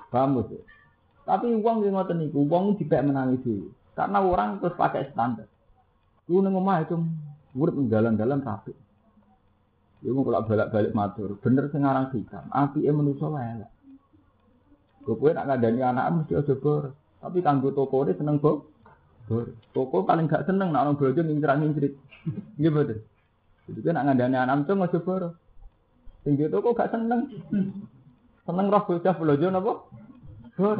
Paham 0.08 0.40
sih? 0.48 0.64
Tapi 1.28 1.52
uang 1.60 1.84
yang 1.84 2.00
ngoten 2.00 2.24
niku, 2.24 2.48
uang 2.48 2.80
tidak 2.80 3.04
menangi 3.04 3.36
dulu. 3.44 3.68
Karena 3.92 4.24
orang 4.24 4.64
terus 4.64 4.80
pakai 4.80 5.12
standar. 5.12 5.44
Lu 6.32 6.40
nang 6.40 6.56
omah 6.56 6.88
itu 6.88 6.96
urip 7.56 7.76
jalan-jalan 7.88 8.44
rapi. 8.44 8.72
Iku 9.98 10.20
kalau 10.22 10.46
balik-balik 10.46 10.92
matur, 10.94 11.30
bener 11.42 11.66
sing 11.74 11.82
aran 11.82 12.06
hikam, 12.14 12.46
apike 12.54 12.86
manusa 12.94 13.26
wae 13.26 13.42
elek. 13.42 13.70
Kowe 15.16 15.32
nak 15.32 15.48
ngandani 15.48 15.80
anak 15.80 16.06
mesti 16.12 16.36
aja 16.36 16.52
bor. 16.52 16.92
Tapi 17.18 17.40
kanggo 17.40 17.72
toko 17.72 18.04
ini 18.04 18.12
seneng 18.12 18.36
bor. 18.36 18.68
Bor. 19.24 19.56
Toko 19.72 20.04
paling 20.04 20.28
gak 20.28 20.44
seneng 20.44 20.68
nak 20.68 20.84
orang 20.84 21.00
bojo 21.00 21.20
ngincrak-ngincrit. 21.24 21.96
Nggih 22.60 22.72
betul. 22.76 22.98
Jadi 23.72 23.80
kan 23.80 23.92
nak 23.96 24.04
ngandani 24.12 24.36
anak 24.36 24.56
itu 24.68 24.72
aja 24.76 24.98
bor. 25.00 25.22
Sing 26.28 26.36
toko 26.36 26.76
gak 26.76 26.92
seneng. 26.92 27.20
Seneng 28.46 28.66
roh 28.68 28.82
bocah 28.84 29.14
bojo 29.16 29.46
napa? 29.48 29.72
Bor. 30.60 30.76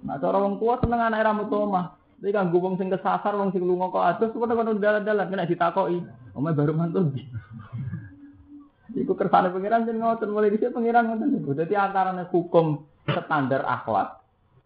Nah, 0.00 0.16
cara 0.16 0.38
wong 0.40 0.56
tua 0.56 0.80
seneng 0.80 1.00
anak 1.02 1.26
rambut 1.26 1.50
omah. 1.50 1.99
Tapi 2.20 2.36
kan 2.36 2.52
wong 2.52 2.76
sing 2.76 2.92
kesasar, 2.92 3.32
wong 3.32 3.48
sing 3.56 3.64
lunga 3.64 3.88
kok 3.88 4.04
adus, 4.04 4.36
kok 4.36 4.44
kono 4.44 4.76
dalan-dalan 4.76 5.32
kena 5.32 5.48
ditakoki. 5.48 6.04
Omah 6.36 6.52
baru 6.52 6.76
mantul. 6.76 7.16
Iku 9.00 9.16
kersane 9.16 9.48
pangeran 9.54 9.86
sing 9.86 10.02
ngoten 10.02 10.28
mulai 10.34 10.52
dhisik 10.52 10.74
pangeran 10.74 11.08
ngoten 11.08 11.32
niku. 11.32 11.56
Dadi 11.56 11.74
antarane 11.78 12.26
hukum 12.28 12.84
standar 13.06 13.62
akhlak 13.64 14.20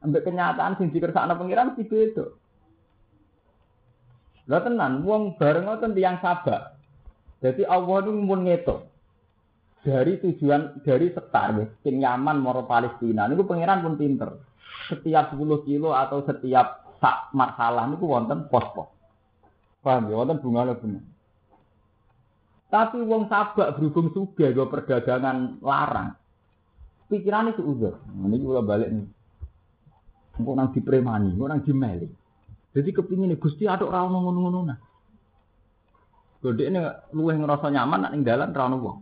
ambek 0.05 0.29
kenyataan 0.29 0.77
sing 0.77 0.93
dikersakno 0.93 1.37
pangeran 1.37 1.73
mesti 1.73 1.85
beda. 1.89 2.25
Lah 4.53 4.61
tenan 4.61 5.01
wong 5.05 5.41
bareng 5.41 5.65
ngoten 5.65 5.97
tiyang 5.97 6.21
sabak. 6.21 6.77
Jadi 7.41 7.65
Allah 7.65 7.97
itu 8.05 8.13
mun 8.13 8.45
ngetok 8.45 8.81
dari 9.85 10.17
tujuan 10.21 10.81
dari 10.85 11.13
sektar 11.13 11.57
sing 11.85 12.01
nyaman 12.01 12.41
moro 12.41 12.65
Palestina 12.69 13.29
niku 13.29 13.49
pangeran 13.49 13.81
pun 13.85 13.97
pinter. 13.97 14.31
Setiap 14.85 15.33
10 15.33 15.65
kilo 15.65 15.97
atau 15.97 16.21
setiap 16.29 16.84
sak 17.05 17.37
masalah 17.37 17.85
niku 17.85 18.09
wonten 18.09 18.49
pos-pos. 18.49 18.89
Paham 19.85 20.09
ya 20.09 20.17
wonten 20.17 20.41
bunga 20.41 20.73
bunga. 20.73 21.05
Tapi 22.73 23.05
wong 23.05 23.29
sabak 23.29 23.77
berhubung 23.77 24.09
suga 24.17 24.49
go 24.57 24.73
perdagangan 24.73 25.61
larang. 25.61 26.17
Pikirannya 27.13 27.53
seuzur. 27.61 28.01
Nah, 28.09 28.27
ini 28.33 28.41
juga 28.41 28.65
balik 28.65 28.89
nih. 28.89 29.07
Engkau 30.41 30.57
nang 30.57 30.73
dipremani, 30.73 31.37
engkau 31.37 31.47
nang 31.47 31.61
dimeli. 31.61 32.09
Jadi 32.75 32.91
kepingin 32.91 33.37
gusti 33.37 33.69
aduk 33.69 33.93
rawon 33.93 34.17
ngono-ngono 34.17 34.61
nah. 34.65 34.79
Ini 36.43 36.81
luweh 37.13 37.37
ngerasa 37.37 37.69
nyaman 37.69 38.01
nak 38.09 38.13
ning 38.17 38.25
dalan 38.25 38.51
rawon 38.57 38.81
wong. 38.81 38.99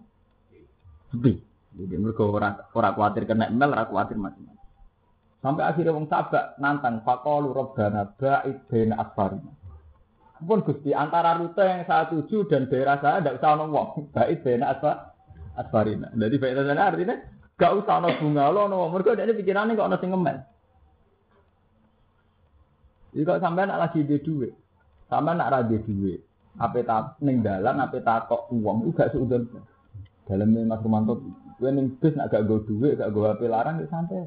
Sepi. 1.14 1.32
Jadi 1.72 1.94
mereka 1.96 2.28
orang 2.28 2.60
orang 2.76 2.92
khawatir 2.98 3.22
kena 3.24 3.48
mel, 3.48 3.72
orang 3.72 3.88
khawatir 3.88 4.16
macam-macam. 4.20 4.61
Sampai 5.42 5.66
akhirnya 5.66 5.90
wong 5.90 6.06
sabak 6.06 6.54
nantang 6.62 7.02
faqalu 7.02 7.50
rabbana 7.50 8.14
ba'id 8.14 8.62
baina 8.70 8.94
asfarina. 9.02 9.50
Pun 10.42 10.62
Gusti 10.62 10.94
antara 10.94 11.38
rute 11.38 11.62
yang 11.62 11.82
saya 11.86 12.06
tuju 12.10 12.46
dan 12.46 12.70
daerah 12.70 12.98
saya 13.02 13.18
tidak 13.18 13.42
usah 13.42 13.50
ono 13.58 13.64
wong. 13.74 13.88
Ba'id 14.14 14.38
baina 14.46 14.70
asfar 14.70 15.18
asfarina. 15.58 16.14
Jadi 16.14 16.38
baik 16.38 16.54
sana 16.62 16.94
artinya 16.94 17.18
gak 17.58 17.74
usah 17.74 17.98
ono 17.98 18.08
bunga 18.22 18.54
lo 18.54 18.70
ono 18.70 18.74
wong. 18.86 18.90
Mergo 18.94 19.18
ini 19.18 19.34
pikirannya 19.34 19.74
kok 19.74 19.88
ono 19.90 19.96
sing 19.98 20.10
ngemel. 20.14 20.38
Jadi 23.12 23.22
kalau 23.28 23.40
sampai 23.44 23.68
nak 23.68 23.80
lagi 23.82 24.00
di 24.08 24.16
duit, 24.24 24.52
sampai 25.12 25.36
nak 25.36 25.52
rada 25.52 25.76
duit, 25.84 26.24
apa 26.56 26.80
tak 26.80 27.20
neng 27.20 27.44
dalan, 27.44 27.76
apa 27.76 28.00
tak 28.00 28.24
kok 28.30 28.48
uang, 28.48 28.88
itu 28.88 28.96
gak 28.96 29.12
seudon. 29.12 29.52
Dalamnya 30.24 30.64
Mas 30.64 30.80
Romanto, 30.80 31.20
gue 31.60 31.70
neng 31.70 32.00
bis 32.00 32.16
nak 32.16 32.32
gak 32.32 32.48
gue 32.48 32.64
duit, 32.64 32.96
gak 32.96 33.12
gue 33.12 33.24
HP 33.28 33.52
larang, 33.52 33.84
itu 33.84 33.90
santai. 33.92 34.24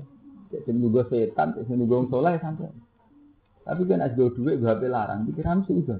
Sing 0.51 0.75
nunggu 0.77 1.05
setan, 1.09 1.57
sing 1.65 1.75
nunggu 1.79 2.09
soleh 2.09 2.37
santai. 2.37 2.69
Tapi 3.65 3.81
kan 3.89 4.05
as 4.05 4.13
gue 4.13 4.29
duit 4.37 4.61
gue 4.61 4.69
HP 4.69 4.85
larang, 4.93 5.25
pikiran 5.25 5.65
sih 5.65 5.73
udah. 5.73 5.97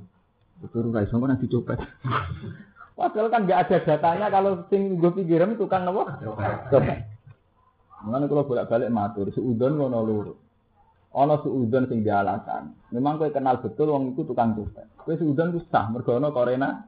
Betul 0.62 0.94
guys, 0.94 1.10
sama 1.10 1.26
nanti 1.26 1.50
copet. 1.50 1.82
Padahal 2.96 3.28
kan 3.28 3.44
nggak 3.44 3.60
ada 3.68 3.78
datanya 3.84 4.28
kalau 4.30 4.64
sing 4.70 5.02
gue 5.02 5.12
pikiran 5.12 5.58
itu 5.58 5.66
kan 5.66 5.90
apa? 5.90 6.22
Copet. 6.70 7.00
Mengenai 8.06 8.30
kalau 8.30 8.46
bolak 8.46 8.70
balik 8.70 8.94
matur, 8.94 9.34
seudon 9.34 9.82
ngono 9.82 10.00
luru. 10.06 10.34
Ono 11.18 11.36
seudon 11.42 11.90
sing 11.90 12.06
dialasan. 12.06 12.78
Memang 12.94 13.18
kowe 13.18 13.34
kenal 13.34 13.58
betul 13.66 13.90
wong 13.90 14.14
itu 14.14 14.30
tukang 14.30 14.54
copet. 14.54 14.86
Kowe 15.02 15.18
seudon 15.18 15.58
ku 15.58 15.60
sah 15.74 15.90
mergo 15.90 16.22
ono 16.22 16.30
korena. 16.30 16.86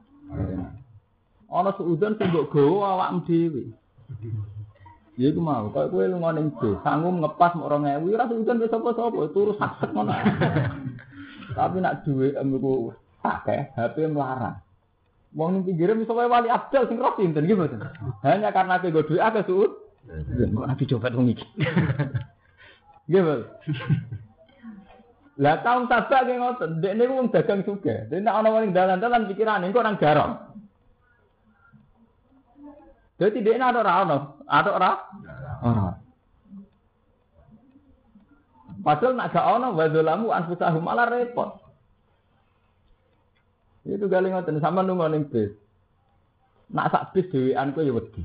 Ono 1.50 1.70
seudon 1.74 2.14
sing 2.22 2.30
mbok 2.30 2.54
gawa 2.54 2.86
awakmu 2.94 3.26
dhewe. 3.26 3.62
Ya 5.18 5.34
iku 5.34 5.42
mau, 5.42 5.66
kok 5.74 5.90
kowe 5.90 6.06
lunga 6.06 6.30
ning 6.30 6.54
bis, 6.62 6.78
sanggup 6.86 7.10
ngepas 7.10 7.58
mok 7.58 7.66
2000, 7.66 8.06
ora 8.06 8.30
udan 8.30 8.62
wis 8.62 8.70
sapa-sapa, 8.70 9.18
turu 9.34 9.50
sak 9.58 9.90
ngono. 9.90 10.14
Tapi 11.58 11.76
nak 11.82 12.06
duwe 12.06 12.38
emku 12.38 12.94
akeh, 13.26 13.74
HP 13.74 14.06
melarang. 14.14 14.62
Wong 15.34 15.58
ning 15.58 15.62
pinggire 15.66 15.98
iso 15.98 16.14
wae 16.14 16.30
wali 16.30 16.46
abdal 16.46 16.86
sing 16.86 17.02
roh 17.02 17.18
sinten 17.18 17.50
iki 17.50 17.58
mboten. 17.58 17.82
Hanya 18.22 18.54
karena 18.54 18.78
kowe 18.78 19.02
duwe 19.02 19.18
akeh 19.18 19.42
suut. 19.42 19.90
Kok 20.06 20.70
ati 20.70 20.86
coba 20.86 21.10
wong 21.10 21.34
iki. 21.34 21.46
Nggih, 23.10 23.22
Bos. 23.26 23.42
Lah 25.42 25.58
taun 25.66 25.90
sabak 25.90 26.30
ki 26.30 26.38
ngoten, 26.38 26.78
ndek 26.78 26.94
niku 26.94 27.12
wong 27.18 27.28
dagang 27.34 27.66
juga. 27.66 28.06
Dene 28.06 28.30
ana 28.30 28.54
wong 28.54 28.70
dalan-dalan 28.70 29.26
pikirane 29.26 29.66
engko 29.66 29.82
nang 29.82 29.98
garong. 29.98 30.62
Jadi 33.18 33.42
dia 33.42 33.58
ada 33.58 33.82
ora 33.82 33.92
ono, 34.06 34.18
ada 34.46 34.70
ora? 34.70 34.92
Ora. 35.66 35.90
Padahal 38.78 39.18
nak 39.18 39.34
gak 39.34 39.46
ono 39.58 39.68
wadolamu 39.74 40.30
anfusahum 40.30 40.86
malah 40.86 41.10
repot. 41.10 41.58
Itu 43.82 44.06
kali 44.06 44.30
ngoten 44.30 44.62
sama 44.62 44.86
nunggu 44.86 45.10
ning 45.10 45.26
bis. 45.26 45.50
Nak 46.70 46.94
sak 46.94 47.10
bis 47.10 47.26
dhewean 47.32 47.74
ku 47.74 47.82
ya 47.82 47.90
wedi. 47.90 48.22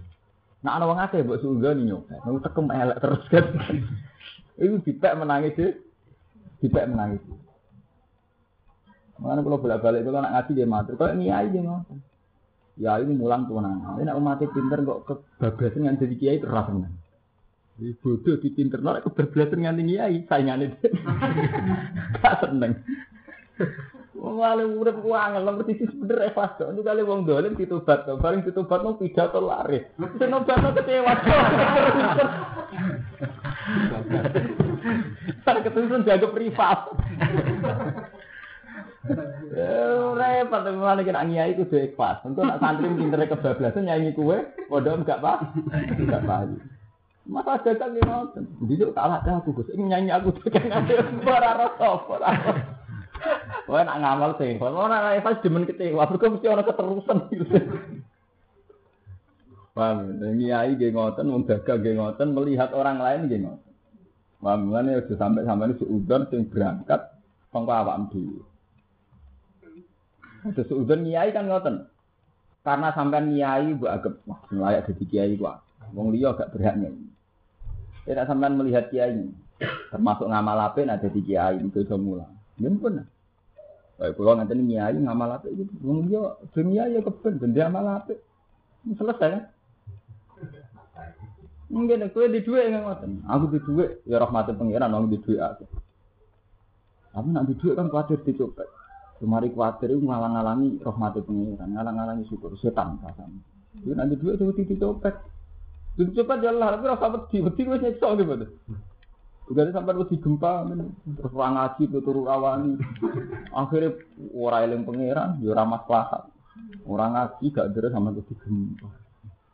Nak 0.62 0.74
ana 0.78 0.86
wong 0.86 1.00
akeh 1.02 1.26
mbok 1.26 1.42
sunggoni 1.42 1.90
nyopet. 1.90 2.20
Nang 2.22 2.44
tekem 2.44 2.68
elek 2.70 3.02
terus 3.02 3.24
kan. 3.34 3.46
Iku 4.62 4.76
dipek 4.86 5.18
menangis 5.18 5.58
sih. 5.58 5.72
Dipek 6.62 6.86
menangis. 6.86 7.24
Mana 9.18 9.42
kalau 9.42 9.58
bolak-balik 9.58 10.04
kalau 10.04 10.20
nak 10.20 10.34
ngaji 10.36 10.52
dia 10.52 10.68
matur, 10.68 10.94
kalau 11.00 11.16
ngiyai 11.16 11.48
dia 11.50 11.64
ngoten. 11.64 11.98
Ya 12.74 12.98
ini 12.98 13.14
mulang 13.14 13.46
kewenangan. 13.46 14.02
Ini 14.02 14.18
umatnya 14.18 14.50
pinter 14.50 14.82
kok 14.82 15.02
kebablasan 15.06 15.86
yang 15.86 16.02
jadi 16.02 16.16
kiai 16.18 16.40
seneng. 16.42 16.90
Di 17.78 17.94
bodoh 18.02 18.38
di 18.42 18.50
pinter 18.50 18.82
nolak 18.82 19.06
kebablasan 19.06 19.62
tinggi 19.78 20.02
kiai 20.02 20.26
saingannya. 20.26 20.74
Tak 22.18 22.36
seneng. 22.50 22.82
Malah 24.14 24.66
urip 24.66 25.04
ku 25.04 25.12
angel 25.14 25.44
nomor 25.44 25.68
sisi 25.70 25.86
bener 25.86 26.34
ikhlas 26.34 26.58
kok. 26.58 26.74
Itu 26.74 26.82
kali 26.82 27.06
wong 27.06 27.30
dolim 27.30 27.54
ditobat 27.54 28.10
kok. 28.10 28.18
Bareng 28.18 28.42
ditobat 28.42 28.82
mau 28.82 28.98
pidato 28.98 29.38
lari. 29.38 29.86
Sing 30.18 30.30
nobatno 30.34 30.74
kecewa. 30.74 31.14
Tak 35.46 35.58
ketusun 35.70 36.08
jaga 36.08 36.28
privat. 36.34 36.80
Repot 39.04 40.62
tapi 40.64 40.80
malah 40.80 41.04
kena 41.04 41.28
nyai 41.28 41.60
itu 41.60 41.68
dua 41.68 41.92
ikhlas. 41.92 42.24
Untuk 42.24 42.48
nak 42.48 42.64
santri 42.64 42.88
pinter 42.88 43.20
kebablasan 43.28 43.84
nyanyi 43.84 44.16
kue, 44.16 44.40
bodoh 44.72 44.96
enggak 44.96 45.20
pak, 45.20 45.52
enggak 46.00 46.24
paham. 46.24 46.56
Masa 47.24 47.56
dagang 47.64 47.96
ini 47.96 48.04
nonton, 48.04 48.44
jadi 48.68 48.92
kalah 48.92 49.24
dah 49.24 49.40
aku 49.40 49.56
gus, 49.56 49.72
ini 49.72 49.96
nyanyi 49.96 50.12
aku 50.12 50.36
dagang 50.44 50.68
ada 50.76 51.08
rasa, 51.40 51.88
suara. 52.04 52.32
Wah 53.72 53.80
nak 53.88 54.00
ngamal 54.04 54.32
sih, 54.36 54.60
kalau 54.60 54.84
orang 54.84 55.16
ikhlas 55.16 55.40
demen 55.40 55.64
kecewa, 55.64 56.04
berarti 56.04 56.28
mesti 56.28 56.52
orang 56.52 56.68
keterusan 56.68 57.18
gitu. 57.32 57.56
Paham, 59.72 60.20
nyai 60.20 60.76
geng 60.76 61.00
ngoten, 61.00 61.32
wong 61.32 61.48
melihat 62.36 62.76
orang 62.76 63.00
lain 63.00 63.32
geng 63.32 63.48
ngoten. 63.48 63.72
Paham, 64.44 64.76
ini 64.76 65.00
sudah 65.08 65.16
sampai 65.16 65.48
sampai 65.48 65.72
ini 65.72 65.80
seudon 65.80 66.28
sing 66.28 66.52
berangkat, 66.52 67.08
kongko 67.56 67.72
awak 67.72 68.12
dulu. 68.12 68.44
Ada 70.44 70.62
seudon 70.68 71.08
nyai 71.08 71.32
kan 71.32 71.48
ngoten. 71.48 71.88
Karena 72.64 72.96
sampai 72.96 73.24
nyai 73.28 73.76
bu 73.76 73.88
agak 73.88 74.24
wah 74.28 74.40
layak 74.52 74.88
jadi 74.92 75.04
kiai 75.08 75.34
gua. 75.40 75.60
Wong 75.92 76.12
liya 76.16 76.36
gak 76.36 76.56
nyai. 76.56 76.96
Tidak 78.04 78.28
sampai 78.28 78.52
melihat 78.52 78.88
kiai. 78.92 79.32
Termasuk 79.92 80.28
ngamal 80.28 80.60
apik 80.72 80.84
nak 80.84 81.00
dadi 81.04 81.24
kiai 81.24 81.60
itu 81.60 81.84
iso 81.84 81.96
mulang. 81.96 82.32
Yen 82.60 82.80
pun. 82.80 83.04
Kayak 83.96 84.16
kula 84.20 84.40
ngenten 84.40 84.68
kiai 84.68 84.96
ngamal 85.00 85.40
apik 85.40 85.52
gitu. 85.56 85.72
Wong 85.84 86.12
yo 86.12 86.40
dunia 86.52 86.92
ya 86.92 87.00
keben 87.00 87.40
ben 87.40 87.56
dia 87.56 87.72
amal 87.72 87.88
apik. 87.88 88.20
Selesai 88.84 89.30
kan? 89.32 89.44
Mungkin 91.74 92.06
kowe 92.14 92.28
di 92.30 92.44
dhuwit 92.46 92.70
nggak 92.70 92.84
ngoten. 92.84 93.12
Aku 93.26 93.50
di 93.50 93.60
dhuwit 93.64 94.06
ya 94.06 94.22
rahmatin 94.22 94.60
pangeran 94.60 94.94
aku 94.94 95.08
di 95.10 95.20
dhuwit 95.24 95.42
aku. 95.42 95.66
Tapi 97.16 97.28
nak 97.32 97.48
di 97.50 97.54
dhuwit 97.58 97.76
kan 97.80 97.88
kuatir 97.90 98.20
dicopet. 98.22 98.68
Kemari 99.24 99.56
kuatir 99.56 99.96
itu 99.96 100.04
ngalang-alangi 100.04 100.84
rahmatin 100.84 101.24
pangeran, 101.24 101.72
ngalang-alangi 101.72 102.28
syukur 102.28 102.60
setan 102.60 103.00
rasane. 103.00 103.40
Itu 103.80 103.96
nanti 103.96 104.20
dhuwit 104.20 104.36
itu 104.36 104.76
dicopet. 104.76 105.16
Dicopet 105.96 106.44
ya 106.44 106.52
Allah, 106.52 106.76
tapi 106.76 106.92
rasa 106.92 107.08
wedi, 107.08 107.38
wedi 107.40 107.62
wis 107.64 107.80
nyekso 107.88 108.20
gitu. 108.20 108.52
Bukan 109.48 109.72
sampai 109.72 109.96
wedi 109.96 110.20
gempa, 110.20 110.68
terus 111.16 111.32
orang 111.40 111.56
ngaji, 111.56 111.84
turu 112.04 112.28
rawani. 112.28 112.76
Akhirnya 113.56 113.96
orang 114.36 114.62
eling 114.68 114.84
pangeran, 114.84 115.40
ya 115.40 115.56
ora 115.56 115.64
maslahat. 115.72 116.28
Orang 116.84 117.16
ngaji 117.16 117.46
gak 117.56 117.72
deres 117.72 117.96
sama 117.96 118.12
wedi 118.12 118.36
gempa. 118.44 118.92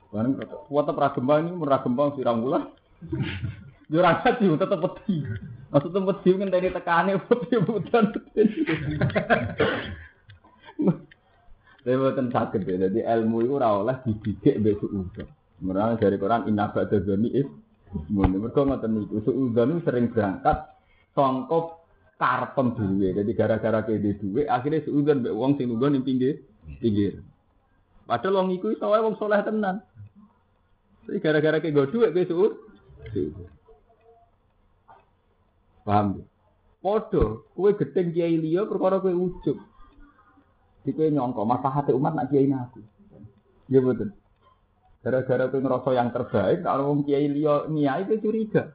Barang 0.09 0.33
kuat 0.65 0.89
pra 0.89 1.13
gempa 1.13 1.45
ini 1.45 1.53
ora 1.53 1.77
gempa 1.85 2.17
sirang 2.17 2.41
bulan. 2.41 2.73
Yo 3.89 4.05
ora 4.05 4.21
ngaji 4.21 4.53
tetep 4.53 4.79
wedi. 4.85 5.15
Kan 5.73 6.53
dari 6.53 6.69
tekane 6.69 7.17
wedi 7.17 7.55
budan. 7.65 8.05
Saya 11.79 11.95
buatan 11.95 12.27
sakit 12.29 12.67
ya, 12.67 12.75
jadi 12.85 13.07
ilmu 13.17 13.39
itu 13.39 13.55
ora 13.55 13.81
oleh 13.81 13.97
dididik 14.03 14.61
besok 14.61 14.91
udah. 14.93 15.27
Mereka 15.63 15.95
dari 15.97 16.17
Quran 16.19 16.45
inna 16.51 16.69
ba'da 16.69 16.99
dzani 17.01 17.29
is 17.33 17.47
Mun 17.89 18.37
mergo 18.37 18.61
ngoten 18.69 19.01
niku 19.01 19.25
suudzon 19.25 19.81
sering 19.81 20.13
berangkat 20.13 20.77
sangka 21.17 21.81
karpem 22.21 22.77
dhewe. 22.77 23.17
Jadi 23.17 23.31
gara-gara 23.33 23.81
kene 23.81 24.13
duwe 24.21 24.45
akhirnya 24.45 24.85
suudzon 24.85 25.25
mbek 25.25 25.33
wong 25.33 25.57
sing 25.57 25.73
lungguh 25.73 25.89
ning 25.89 26.05
pinggir 26.05 26.45
pinggir. 26.77 27.25
Padahal 28.05 28.45
wong 28.45 28.53
iku 28.53 28.69
iso 28.69 28.85
wae 28.85 29.01
wong 29.01 29.17
saleh 29.17 29.41
tenan. 29.41 29.81
Tapi 31.09 31.17
gara-gara 31.17 31.57
kene 31.57 31.89
duwe 31.89 32.13
kowe. 32.29 32.47
Paham? 35.89 36.21
Podo, 36.85 37.49
kowe 37.57 37.73
gedeng 37.73 38.13
kiai 38.13 38.37
liya 38.37 38.69
perkara 38.69 39.01
kowe 39.01 39.09
ujug. 39.09 39.57
Di 40.85 40.93
kowe 40.93 41.09
nyongko 41.09 41.41
maslahate 41.49 41.97
umat 41.97 42.13
nak 42.13 42.29
kiai 42.29 42.45
aku. 42.45 42.85
Ya 43.73 43.81
betul. 43.81 44.13
Gara-gara 45.01 45.49
kowe 45.49 45.57
ngerasa 45.57 45.89
yang 45.97 46.13
terbaik, 46.13 46.61
kalau 46.61 46.93
wong 46.93 47.09
kiai 47.09 47.25
liya 47.25 47.65
niai 47.73 48.05
kowe 48.05 48.21
curiga. 48.21 48.69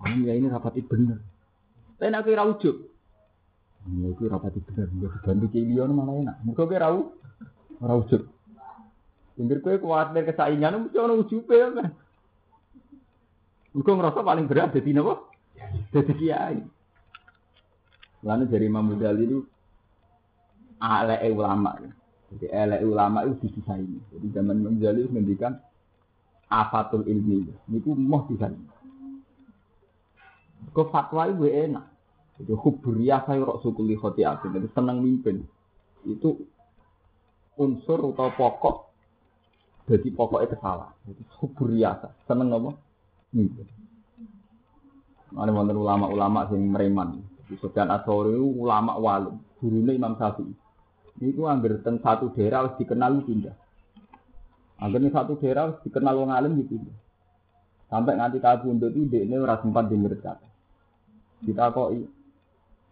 Wah, 0.00 0.16
kiai 0.16 0.40
ini 0.40 0.48
rapati 0.48 0.80
bener. 0.80 1.20
Tapi 2.00 2.08
nek 2.08 2.24
kowe 2.24 2.34
ra 2.40 2.44
ujug. 2.48 2.76
Ya 3.92 4.08
kowe 4.16 4.28
rapati 4.32 4.58
bener, 4.64 4.88
ya 4.96 5.08
dibantu 5.12 5.46
kiai 5.52 5.68
liya 5.68 5.92
malah 5.92 6.14
enak. 6.24 6.36
Mergo 6.40 6.64
kowe 6.64 6.78
ra 6.80 6.88
ora 7.84 7.94
ujug. 8.00 8.22
Pinggir 9.36 9.60
kowe 9.60 9.76
kuwatir 9.76 10.24
kesaingan 10.24 10.88
mesti 10.88 10.96
ono 10.96 11.20
ujube 11.20 11.52
kan. 11.52 11.92
Mergo 13.76 13.90
ngerasa 13.92 14.24
paling 14.24 14.48
berat 14.48 14.72
dadi 14.72 14.96
napa? 14.96 15.31
Dadi 15.92 16.12
kiai. 16.16 16.60
Lalu 18.22 18.44
dari 18.46 18.64
Imam 18.70 18.94
Ghazali 18.94 19.24
itu 19.26 19.40
ale 20.78 21.18
ulama. 21.30 21.74
Jadi 22.32 22.46
elek 22.48 22.80
ulama 22.86 23.26
itu 23.28 23.44
didesain. 23.44 23.86
Jadi 24.14 24.26
zaman 24.32 24.62
Imam 24.62 24.78
Ghazali 24.78 25.10
mendikan 25.10 25.58
afatul 26.48 27.04
ilmi. 27.04 27.50
Itu 27.74 27.92
mau 27.98 28.24
desain. 28.30 28.56
Kau 30.70 30.88
fatwa 30.88 31.26
itu 31.28 31.50
enak. 31.50 31.86
Jadi 32.40 32.52
huburiya 32.56 33.26
saya 33.26 33.44
rok 33.44 33.60
sukuli 33.60 33.98
khotiatin. 33.98 34.54
Jadi 34.54 34.68
senang 34.72 35.02
mimpin. 35.02 35.44
Itu 36.06 36.46
unsur 37.58 38.14
atau 38.14 38.30
pokok. 38.32 38.76
Jadi 39.90 40.08
pokoknya 40.14 40.54
kesalahan. 40.56 40.94
Jadi 41.04 41.22
huburiya 41.42 41.90
senang 42.24 42.54
apa? 42.54 42.70
Mimpin. 43.34 43.66
Ada 45.32 45.50
wonten 45.50 45.76
ulama-ulama 45.78 46.48
sing 46.52 46.68
mereman. 46.68 47.24
Sufyan 47.60 47.92
Atsori 47.92 48.36
ulama 48.36 48.96
walim. 48.96 49.40
Gurunya 49.60 49.96
Imam 49.96 50.16
Syafi'i. 50.16 50.52
Niku 51.20 51.44
angger 51.46 51.84
teng 51.84 52.00
satu 52.00 52.32
daerah 52.32 52.64
harus 52.64 52.74
dikenal 52.80 53.20
pindah. 53.22 53.56
Ning 54.82 55.12
satu 55.12 55.38
daerah 55.38 55.70
harus 55.70 55.78
dikenal 55.84 56.14
wong 56.18 56.30
alim 56.32 56.58
gitu. 56.64 56.80
Sampai 57.92 58.16
nganti 58.16 58.40
kabundut 58.40 58.96
itu 58.96 59.04
dekne 59.04 59.36
ora 59.36 59.60
sempat 59.60 59.92
denger 59.92 60.16
kata. 60.24 60.48
Kita 61.44 61.70
kok 61.76 61.92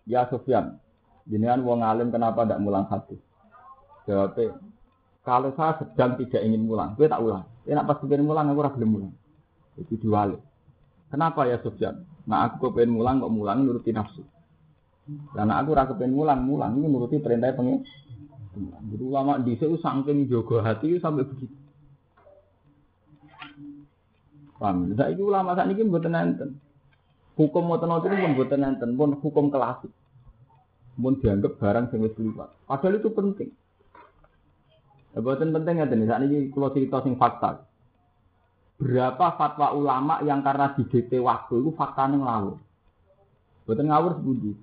ya 0.04 0.28
Sofyan, 0.28 0.76
jenengan 1.24 1.64
wong 1.64 1.80
alim 1.80 2.12
kenapa 2.12 2.44
tidak 2.44 2.60
mulang 2.60 2.84
hadis? 2.92 3.16
Jawabnya, 4.04 4.60
kalau 5.24 5.56
saya 5.56 5.80
sedang 5.80 6.20
tidak 6.20 6.44
ingin 6.44 6.68
mulang, 6.68 6.92
gue 7.00 7.08
tak 7.08 7.22
ulang. 7.22 7.48
Ya 7.64 7.80
nak 7.80 7.88
pas 7.88 8.00
pengen 8.04 8.28
mulang 8.28 8.52
aku 8.52 8.60
ora 8.60 8.74
gelem 8.76 8.90
mulang. 8.92 9.14
Itu 9.80 9.96
diwali. 9.96 10.36
Kenapa 11.10 11.44
ya 11.50 11.58
Sofyan? 11.58 12.06
Nah 12.30 12.46
aku 12.46 12.70
kepengen 12.70 12.94
mulang 12.94 13.18
kok 13.18 13.34
mulang 13.34 13.66
nuruti 13.66 13.90
nafsu. 13.90 14.22
Karena 15.34 15.58
aku 15.58 15.74
ora 15.74 15.90
kepengen 15.90 16.14
mulang, 16.14 16.46
mulang 16.46 16.78
ini 16.78 16.86
nuruti 16.86 17.18
perintah 17.18 17.50
pengen. 17.52 17.82
Jadi 18.90 19.02
ulama 19.02 19.38
di 19.42 19.54
sini 19.58 19.78
saking 19.78 20.30
jogo 20.30 20.62
hati 20.62 20.98
sampai 21.02 21.26
begitu. 21.26 21.54
Paham? 24.60 24.92
Saya 24.92 25.16
itu 25.16 25.24
ulama 25.24 25.56
saat 25.56 25.72
ini 25.72 25.88
buat 25.88 26.04
nenten. 26.04 26.60
Hukum 27.38 27.72
tenang 27.80 28.04
itu 28.04 28.12
pun 28.12 28.32
buat 28.36 28.52
nenten, 28.52 28.90
pun 28.92 29.10
hukum 29.16 29.48
klasik. 29.48 29.88
Pun 31.00 31.16
dianggap 31.16 31.56
barang 31.56 31.88
yang 31.96 32.04
wis. 32.04 32.14
Padahal 32.68 33.00
itu 33.00 33.08
penting. 33.08 33.50
Ya, 35.16 35.18
buatan 35.24 35.56
penting 35.56 35.80
ya. 35.80 35.86
Saat 35.88 36.22
ini 36.28 36.52
kalau 36.52 36.68
cerita 36.76 37.00
sing 37.00 37.16
fakta. 37.16 37.69
Berapa 38.80 39.36
fatwa 39.36 39.76
ulama 39.76 40.24
yang 40.24 40.40
karena 40.40 40.72
didikte 40.72 41.20
waktu 41.20 41.60
itu 41.60 41.70
faktanya 41.76 42.16
ngawur. 42.16 42.56
Buatan 43.68 43.86
ngawur 43.92 44.12
sebuti. 44.16 44.56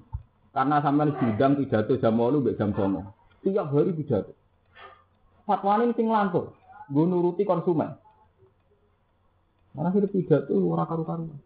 Karena 0.57 0.81
sampai 0.81 1.13
bidang 1.13 1.53
pidato 1.61 1.93
jam 2.01 2.17
8 2.17 2.41
mbek 2.41 2.57
jam 2.57 2.73
9 2.73 3.17
tiap 3.45 3.69
hari 3.71 3.93
pidato. 3.95 4.33
Fatwa 5.47 5.79
ini 5.79 5.95
sing 5.95 6.11
lantur, 6.11 6.51
gue 6.91 7.05
nuruti 7.07 7.47
konsumen. 7.47 7.95
Mana 9.71 9.93
hidup 9.95 10.11
pidato 10.11 10.51
ora 10.57 10.83
karu-karuan. 10.83 11.39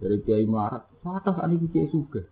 Dari 0.00 0.24
kiai 0.24 0.48
marat, 0.48 0.88
saat 1.04 1.28
ini 1.52 1.68
kiai 1.68 1.90
suka. 1.92 2.24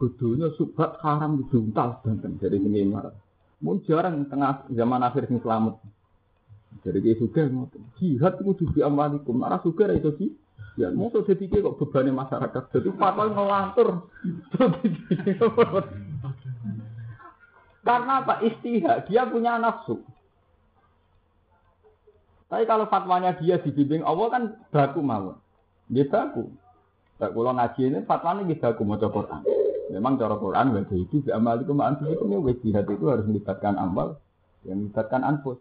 Bedunya 0.00 0.50
subhat 0.58 0.98
haram 1.06 1.38
dijuntal 1.38 2.02
banten 2.02 2.40
dari 2.42 2.58
kiai 2.58 2.88
marat. 2.88 3.14
Mun 3.62 3.78
jarang 3.86 4.26
tengah 4.26 4.66
zaman 4.74 5.06
akhir 5.06 5.30
sing 5.30 5.38
selamat. 5.38 5.78
Dari 6.80 6.98
kiai 7.04 7.20
suka 7.20 7.44
ngoten. 7.44 7.82
Jihad 8.00 8.40
itu 8.40 8.64
di 8.72 8.80
amalikum. 8.80 9.36
Nara 9.38 9.60
suka 9.60 9.92
itu 9.92 10.16
sih. 10.16 10.30
Ya, 10.80 10.88
mau 10.88 11.12
jadi 11.12 11.44
kok 11.44 11.76
bebannya 11.76 12.16
masyarakat. 12.16 12.62
Jadi 12.72 12.88
fatwa 12.96 13.28
ngelantur. 13.28 14.08
Karena 17.86 18.12
apa? 18.24 18.40
Istihad. 18.40 19.04
Dia 19.04 19.28
punya 19.28 19.60
nafsu. 19.60 20.00
Tapi 22.48 22.68
kalau 22.68 22.88
fatwanya 22.88 23.36
dia 23.40 23.60
dibimbing 23.60 24.04
Allah 24.04 24.28
kan 24.28 24.42
baku 24.72 25.00
mau. 25.00 25.40
Dia 25.92 26.08
baku. 26.08 26.52
Kalau 27.20 27.52
ngaji 27.52 27.82
ini 27.92 27.98
fatwanya 28.08 28.48
dia 28.48 28.60
baku 28.60 28.84
mau 28.84 28.96
Quran. 28.96 29.40
Memang 29.92 30.16
cara 30.16 30.40
Quran 30.40 30.72
wajah 30.72 30.96
itu 30.96 31.20
amal 31.36 31.60
itu 31.60 31.72
itu 31.76 32.64
jihad 32.64 32.88
itu 32.88 33.04
harus 33.12 33.28
melibatkan 33.28 33.76
amal 33.76 34.16
yang 34.64 34.84
melibatkan 34.84 35.20
anfus. 35.20 35.60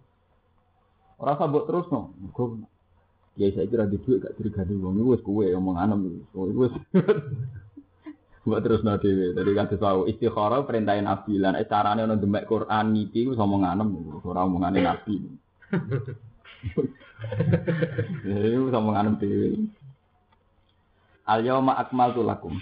Orang 1.21 1.37
sabuk 1.37 1.69
terus 1.69 1.85
no. 1.93 2.17
Ya 3.37 3.47
saya 3.53 3.69
kira 3.69 3.85
di 3.85 4.01
duit 4.01 4.25
gak 4.25 4.35
tergadi 4.35 4.73
wong 4.75 4.99
itu 4.99 5.05
wis 5.13 5.21
kowe 5.23 5.45
ngomong 5.45 5.77
anem 5.77 6.25
wis 6.33 6.73
Buat 8.41 8.65
terus 8.65 8.81
nanti, 8.81 9.05
Tadi 9.37 9.51
kata 9.53 9.77
tahu 9.77 10.09
istikharah 10.09 10.65
perintahin 10.65 11.05
nabi 11.05 11.37
lan 11.37 11.53
eh 11.61 11.69
carane 11.69 12.01
ono 12.01 12.17
demek 12.17 12.49
Quran 12.49 12.89
niki 12.89 13.29
ku 13.29 13.37
ngomong 13.37 13.61
anem 13.61 13.87
ora 14.25 14.49
omongane 14.49 14.81
nabi. 14.81 15.15
Eh 18.25 18.57
ngomong 18.57 18.97
anem 18.97 19.13
dhewe. 19.21 19.61
Al 21.29 21.45
yauma 21.45 21.77
akmaltu 21.77 22.25
lakum. 22.25 22.57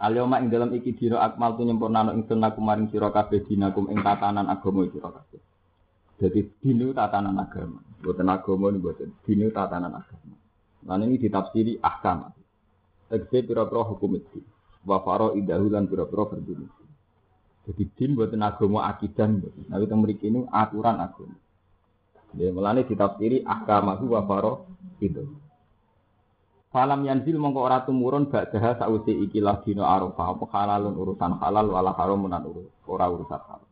Al 0.00 0.16
yauma 0.16 0.40
ing 0.40 0.48
dalam 0.48 0.72
iki 0.72 0.96
dina 0.96 1.20
akmaltu 1.20 1.60
nyempurnano 1.60 2.16
ingsun 2.16 2.40
lakum 2.40 2.64
maring 2.64 2.88
sira 2.88 3.12
kabeh 3.12 3.44
dinakum 3.44 3.92
ing 3.92 4.00
tatanan 4.00 4.48
agama 4.48 4.88
sira 4.88 5.12
kabeh. 5.12 5.44
Jadi 6.20 6.40
dinu 6.60 6.92
tatanan 6.92 7.40
agama, 7.40 7.80
buatan 8.04 8.28
agama 8.28 8.68
ini 8.68 8.76
buatan 8.76 9.08
dinu 9.24 9.48
tatanan 9.48 9.96
agama. 9.96 10.36
Lan 10.84 11.08
ini 11.08 11.16
ditafsiri 11.16 11.80
ahkam. 11.80 12.28
Tegese 13.08 13.42
pira-pira 13.42 13.82
hukum 13.88 14.20
itu 14.20 14.44
wa 14.84 15.00
faro 15.00 15.32
idahu 15.32 15.72
lan 15.72 15.88
pira-pira 15.88 16.28
berdiri. 16.28 16.68
Jadi 17.64 17.82
din 17.96 18.12
buatan 18.12 18.44
agama 18.44 18.84
akidah 18.84 19.32
mboten. 19.32 19.64
Nah 19.72 19.80
kita 19.80 19.96
mriki 19.96 20.28
ini 20.28 20.44
aturan 20.48 21.00
agama. 21.00 21.36
Ya 22.36 22.52
mulane 22.52 22.84
ditafsiri 22.84 23.40
ahkamahu 23.40 24.04
wa 24.12 24.20
faro 24.28 24.52
itu. 25.00 25.24
Falam 26.70 27.02
yanzil 27.02 27.34
mongko 27.34 27.60
ora 27.66 27.82
tumurun 27.82 28.30
ba'daha 28.30 28.78
sausi 28.78 29.10
ikilah 29.26 29.58
dina 29.66 29.90
Arafah 29.90 30.38
apa 30.38 30.44
halalun 30.54 30.94
urusan 30.94 31.34
halal 31.42 31.66
wala 31.66 31.90
haramun 31.98 32.30
ora 32.86 33.06
urusan 33.10 33.40
halal. 33.42 33.69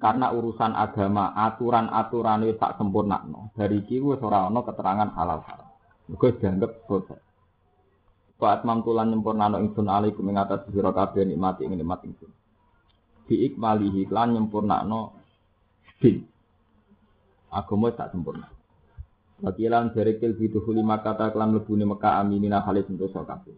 Karena 0.00 0.32
urusan 0.32 0.72
agama, 0.72 1.36
aturan-aturan 1.36 2.48
itu 2.48 2.56
tak 2.56 2.80
sempurna. 2.80 3.20
No. 3.28 3.52
Dari 3.52 3.84
ora 4.00 4.48
ana 4.48 4.60
keterangan 4.64 5.12
halal 5.12 5.40
haram. 5.44 5.68
Mergo 6.08 6.28
dianggap 6.36 6.72
selesai. 6.88 7.20
Fa'at 8.40 8.66
mamtulan 8.66 9.08
nyempurnano 9.08 9.62
ingsun 9.62 9.88
alaikum 9.88 10.26
ing 10.28 10.36
atas 10.36 10.66
sira 10.68 10.90
kabeh 10.90 11.24
nikmati 11.24 11.64
nikmat 11.64 12.02
ingsun. 12.04 12.32
Bi 13.24 13.46
ikmalihi 13.48 14.10
lan 14.10 14.36
nyempurnano 14.36 15.16
din. 16.02 16.24
Agama 17.54 17.94
tak 17.94 18.12
sempurna. 18.12 18.50
Wakilan 19.40 19.92
dari 19.92 20.18
kil 20.18 20.34
biduhuli 20.34 20.82
maka 20.82 21.14
taklan 21.14 21.54
lebuni 21.54 21.86
Mekah 21.86 22.20
aminina 22.20 22.64
kali 22.64 22.84
sentosa 22.84 23.22
kabeh. 23.22 23.54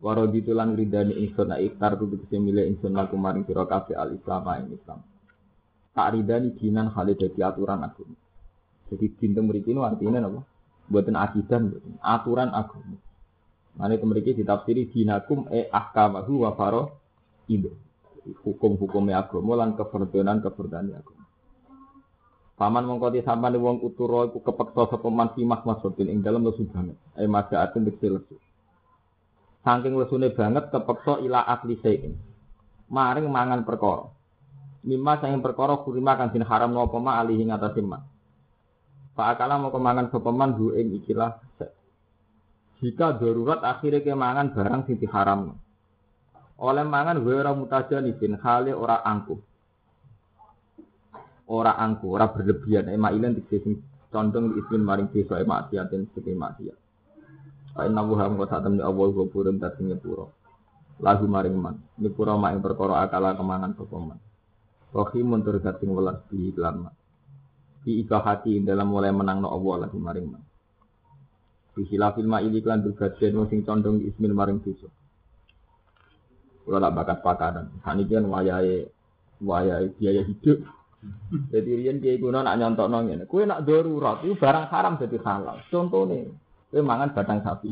Waro 0.00 0.28
ditulan 0.28 0.76
ridani 0.76 1.16
ingsun 1.22 1.52
na 1.52 1.56
iktar 1.60 1.96
kudu 1.96 2.26
kesemile 2.26 2.64
ingsun 2.68 2.92
laku 2.96 3.16
maring 3.16 3.44
al 3.96 4.10
Islam 4.12 4.44
ing 4.66 4.76
Islam. 4.76 5.00
Tak 5.96 6.12
ridani 6.12 6.52
dinan 6.52 6.92
kali 6.92 7.16
dadi 7.16 7.40
aturan 7.40 7.80
agama. 7.80 8.12
Jadi 8.92 9.16
dinten 9.16 9.48
mriki 9.48 9.72
nu 9.72 9.80
artinya 9.80 10.20
apa? 10.28 10.44
Buatan 10.92 11.16
akidah, 11.16 11.56
buatan 11.56 11.96
aturan 12.04 12.52
agama. 12.52 13.00
Mana 13.80 13.96
itu 13.96 14.04
memiliki 14.04 14.36
ditafsiri 14.36 14.92
dinakum 14.92 15.48
e 15.48 15.72
ahkamahu 15.72 16.44
wa 16.44 16.52
faro 16.52 17.00
ido. 17.48 17.72
Hukum-hukumnya 18.44 19.24
agama 19.24 19.56
lan 19.56 19.72
keberdonan 19.72 20.44
agama. 20.44 21.24
Paman 22.56 22.88
mongko 22.88 23.12
di 23.12 23.20
sampan 23.20 23.52
wong 23.60 23.84
uturo 23.84 24.32
iku 24.32 24.40
kepeksa 24.40 24.96
sapa 24.96 25.08
man 25.12 25.28
simah 25.36 25.60
maksudin 25.60 26.08
ing 26.08 26.24
dalem 26.24 26.44
lesu 26.44 26.64
banget. 26.72 26.96
E 27.12 27.28
madaatin 27.28 27.84
dikse 27.84 28.08
lesu. 28.08 28.36
Saking 29.60 29.92
lesune 30.00 30.32
banget 30.32 30.72
kepeksa 30.72 31.20
ila 31.20 31.44
akli 31.44 31.76
sein. 31.84 32.16
Maring 32.88 33.28
mangan 33.28 33.60
perkara. 33.68 34.15
Mimma 34.86 35.18
sayang 35.18 35.42
perkara 35.42 35.82
kurima 35.82 36.14
kang 36.14 36.30
haram 36.46 36.70
napa 36.70 36.98
ma 37.02 37.18
alihi 37.18 37.42
ngatasi 37.42 37.82
ma. 37.82 37.98
Pak 39.16 39.26
akala 39.34 39.58
mau 39.58 39.72
kemangan 39.74 40.12
sopeman 40.12 40.54
bu 40.54 40.76
ing 40.76 40.94
ikilah. 41.02 41.40
Jika 42.78 43.16
darurat 43.16 43.64
akhirnya 43.64 44.04
kemangan 44.04 44.52
barang 44.52 44.80
sing 44.84 45.00
diharam. 45.00 45.56
Oleh 46.60 46.84
mangan 46.84 47.24
gue 47.24 47.40
mutajan 47.56 48.04
izin 48.12 48.36
hale 48.44 48.76
ora 48.76 49.00
angkuh. 49.00 49.40
Ora 51.48 51.80
angkuh, 51.80 52.12
ora 52.12 52.28
berlebihan. 52.28 52.92
Ema 52.92 53.08
ilan 53.10 53.40
dikisih 53.40 53.80
condong 54.12 54.52
ismin 54.60 54.84
maring 54.84 55.08
desa 55.08 55.40
ema 55.40 55.64
asiatin 55.64 56.12
segi 56.12 56.36
maksiat. 56.36 56.78
Fa 57.72 57.88
inna 57.88 58.04
wuha 58.04 58.28
mengko 58.28 58.46
satem 58.52 58.76
ni 58.76 58.82
Allah 58.84 59.06
gopurun 59.16 59.56
dadi 59.56 59.80
nyepuro. 59.80 60.32
Lagu 61.00 61.24
maring 61.24 61.56
man. 61.56 61.80
Nyepuro 61.96 62.36
mak 62.36 62.52
ing 62.52 62.60
perkara 62.60 63.00
akala 63.04 63.32
kemangan 63.32 63.72
sopeman. 63.80 64.25
Rohimun 64.96 65.44
tur 65.44 65.60
sing 65.60 65.92
welas 65.92 66.24
di 66.32 66.48
iklan 66.48 66.88
Di 67.84 68.02
hati 68.08 68.64
dalam 68.64 68.88
mulai 68.88 69.12
menang 69.12 69.44
no 69.44 69.52
Allah 69.52 69.86
lagi 69.86 70.00
maring 70.00 70.26
man. 70.26 70.42
Di 71.76 71.84
hilafil 71.86 72.24
ma'ili 72.24 72.64
klan 72.64 72.80
bergajian 72.80 73.44
sing 73.52 73.62
condong 73.62 74.00
ismil 74.00 74.32
maring 74.32 74.64
besok. 74.64 74.90
Kalau 76.66 76.82
tak 76.82 76.94
bakat 76.96 77.18
pakanan. 77.22 77.66
Hani 77.84 78.08
kan 78.10 78.26
wayai 78.26 78.90
wayai 79.44 79.92
biaya 79.94 80.26
hidup. 80.26 80.66
Jadi 81.54 81.70
rian 81.78 82.02
dia 82.02 82.18
guna 82.18 82.42
nak 82.42 82.58
nyontok 82.58 82.90
nongin. 82.90 83.22
Kue 83.30 83.46
nak 83.46 83.62
darurat 83.62 84.24
itu 84.26 84.34
barang 84.34 84.66
haram 84.72 84.98
jadi 84.98 85.18
halal. 85.22 85.62
Contoh 85.70 86.08
nih, 86.10 86.26
kue 86.72 86.82
mangan 86.82 87.14
batang 87.14 87.44
sapi. 87.46 87.70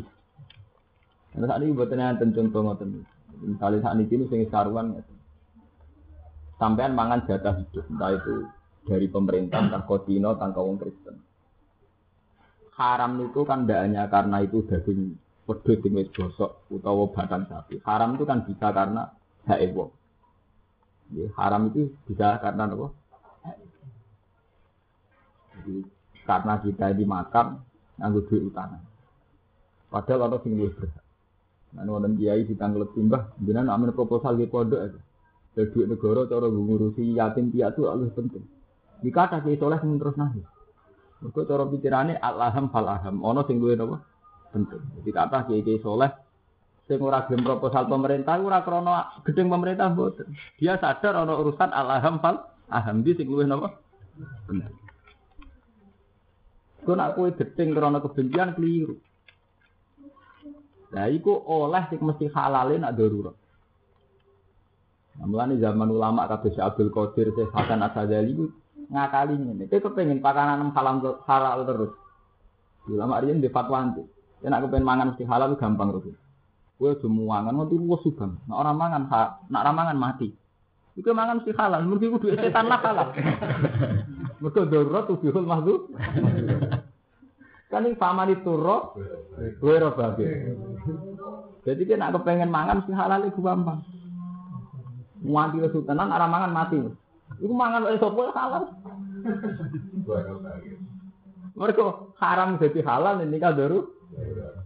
Nah, 1.35 1.51
saat 1.51 1.59
ini 1.66 1.75
buatnya 1.75 2.14
contoh 2.14 2.61
ngoten. 2.62 3.03
Misalnya 3.43 3.83
saat 3.83 3.99
ini 3.99 4.31
sing 4.31 4.47
saruan 4.47 4.95
sampean 6.59 6.95
mangan 6.95 7.27
jatah 7.27 7.59
hidup 7.59 7.85
entah 7.91 8.11
itu 8.15 8.35
dari 8.85 9.07
pemerintah 9.09 9.61
entah 9.65 9.83
kodino 9.89 10.37
entah 10.37 10.51
kaum 10.53 10.77
Kristen. 10.79 11.17
Haram 12.75 13.23
itu 13.23 13.47
kan 13.47 13.65
tidak 13.65 13.81
hanya 13.87 14.03
karena 14.11 14.43
itu 14.43 14.67
daging 14.67 15.15
wedhus 15.47 15.79
sing 15.79 15.93
wis 15.95 16.11
gosok 16.11 16.67
utawa 16.73 17.07
batang 17.13 17.47
sapi. 17.47 17.79
Haram 17.87 18.19
itu 18.19 18.25
kan 18.27 18.43
bisa 18.43 18.75
karena 18.75 19.13
hak 19.47 19.61
wong. 19.77 19.91
Ya, 21.15 21.29
haram 21.39 21.71
itu 21.71 21.93
bisa 22.09 22.41
karena 22.41 22.67
apa? 22.67 22.89
Jadi 25.55 25.87
karena 26.25 26.55
kita 26.65 26.87
dimakan 26.97 27.47
nganggo 28.01 28.27
duit 28.27 28.43
utang. 28.51 28.81
Padahal 29.93 30.27
ada 30.27 30.43
sing 30.43 30.59
luwih 30.59 30.75
berhak. 30.75 31.05
Nah, 31.75 31.83
nonton 31.83 32.15
kiai 32.19 32.47
ditanggal 32.47 32.87
timbah, 32.95 33.35
jangan 33.43 33.67
amin 33.71 33.95
proposal 33.95 34.39
di 34.39 34.47
pondok 34.47 34.79
aja. 34.79 35.01
Dari 35.55 35.71
duit 35.71 35.87
negara 35.87 36.27
cara 36.27 36.51
ngurusi 36.51 37.15
yatim 37.15 37.55
piatu 37.55 37.87
lebih 37.87 38.11
penting. 38.19 38.45
Jika 39.07 39.31
kiai 39.39 39.55
soleh 39.55 39.79
terus 39.79 40.19
nahi. 40.19 40.43
Mergo 41.23 41.41
cara 41.47 41.65
pikirane 41.71 42.19
alham 42.19 42.75
fal 42.75 42.91
aham. 42.91 43.23
Ono 43.23 43.47
sing 43.47 43.63
luwih 43.63 43.79
napa? 43.79 44.03
Penting. 44.51 44.83
Jadi 44.99 45.11
kata 45.15 45.39
kiai 45.47 45.79
soleh 45.79 46.11
sing 46.91 46.99
ora 47.01 47.25
gelem 47.31 47.47
proposal 47.47 47.89
pemerintah 47.89 48.37
ora 48.43 48.67
krana 48.67 49.23
gedeng 49.23 49.47
pemerintah 49.47 49.95
mboten. 49.95 50.35
Dia 50.59 50.75
sadar 50.83 51.23
ono 51.23 51.39
urusan 51.39 51.71
alham 51.71 52.19
fal 52.19 52.51
aham 52.75 53.07
di 53.07 53.15
sing 53.15 53.31
luwih 53.31 53.47
napa? 53.47 53.79
Kau 56.83 56.99
nak 56.99 57.15
kue 57.15 57.31
gedeng 57.31 57.79
krana 57.79 58.03
kebencian 58.03 58.59
keliru. 58.59 58.99
Nah, 60.95 61.11
iku 61.11 61.35
oleh 61.47 61.83
sing 61.91 61.99
mesti 62.03 62.31
halalin 62.31 62.87
nak 62.87 62.95
darurat. 62.95 63.35
Nah, 65.15 65.47
zaman 65.47 65.89
ulama 65.95 66.27
kabeh 66.27 66.59
Abdul 66.59 66.91
Qadir, 66.91 67.31
Syekh 67.39 67.51
Hasan 67.55 67.87
Asadzali 67.87 68.35
itu 68.35 68.51
ngakali 68.91 69.39
ini. 69.39 69.65
Dia 69.71 69.79
kepengen 69.79 70.19
pakanan 70.19 70.75
halal 70.75 71.23
halal 71.23 71.62
terus. 71.62 71.93
Ulama 72.91 73.23
riyen 73.23 73.39
di 73.39 73.49
fatwa 73.49 73.81
nanti. 73.81 74.03
Dia 74.43 74.51
nak 74.51 74.67
kepengen 74.67 74.85
mangan 74.85 75.07
mesti 75.15 75.25
halal 75.25 75.55
itu 75.55 75.62
gampang 75.62 75.89
terus. 75.95 76.19
Gue 76.75 76.91
semua 76.99 77.41
mangan 77.41 77.65
nanti 77.65 77.79
gue 77.79 77.99
suka. 78.03 78.27
Nak 78.27 78.59
orang 78.59 78.77
mangan, 78.77 79.03
nak 79.49 79.61
orang 79.62 79.77
mangan 79.79 79.97
mati. 79.97 80.29
Iku 80.95 81.11
mangan 81.15 81.43
mesti 81.43 81.51
halal, 81.55 81.81
mesti 81.87 82.07
kudu 82.11 82.27
setan 82.35 82.67
lah 82.71 82.79
halal. 82.83 83.09
Mergo 84.43 84.62
darurat 84.67 85.07
tuh 85.07 85.19
bihul 85.19 85.47
mahdu. 85.47 85.91
Kan 87.73 87.89
ini 87.89 87.99
paman 87.99 88.31
itu 88.31 88.55
roh, 88.55 88.95
gue 89.35 89.75
roh 89.83 89.95
Jadi 91.65 91.83
dia 91.89 91.97
nak 91.99 92.15
kepengen 92.21 92.53
mangan 92.53 92.83
mesti 92.83 92.93
halal 92.95 93.27
itu 93.27 93.41
gampang. 93.43 93.83
Muanti 95.25 95.57
lesu 95.59 95.81
tenan 95.89 96.12
arah 96.12 96.29
mangan 96.29 96.53
mati. 96.53 96.77
Iku 97.41 97.55
mangan 97.57 97.89
oleh 97.89 97.97
sapa 97.97 98.22
halal. 98.37 98.62
Mereka 101.57 101.85
haram 102.20 102.61
jadi 102.61 102.81
halal 102.85 103.25
ini 103.25 103.41
kan 103.41 103.57
daru 103.57 103.89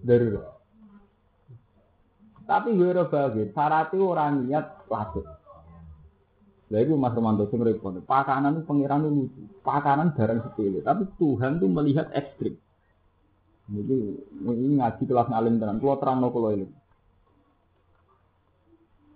daru. 0.03 0.43
Tapi 2.49 2.69
gue 2.75 2.97
bagi 3.13 3.43
syaratnya 3.53 4.03
orang 4.03 4.49
niat 4.49 4.67
latih. 4.89 5.25
Lha 6.69 6.79
iku 6.85 6.97
Mas 7.01 7.17
Romanto 7.17 7.49
sing 7.49 7.61
repot. 7.61 7.97
Pakanan 8.05 8.61
itu 8.61 8.69
pangeran 8.69 9.05
lucu. 9.05 9.41
Pakanan 9.65 10.13
barang 10.13 10.41
sepele, 10.45 10.81
tapi 10.85 11.09
Tuhan 11.17 11.61
tuh 11.61 11.69
melihat 11.69 12.13
ekstrim. 12.13 12.57
Jadi 13.69 13.97
ini 14.49 14.81
ngaji 14.81 15.03
kelas 15.05 15.29
ngalim 15.29 15.61
tenan. 15.61 15.81
Kulo 15.81 16.01
terangno 16.01 16.29
kulo 16.33 16.57
ini. 16.57 16.67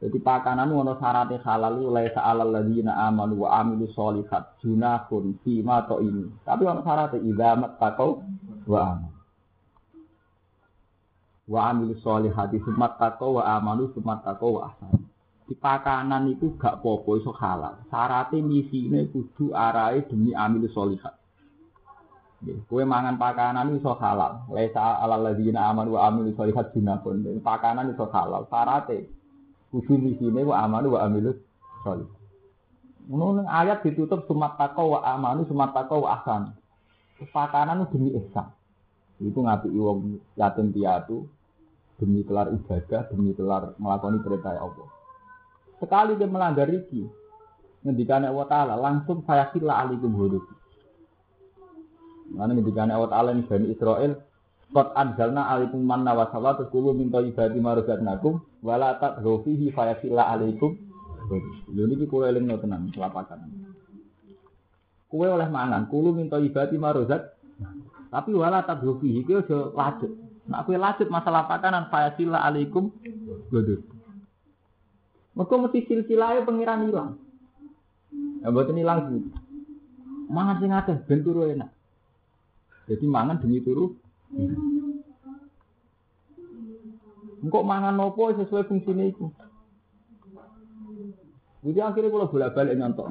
Jadi 0.03 0.19
pakanan 0.19 0.67
ono 0.67 0.99
syaratnya 0.99 1.39
halal 1.47 1.79
itu 1.79 1.87
laisa 1.87 2.27
alal 2.27 2.51
ladina 2.51 3.07
amanu 3.07 3.47
wa 3.47 3.63
amilu 3.63 3.87
sholihat 3.95 4.59
junahun 4.59 5.39
fima 5.47 5.87
to 5.87 6.03
ini. 6.03 6.27
Tapi 6.43 6.67
ono 6.67 6.83
syaratnya 6.83 7.23
idza 7.23 7.55
mattaqau 7.55 8.11
wa 8.67 8.81
amanu. 8.83 9.13
Wa 11.47 11.71
amilu 11.71 11.95
sholihati 12.03 12.59
sumat 12.67 12.99
taqau 12.99 13.39
wa 13.39 13.47
amanu 13.47 13.95
sumat 13.95 14.27
taqau 14.27 14.59
wa 14.59 14.75
ahsan. 14.75 15.07
Di 15.47 15.55
pakanan 15.55 16.35
itu 16.35 16.59
gak 16.59 16.83
popo 16.83 17.15
iso 17.15 17.31
halal. 17.39 17.87
Syaratnya 17.87 18.43
misine 18.43 19.07
kudu 19.07 19.55
arahe 19.55 20.03
demi 20.11 20.35
amilu 20.35 20.67
sholihat. 20.75 21.15
Kue 22.67 22.83
mangan 22.83 23.23
pakanan 23.23 23.71
itu 23.71 23.87
halal. 23.87 24.51
Laisa 24.51 24.99
alal 24.99 25.31
ladina 25.31 25.71
amanu 25.71 25.95
wa 25.95 26.11
amilu 26.11 26.35
sholihat 26.35 26.75
junahun. 26.75 27.39
Pakanan 27.39 27.95
itu 27.95 28.03
halal. 28.11 28.51
Syaratnya 28.51 29.22
Kudu 29.73 29.97
misine 29.97 30.45
wa 30.45 30.61
amanu 30.61 30.93
wa 30.95 31.09
amilus 31.09 31.41
sholih. 31.81 32.05
Ngono 33.09 33.49
ayat 33.49 33.81
ditutup 33.81 34.29
sumat 34.29 34.61
taqwa 34.61 35.01
wa 35.01 35.17
amanu 35.17 35.49
sumat 35.49 35.73
taqwa 35.73 36.05
wa 36.05 36.09
ahsan. 36.21 36.53
Pakanan 37.33 37.89
demi 37.89 38.13
ihsan. 38.21 38.53
Itu 39.23 39.41
ngapi 39.41 39.73
wong 39.73 40.21
yatim 40.37 40.75
piatu 40.77 41.25
demi 41.97 42.21
kelar 42.27 42.51
ibadah, 42.51 43.09
demi 43.09 43.33
kelar 43.33 43.79
melakoni 43.79 44.19
perintah 44.21 44.59
Allah. 44.59 44.89
Sekali 45.79 46.19
dia 46.19 46.27
melanggar 46.27 46.67
iki, 46.67 47.07
ngendikane 47.87 48.27
Allah 48.31 48.47
Ta'ala 48.51 48.75
langsung 48.79 49.23
saya 49.23 49.51
kira 49.55 49.83
alikum 49.83 50.15
huduki. 50.15 50.55
Mana 52.35 52.55
ngendikane 52.55 52.91
Allah 52.91 53.11
Ta'ala 53.11 53.35
Bani 53.35 53.67
Israel 53.71 54.19
Qad 54.73 54.97
anzalna 54.97 55.53
alaikum 55.53 55.85
manna 55.85 56.17
wa 56.17 56.33
salwa 56.33 56.57
terus 56.57 56.73
kulo 56.73 56.97
minta 56.97 57.21
ibadi 57.21 57.61
maruzatnakum 57.61 58.41
wala 58.65 58.97
tadghu 58.97 59.45
fihi 59.45 59.69
fayasilla 59.69 60.33
alaikum. 60.33 60.81
Lho 61.69 61.85
niki 61.85 62.09
kulo 62.09 62.25
elingno 62.25 62.57
tenan 62.57 62.89
kelapakan. 62.89 63.53
Kuwe 65.13 65.29
oleh 65.29 65.49
mangan, 65.53 65.93
kulo 65.93 66.17
minta 66.17 66.41
ibadi 66.41 66.81
maruzat 66.81 67.37
tapi 68.09 68.33
wala 68.33 68.65
tadghu 68.65 68.97
fihi 69.01 69.25
ki 69.29 69.45
aja 69.45 69.73
lanjut. 69.77 70.13
Nak 70.49 70.69
kowe 70.69 70.77
lanjut 70.77 71.09
masalah 71.09 71.49
pakanan 71.49 71.93
fayasilla 71.93 72.41
alaikum. 72.45 72.93
Waduh. 73.53 73.81
Mergo 75.33 75.55
mesti 75.65 75.89
silsilahe 75.89 76.45
pengiran 76.45 76.93
ilang. 76.93 77.17
Ya 78.45 78.53
mboten 78.53 78.77
ilang 78.77 79.09
sih. 79.09 79.23
Mangan 80.29 80.61
sing 80.61 80.73
akeh 80.77 80.97
ben 81.09 81.25
turu 81.25 81.49
enak. 81.49 81.73
Jadi 82.85 83.05
mangan 83.09 83.41
demi 83.41 83.65
turu. 83.65 83.97
Engkok 87.43 87.67
mangan 87.67 87.95
nopo 87.99 88.31
sesuai 88.33 88.71
fungsinya 88.71 89.05
itu. 89.05 89.27
Jadi 91.63 91.79
akhirnya 91.79 92.11
kalau 92.11 92.31
bolak 92.31 92.55
balik 92.55 92.75
nyontok. 92.79 93.07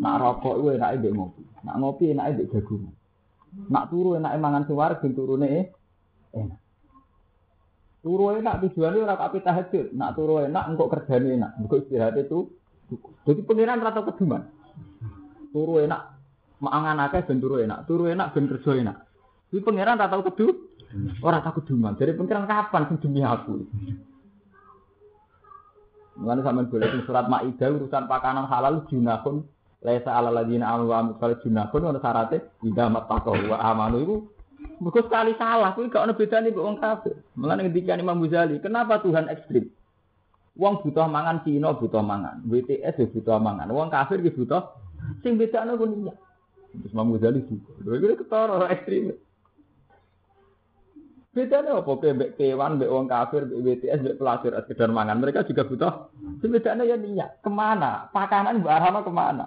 Nak 0.00 0.16
rokok 0.20 0.54
itu 0.60 0.68
enaknya 0.80 1.00
mbek 1.00 1.12
ngopi. 1.12 1.42
Nak 1.64 1.76
ngopi 1.80 2.04
enaknya 2.12 2.32
mbek 2.40 2.48
jagung. 2.52 2.92
Nak 3.68 3.84
turu 3.92 4.16
enaknya 4.16 4.40
mangan 4.40 4.64
suar 4.64 5.00
ben 5.00 5.12
turune 5.12 5.48
eh, 5.48 5.66
enak. 6.32 6.60
Turu 8.00 8.36
enak 8.36 8.60
tujuannya 8.64 9.04
ora 9.04 9.16
kape 9.20 9.44
tahajud. 9.44 9.92
Nak 9.96 10.12
turu 10.16 10.44
enak 10.44 10.64
engkok 10.72 10.90
kerjane 10.92 11.28
enak. 11.40 11.52
Engkok 11.60 11.84
istirahat 11.84 12.16
itu. 12.20 12.52
Jadi 13.24 13.40
pengiran 13.44 13.80
rata 13.80 14.04
keduman. 14.04 14.44
Turu 15.52 15.80
enak 15.80 16.00
mangan 16.60 17.04
akeh 17.08 17.24
ben 17.28 17.40
turu 17.40 17.60
enak. 17.60 17.84
Turu 17.84 18.08
enak 18.08 18.32
ben 18.32 18.48
kerja 18.48 18.70
enak. 18.80 18.96
Kuwi 19.54 19.62
pangeran 19.62 20.02
ora 20.02 20.10
tau 20.10 20.26
kedu. 20.26 20.66
Ora 21.22 21.38
tau 21.38 21.62
keduman. 21.62 21.94
Jadi 21.94 22.18
pangeran 22.18 22.50
kapan 22.50 22.90
sing 22.90 22.98
demi 22.98 23.22
aku? 23.22 23.62
Mulane 26.18 26.42
sampean 26.42 26.66
golek 26.66 26.90
ing 26.90 27.06
surat 27.06 27.30
Maidah 27.30 27.70
urusan 27.70 28.10
pakanan 28.10 28.50
halal 28.50 28.82
junahun 28.90 29.46
laisa 29.78 30.10
alal 30.10 30.34
ladina 30.34 30.74
amanu 30.74 30.90
wa 30.90 31.06
amil 31.06 31.38
junahun 31.38 31.86
ono 31.86 31.98
syaratnya 32.02 32.42
ida 32.66 32.90
mattaqwa 32.90 33.34
wa 33.46 33.58
amanu 33.62 33.96
iku 34.02 34.16
mergo 34.82 35.00
sekali 35.06 35.38
salah 35.38 35.70
kuwi 35.78 35.86
gak 35.86 36.02
ono 36.02 36.18
bedane 36.18 36.50
kok 36.50 36.66
wong 36.66 36.78
kafir. 36.82 37.14
Mulane 37.38 37.70
ngendikan 37.70 38.02
Imam 38.02 38.18
Ghazali, 38.26 38.58
kenapa 38.58 38.98
Tuhan 39.06 39.30
ekstrim? 39.30 39.70
Wong 40.58 40.82
butuh 40.82 41.06
mangan 41.06 41.46
Cina 41.46 41.78
butuh 41.78 42.02
mangan, 42.02 42.42
BTS 42.42 42.94
ya 42.98 43.06
butuh 43.06 43.38
mangan, 43.38 43.70
wong 43.70 43.86
kafir 43.86 44.18
ki 44.18 44.34
butuh 44.34 44.66
sing 45.22 45.38
bedane 45.38 45.78
ku 45.78 45.86
niat. 45.86 46.18
Terus 46.74 46.90
Imam 46.90 47.14
Ghazali 47.14 47.46
juga. 47.46 47.70
Lha 47.86 47.94
iki 48.02 48.18
ketara 48.18 48.66
ekstrim. 48.74 49.14
Bedanya 51.34 51.82
apa? 51.82 51.90
Mbek 51.98 52.38
kewan, 52.38 52.78
mbek 52.78 52.90
wong 52.94 53.10
kafir, 53.10 53.42
mbek 53.42 53.82
BTS, 53.82 53.98
mbek 54.06 54.18
pelacur, 54.22 54.54
sekedar 54.54 54.90
mangan. 54.94 55.18
Mereka 55.18 55.42
juga 55.50 55.66
butuh. 55.66 55.92
Bedanya 56.38 56.86
ya 56.86 56.94
niat. 56.94 57.42
Ke 57.42 57.50
mana? 57.50 58.06
Pakanan 58.14 58.62
mbak 58.62 58.74
Arhama 58.78 59.02
ke 59.02 59.10
mana? 59.10 59.46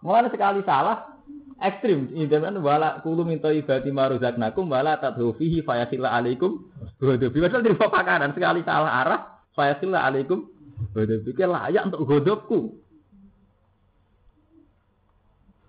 Mulai 0.00 0.32
sekali 0.32 0.64
salah, 0.64 1.20
ekstrim. 1.60 2.08
Ini 2.08 2.24
kan 2.24 2.56
wala 2.64 3.04
kulu 3.04 3.28
minta 3.28 3.52
ibadi 3.52 3.92
maruzaknakum 3.92 4.64
wala 4.64 4.96
tadhu 4.96 5.36
fihi 5.36 5.60
fayasilla 5.60 6.08
alaikum. 6.08 6.72
Godobi. 6.96 7.36
Padahal 7.44 7.60
dari 7.60 7.76
pakanan 7.76 8.30
sekali 8.32 8.64
salah 8.64 8.92
arah, 9.04 9.20
fayasilla 9.52 10.08
alaikum. 10.08 10.48
Godobi. 10.96 11.36
layak 11.36 11.92
untuk 11.92 12.02
godobku. 12.08 12.60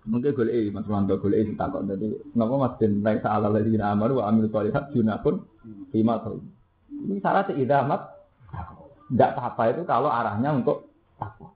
Mungkin 0.08 0.32
golek 0.32 0.54
iki 0.56 0.70
Mas 0.72 0.88
Wanto 0.88 1.20
golek 1.20 1.44
iki 1.44 1.52
takok 1.54 1.84
dadi 1.84 2.16
napa 2.32 2.54
Mas 2.56 2.74
den 2.80 3.04
naik 3.04 3.20
salah 3.20 3.52
lagi 3.52 3.76
amar 3.76 4.10
wa 4.16 4.24
amil 4.24 4.48
sholihat 4.48 4.88
junapun 4.96 5.44
lima 5.92 6.16
tahun. 6.24 6.40
Ini 6.88 7.20
syarat 7.20 7.52
idamat 7.52 8.00
tidak 9.08 9.30
apa 9.36 9.62
itu 9.72 9.82
kalau 9.84 10.08
arahnya 10.08 10.56
untuk 10.56 10.88
takwa. 11.20 11.52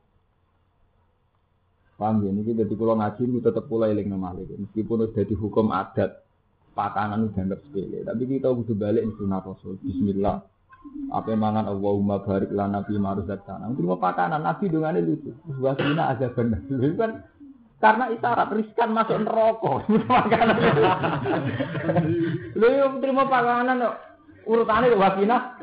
Paham 2.01 2.25
ya? 2.25 2.31
Ini 2.33 2.65
jadi 2.65 2.75
pulau 2.75 2.97
ngaji 2.97 3.23
itu 3.29 3.39
tetap 3.45 3.69
pulau 3.69 3.87
eling 3.87 4.09
nomalik. 4.09 4.49
Meskipun 4.57 5.07
udah 5.07 5.25
di 5.25 5.35
hukum 5.37 5.71
adat 5.71 6.25
pakanan 6.73 7.29
itu 7.29 7.37
dianggap 7.37 7.61
sepele. 7.69 7.99
Tapi 8.03 8.23
kita 8.27 8.49
butuh 8.51 8.77
balik 8.77 9.05
di 9.05 9.13
sunat 9.21 9.45
rasul. 9.45 9.77
Bismillah. 9.85 10.43
Apa 11.15 11.39
mangan 11.39 11.71
Allahumma 11.71 12.25
barik 12.25 12.51
lana 12.51 12.83
fi 12.83 12.99
maruzaqtana. 12.99 13.71
Terima 13.77 14.01
pakanan 14.01 14.43
Nabi 14.43 14.65
dongane 14.67 15.01
lucu. 15.05 15.31
Wasina 15.61 16.11
ada 16.11 16.27
benar. 16.33 16.59
Itu 16.73 16.97
kan 16.99 17.23
karena 17.83 18.14
isyarat 18.14 18.49
riskan 18.55 18.95
masuk 18.95 19.18
neraka. 19.26 19.72
Makanan. 20.14 20.57
Lho 22.55 22.68
yo 22.70 22.87
terima 23.03 23.26
pakanan 23.26 23.83
kok 23.83 23.97
urutane 24.47 24.95
kok 24.95 25.03
wakina. 25.03 25.59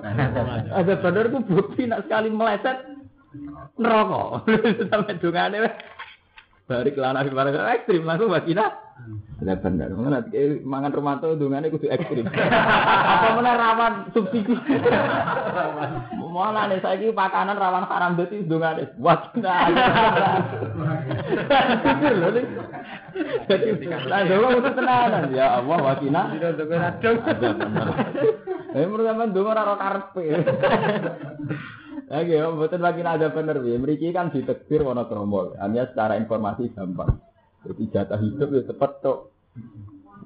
Ada 0.76 0.99
bener 0.99 1.26
ku 1.32 1.39
bukti 1.47 1.88
nak 1.88 2.03
sekali 2.03 2.28
meleset 2.28 2.76
neraka. 3.80 4.43
Sampai 4.91 5.15
dongane 5.24 5.57
Barik 6.70 7.01
lana 7.01 7.26
fi 7.26 7.34
ekstrim 7.82 8.05
langsung 8.05 8.30
wakina. 8.30 8.70
Ada 9.41 9.57
bener. 9.57 9.89
Mana 9.97 10.22
mangan 10.61 10.93
rumah 10.93 11.17
tuh 11.17 11.34
dongane 11.34 11.74
kudu 11.74 11.89
ekstrim. 11.89 12.30
Apa 13.15 13.28
mana 13.34 13.57
rawan 13.57 13.93
subsidi. 14.13 14.53
Malah 16.30 16.70
nih 16.70 16.78
saya 16.86 17.09
pakanan 17.09 17.57
rawan 17.57 17.89
haram 17.89 18.13
berarti 18.13 18.45
dongane 18.45 18.86
wakina. 19.01 19.55
Jadi, 23.49 23.67
dongo 24.30 24.47
mesti 24.57 24.71
tenanan. 24.77 25.23
Ya 25.34 25.47
Allah. 25.59 25.77
Ada 25.97 27.49
bener. 27.55 27.88
Eh, 28.69 28.86
menurut 28.86 29.05
sampean 29.09 29.34
dongo 29.34 29.49
ora 29.49 29.75
karepe. 29.75 30.23
Oke, 32.09 32.36
mboten 32.41 32.82
lagi 32.82 33.01
ada 33.05 33.30
bener 33.30 33.61
ya. 33.61 33.77
Mriki 33.77 34.09
kan 34.13 34.34
ditekbir 34.34 34.82
wono 34.82 35.05
kromo. 35.05 35.53
Hanya 35.61 35.89
secara 35.89 36.17
informasi 36.17 36.73
gampang. 36.73 37.21
Jadi 37.65 37.84
jatah 37.91 38.17
hidup 38.17 38.49
ya 38.49 38.61
cepet 38.65 38.91
tok. 39.05 39.30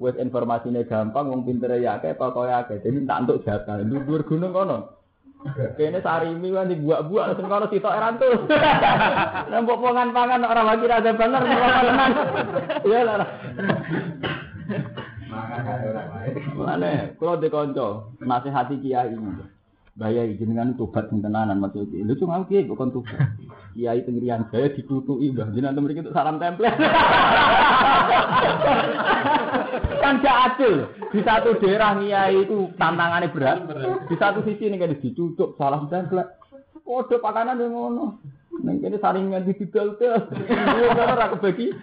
Wes 0.02 0.18
informasinya 0.18 0.84
gampang, 0.84 1.30
wong 1.32 1.42
pintere 1.48 1.80
ya 1.80 2.02
akeh, 2.02 2.18
pokoke 2.18 2.52
akeh. 2.52 2.82
Jadi 2.84 3.08
tak 3.08 3.20
untuk 3.28 3.42
jatah. 3.46 3.84
Dhuwur 3.84 4.24
gunung 4.28 4.52
kono. 4.52 5.03
Kene 5.76 6.00
sarimi 6.00 6.56
kan 6.56 6.72
dibuak-buak 6.72 7.36
terus 7.36 7.52
kono 7.52 7.68
sitok 7.68 7.96
erantus. 7.96 8.40
Nembok 9.52 9.80
pongan 9.84 10.16
pangan 10.16 10.48
ora 10.48 10.64
lagi 10.64 10.86
ada 10.88 11.12
bener 11.12 11.44
tenan. 11.44 12.12
Iya 12.88 13.00
lah. 13.04 13.28
Mana? 16.56 17.12
Kalau 17.20 17.36
dikonco, 17.38 17.88
nasihati 18.24 18.80
kiai 18.80 19.12
ini. 19.12 19.44
Bayai 19.94 20.40
jenengan 20.40 20.74
tobat 20.74 21.12
tenanan 21.12 21.60
maksud 21.62 21.92
iki. 21.92 22.02
Lho 22.02 22.16
cuma 22.18 22.48
kiai 22.48 22.66
kok 22.66 22.80
tobat. 22.80 23.20
Kiai 23.74 24.06
tengirian 24.06 24.46
saya 24.54 24.70
ditutuki 24.70 25.34
Mbah 25.34 25.50
jenengan 25.50 25.82
mriki 25.82 26.06
untuk 26.06 26.14
salam 26.14 26.38
tempel. 26.38 26.70
kan 29.98 30.22
gak 30.22 30.38
adil. 30.54 30.86
Di 31.10 31.20
satu 31.26 31.58
daerah 31.58 31.98
kiai 31.98 32.46
itu 32.46 32.70
tantangannya 32.78 33.34
berat. 33.34 33.66
Di 34.06 34.16
satu 34.22 34.46
sisi 34.46 34.70
ini 34.70 34.78
kan 34.78 34.94
dicucuk 34.94 35.58
salam 35.58 35.90
tempel. 35.90 36.22
Kode 36.86 37.18
pakanan 37.18 37.58
yang 37.58 37.74
ngono. 37.74 38.22
Neng 38.62 38.78
kene 38.86 39.02
saringan 39.02 39.50
di 39.50 39.58
didol 39.58 39.98
ke. 39.98 40.06
Ora 40.94 41.34
kebagi. 41.34 41.74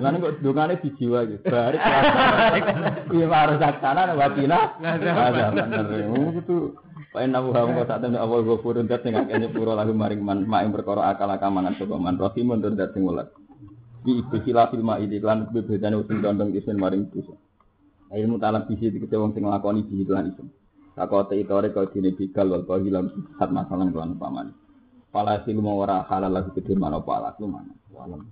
Lan 0.00 0.24
kok 0.24 0.40
dongane 0.40 0.80
dijiwa 0.80 1.28
iki. 1.28 1.36
Barik. 1.44 1.80
Iya 3.12 3.26
harus 3.28 3.60
saksana 3.60 4.16
watina. 4.16 4.80
Ada 4.80 5.52
bener. 5.52 5.84
Itu 6.40 6.80
Wa 7.14 7.22
inna 7.22 7.38
hu 7.38 7.54
hawa 7.54 7.70
kota 7.78 8.02
temen 8.02 8.18
awal 8.18 8.42
ghafurun 8.42 8.90
dat 8.90 9.06
sing 9.06 9.14
akeh 9.14 9.38
nyepuro 9.38 9.78
lagu 9.78 9.94
maring 9.94 10.18
man 10.18 10.42
maing 10.50 10.74
perkara 10.74 11.14
akal 11.14 11.30
akamangan 11.30 11.78
sapa 11.78 11.94
man 11.94 12.18
rahimun 12.18 12.58
tur 12.58 12.74
dat 12.74 12.90
sing 12.90 13.06
welas. 13.06 13.30
Bi 14.02 14.18
ibtila 14.18 14.66
fil 14.74 14.82
ma'idi 14.82 15.22
lan 15.22 15.46
bebedane 15.54 16.02
sing 16.10 16.18
dondong 16.18 16.50
isin 16.58 16.74
maring 16.74 17.06
dosa. 17.14 17.38
Ilmu 18.10 18.42
talam 18.42 18.66
bisi 18.66 18.90
dikete 18.90 19.14
wong 19.14 19.30
sing 19.30 19.46
nglakoni 19.46 19.86
bisi 19.86 20.10
lan 20.10 20.34
isin. 20.34 20.50
Takote 20.98 21.38
itore 21.38 21.70
kau 21.70 21.86
dine 21.86 22.10
bigal 22.18 22.50
wal 22.50 22.66
bahilam 22.66 23.06
sat 23.38 23.50
masalah 23.54 23.86
kelan 23.94 24.18
paman. 24.18 24.50
Pala 25.14 25.38
silmu 25.46 25.70
ora 25.70 26.02
halal 26.10 26.34
lagi 26.34 26.50
gede 26.58 26.74
mana 26.74 26.98
pala 26.98 27.30
lu 27.38 27.46
mana. 27.46 27.70
Walam. 27.94 28.26